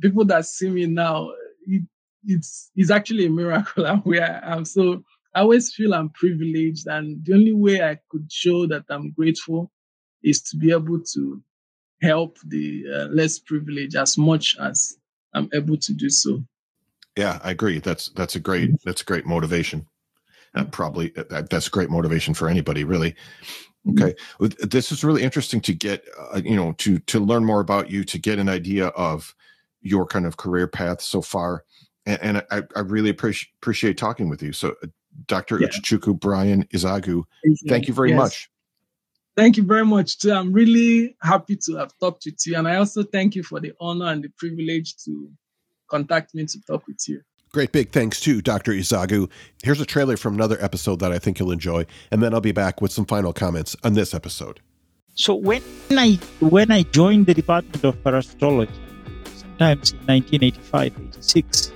people 0.00 0.24
that 0.26 0.46
see 0.46 0.70
me 0.70 0.86
now, 0.86 1.32
it, 1.66 1.82
it's 2.24 2.70
it's 2.76 2.92
actually 2.92 3.26
a 3.26 3.30
miracle 3.30 3.96
where 4.04 4.40
I 4.44 4.52
am. 4.52 4.64
So 4.64 5.02
I 5.34 5.40
always 5.40 5.72
feel 5.72 5.94
I'm 5.94 6.10
privileged, 6.10 6.86
and 6.88 7.24
the 7.24 7.34
only 7.34 7.52
way 7.52 7.82
I 7.82 7.98
could 8.08 8.30
show 8.30 8.66
that 8.66 8.84
I'm 8.88 9.12
grateful 9.12 9.70
is 10.22 10.42
to 10.42 10.56
be 10.56 10.72
able 10.72 11.00
to 11.14 11.42
help 12.02 12.38
the 12.46 12.84
uh, 12.92 13.04
less 13.06 13.38
privileged 13.38 13.96
as 13.96 14.18
much 14.18 14.56
as 14.58 14.96
I'm 15.34 15.48
able 15.52 15.76
to 15.76 15.92
do 15.92 16.08
so. 16.08 16.42
Yeah, 17.16 17.38
I 17.42 17.50
agree. 17.50 17.78
That's 17.78 18.08
that's 18.10 18.36
a 18.36 18.40
great 18.40 18.70
that's 18.84 19.02
a 19.02 19.04
great 19.04 19.26
motivation. 19.26 19.86
Uh, 20.54 20.64
probably 20.64 21.12
uh, 21.16 21.42
that's 21.48 21.68
great 21.68 21.90
motivation 21.90 22.34
for 22.34 22.48
anybody, 22.48 22.84
really. 22.84 23.14
Okay, 23.88 24.14
this 24.60 24.92
is 24.92 25.04
really 25.04 25.22
interesting 25.22 25.60
to 25.62 25.72
get 25.72 26.04
uh, 26.34 26.40
you 26.44 26.56
know 26.56 26.72
to 26.72 26.98
to 26.98 27.20
learn 27.20 27.44
more 27.44 27.60
about 27.60 27.90
you, 27.90 28.04
to 28.04 28.18
get 28.18 28.38
an 28.38 28.48
idea 28.48 28.88
of 28.88 29.34
your 29.80 30.06
kind 30.06 30.26
of 30.26 30.36
career 30.36 30.66
path 30.66 31.00
so 31.00 31.22
far, 31.22 31.64
and, 32.06 32.20
and 32.22 32.46
I, 32.50 32.62
I 32.76 32.80
really 32.80 33.10
appreciate 33.10 33.48
appreciate 33.60 33.96
talking 33.96 34.28
with 34.28 34.42
you. 34.42 34.52
So, 34.52 34.74
uh, 34.82 34.88
Dr. 35.26 35.60
Yeah. 35.60 35.68
Uchechukwu 35.68 36.18
Brian 36.18 36.64
Ezeagu. 36.72 37.24
Thank 37.68 37.88
you 37.88 37.94
very 37.94 38.10
yes. 38.10 38.18
much. 38.18 38.50
Thank 39.36 39.56
you 39.56 39.62
very 39.62 39.86
much, 39.86 40.18
too. 40.18 40.32
I'm 40.32 40.52
really 40.52 41.16
happy 41.22 41.56
to 41.56 41.76
have 41.76 41.92
talked 41.98 42.24
with 42.26 42.46
you. 42.46 42.56
And 42.56 42.68
I 42.68 42.76
also 42.76 43.02
thank 43.02 43.34
you 43.34 43.42
for 43.42 43.60
the 43.60 43.72
honor 43.80 44.06
and 44.06 44.22
the 44.22 44.28
privilege 44.36 44.96
to 45.04 45.30
contact 45.88 46.34
me 46.34 46.46
to 46.46 46.60
talk 46.62 46.86
with 46.86 47.08
you. 47.08 47.22
Great 47.52 47.72
big 47.72 47.90
thanks 47.90 48.20
to 48.20 48.40
Dr. 48.40 48.72
Ezeagu. 48.72 49.28
Here's 49.62 49.80
a 49.80 49.86
trailer 49.86 50.16
from 50.16 50.34
another 50.34 50.56
episode 50.60 51.00
that 51.00 51.10
I 51.10 51.18
think 51.18 51.40
you'll 51.40 51.50
enjoy, 51.50 51.84
and 52.12 52.22
then 52.22 52.32
I'll 52.32 52.40
be 52.40 52.52
back 52.52 52.80
with 52.80 52.92
some 52.92 53.04
final 53.04 53.32
comments 53.32 53.74
on 53.82 53.94
this 53.94 54.14
episode. 54.14 54.60
So 55.14 55.34
when 55.34 55.62
I 55.90 56.18
when 56.38 56.70
I 56.70 56.84
joined 56.84 57.26
the 57.26 57.34
Department 57.34 57.82
of 57.82 57.96
Parasitology, 58.04 58.70
sometimes 59.36 59.92
in 59.92 59.98
1985, 60.06 60.94
86, 61.14 61.72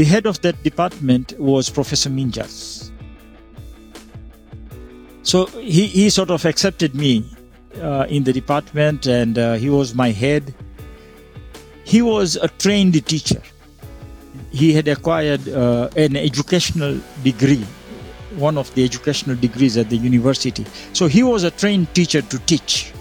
the 0.00 0.06
head 0.06 0.24
of 0.24 0.40
that 0.40 0.56
department 0.62 1.38
was 1.38 1.68
Professor 1.68 2.08
Minjas. 2.08 2.90
So 5.22 5.44
he, 5.74 5.88
he 5.88 6.08
sort 6.08 6.30
of 6.30 6.46
accepted 6.46 6.94
me 6.94 7.12
uh, 7.82 8.06
in 8.08 8.24
the 8.24 8.32
department 8.32 9.06
and 9.06 9.38
uh, 9.38 9.56
he 9.56 9.68
was 9.68 9.94
my 9.94 10.10
head. 10.10 10.54
He 11.84 12.00
was 12.00 12.36
a 12.36 12.48
trained 12.48 12.94
teacher. 13.06 13.42
He 14.50 14.72
had 14.72 14.88
acquired 14.88 15.46
uh, 15.50 15.90
an 15.96 16.16
educational 16.16 16.98
degree 17.22 17.66
one 18.36 18.56
of 18.56 18.72
the 18.76 18.84
educational 18.84 19.36
degrees 19.36 19.76
at 19.76 19.90
the 19.90 19.96
university. 19.96 20.64
So 20.94 21.08
he 21.08 21.22
was 21.22 21.42
a 21.44 21.50
trained 21.50 21.92
teacher 21.94 22.22
to 22.22 22.38
teach. 22.46 22.92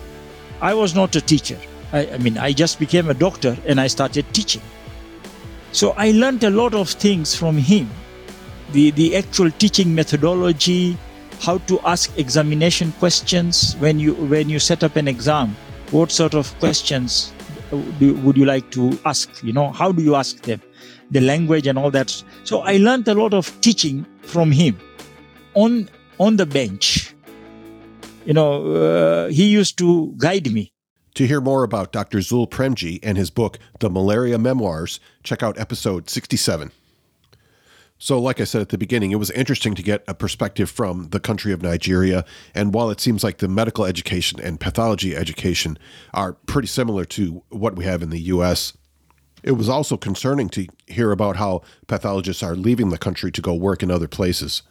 I 0.59 0.73
was 0.73 0.95
not 0.95 1.15
a 1.15 1.21
teacher. 1.21 1.59
I, 1.93 2.07
I 2.15 2.17
mean, 2.17 2.37
I 2.37 2.51
just 2.51 2.77
became 2.77 3.09
a 3.09 3.13
doctor 3.13 3.55
and 3.65 3.79
I 3.79 3.87
started 3.87 4.25
teaching. 4.33 4.63
So 5.71 5.91
I 5.97 6.11
learned 6.11 6.43
a 6.43 6.49
lot 6.49 6.73
of 6.73 6.89
things 6.89 7.35
from 7.35 7.57
him 7.57 7.89
the, 8.71 8.91
the 8.91 9.15
actual 9.15 9.51
teaching 9.51 9.93
methodology, 9.93 10.97
how 11.41 11.57
to 11.59 11.79
ask 11.81 12.17
examination 12.17 12.91
questions 12.93 13.75
when 13.77 13.99
you 13.99 14.13
when 14.13 14.49
you 14.49 14.59
set 14.59 14.83
up 14.83 14.95
an 14.95 15.07
exam. 15.07 15.55
What 15.91 16.11
sort 16.11 16.33
of 16.35 16.57
questions 16.59 17.33
do, 17.99 18.13
would 18.15 18.37
you 18.37 18.45
like 18.45 18.69
to 18.71 18.97
ask? 19.05 19.43
You 19.43 19.53
know, 19.53 19.71
how 19.71 19.91
do 19.91 20.03
you 20.03 20.15
ask 20.15 20.41
them? 20.41 20.61
The 21.11 21.21
language 21.21 21.65
and 21.65 21.77
all 21.77 21.89
that. 21.91 22.23
So 22.43 22.59
I 22.59 22.77
learned 22.77 23.07
a 23.07 23.15
lot 23.15 23.33
of 23.33 23.59
teaching 23.61 24.05
from 24.21 24.51
him 24.51 24.77
on 25.55 25.89
on 26.19 26.37
the 26.37 26.45
bench. 26.45 27.15
You 28.25 28.33
know, 28.33 28.75
uh, 28.75 29.27
he 29.29 29.45
used 29.45 29.77
to 29.79 30.13
guide 30.17 30.51
me. 30.51 30.71
To 31.15 31.27
hear 31.27 31.41
more 31.41 31.63
about 31.63 31.91
Dr. 31.91 32.19
Zul 32.19 32.49
Premji 32.49 32.99
and 33.03 33.17
his 33.17 33.29
book, 33.29 33.59
The 33.79 33.89
Malaria 33.89 34.37
Memoirs, 34.37 34.99
check 35.23 35.43
out 35.43 35.59
episode 35.59 36.09
67. 36.09 36.71
So, 38.01 38.17
like 38.17 38.39
I 38.39 38.45
said 38.45 38.61
at 38.61 38.69
the 38.69 38.77
beginning, 38.77 39.11
it 39.11 39.19
was 39.19 39.29
interesting 39.31 39.75
to 39.75 39.83
get 39.83 40.05
a 40.07 40.13
perspective 40.13 40.69
from 40.69 41.09
the 41.09 41.19
country 41.19 41.51
of 41.51 41.61
Nigeria. 41.61 42.23
And 42.55 42.73
while 42.73 42.89
it 42.89 43.01
seems 43.01 43.25
like 43.25 43.39
the 43.39 43.49
medical 43.49 43.83
education 43.83 44.39
and 44.39 44.57
pathology 44.57 45.17
education 45.17 45.77
are 46.13 46.33
pretty 46.33 46.69
similar 46.69 47.03
to 47.05 47.43
what 47.49 47.75
we 47.75 47.83
have 47.83 48.01
in 48.01 48.09
the 48.09 48.21
U.S., 48.21 48.71
it 49.43 49.53
was 49.53 49.67
also 49.67 49.97
concerning 49.97 50.47
to 50.49 50.67
hear 50.87 51.11
about 51.11 51.35
how 51.35 51.61
pathologists 51.87 52.41
are 52.41 52.55
leaving 52.55 52.89
the 52.89 52.97
country 52.97 53.31
to 53.33 53.41
go 53.41 53.53
work 53.53 53.83
in 53.83 53.91
other 53.91 54.07
places. 54.07 54.63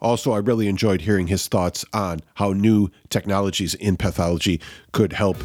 Also, 0.00 0.32
I 0.32 0.38
really 0.38 0.68
enjoyed 0.68 1.00
hearing 1.00 1.26
his 1.26 1.48
thoughts 1.48 1.84
on 1.92 2.20
how 2.34 2.52
new 2.52 2.90
technologies 3.08 3.74
in 3.74 3.96
pathology 3.96 4.60
could 4.92 5.12
help 5.12 5.36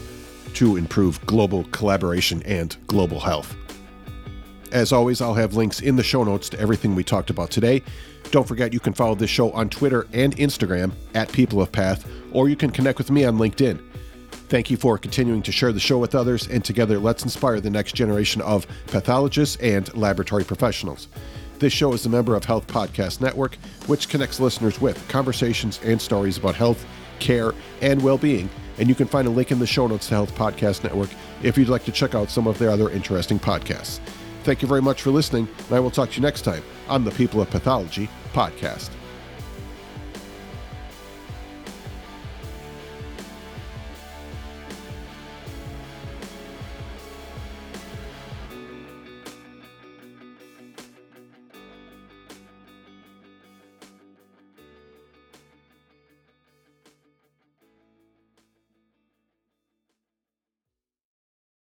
to 0.56 0.76
improve 0.76 1.26
global 1.26 1.64
collaboration 1.72 2.44
and 2.44 2.76
global 2.88 3.20
health. 3.20 3.56
As 4.72 4.94
always, 4.94 5.22
I'll 5.22 5.34
have 5.34 5.56
links 5.56 5.82
in 5.82 5.96
the 5.96 6.04
show 6.04 6.24
notes 6.24 6.50
to 6.50 6.60
everything 6.60 6.96
we 6.96 7.04
talked 7.04 7.30
about 7.30 7.52
today. 7.52 7.82
Don't 8.32 8.48
forget 8.48 8.74
you 8.74 8.80
can 8.80 8.94
follow 8.94 9.16
this 9.16 9.30
show 9.30 9.52
on 9.52 9.70
Twitter 9.70 10.08
and 10.14 10.36
Instagram 10.38 10.94
at 11.14 11.32
People 11.32 11.62
of 11.62 11.72
Path, 11.72 12.10
or 12.32 12.48
you 12.48 12.56
can 12.56 12.72
connect 12.72 12.98
with 12.98 13.12
me 13.12 13.26
on 13.26 13.38
LinkedIn. 13.38 13.82
Thank 14.48 14.70
you 14.70 14.78
for 14.78 14.98
continuing 14.98 15.42
to 15.44 15.52
share 15.52 15.72
the 15.72 15.80
show 15.80 15.98
with 15.98 16.16
others, 16.16 16.48
and 16.48 16.64
together 16.64 17.00
let's 17.00 17.24
inspire 17.24 17.60
the 17.60 17.70
next 17.70 17.96
generation 17.96 18.42
of 18.42 18.68
pathologists 18.88 19.58
and 19.58 19.94
laboratory 19.96 20.44
professionals. 20.44 21.08
This 21.62 21.72
show 21.72 21.94
is 21.94 22.08
a 22.08 22.10
member 22.10 22.36
of 22.36 22.44
Health 22.44 22.66
Podcast 22.66 23.22
Network, 23.22 23.54
which 23.86 24.10
connects 24.10 24.40
listeners 24.40 24.82
with 24.82 25.08
conversations 25.08 25.80
and 25.84 26.02
stories 26.02 26.40
about 26.40 26.56
health, 26.56 26.84
care, 27.20 27.54
and 27.84 28.02
well 28.02 28.18
being. 28.18 28.50
And 28.80 28.90
you 28.90 28.96
can 28.96 29.06
find 29.06 29.28
a 29.28 29.30
link 29.30 29.52
in 29.52 29.60
the 29.60 29.68
show 29.68 29.86
notes 29.86 30.08
to 30.08 30.16
Health 30.16 30.34
Podcast 30.34 30.84
Network 30.84 31.12
if 31.44 31.60
you'd 31.60 31.70
like 31.70 31.86
to 31.86 31.92
check 31.92 32.16
out 32.16 32.32
some 32.32 32.48
of 32.48 32.58
their 32.58 32.72
other 32.72 32.90
interesting 32.90 33.38
podcasts. 33.38 34.00
Thank 34.42 34.64
you 34.64 34.68
very 34.68 34.82
much 34.82 35.04
for 35.04 35.12
listening, 35.12 35.48
and 35.68 35.76
I 35.76 35.80
will 35.80 35.92
talk 35.92 36.10
to 36.10 36.16
you 36.16 36.24
next 36.24 36.42
time 36.42 36.64
on 36.90 37.04
the 37.04 37.12
People 37.12 37.40
of 37.44 37.52
Pathology 37.52 38.10
podcast. 38.34 38.90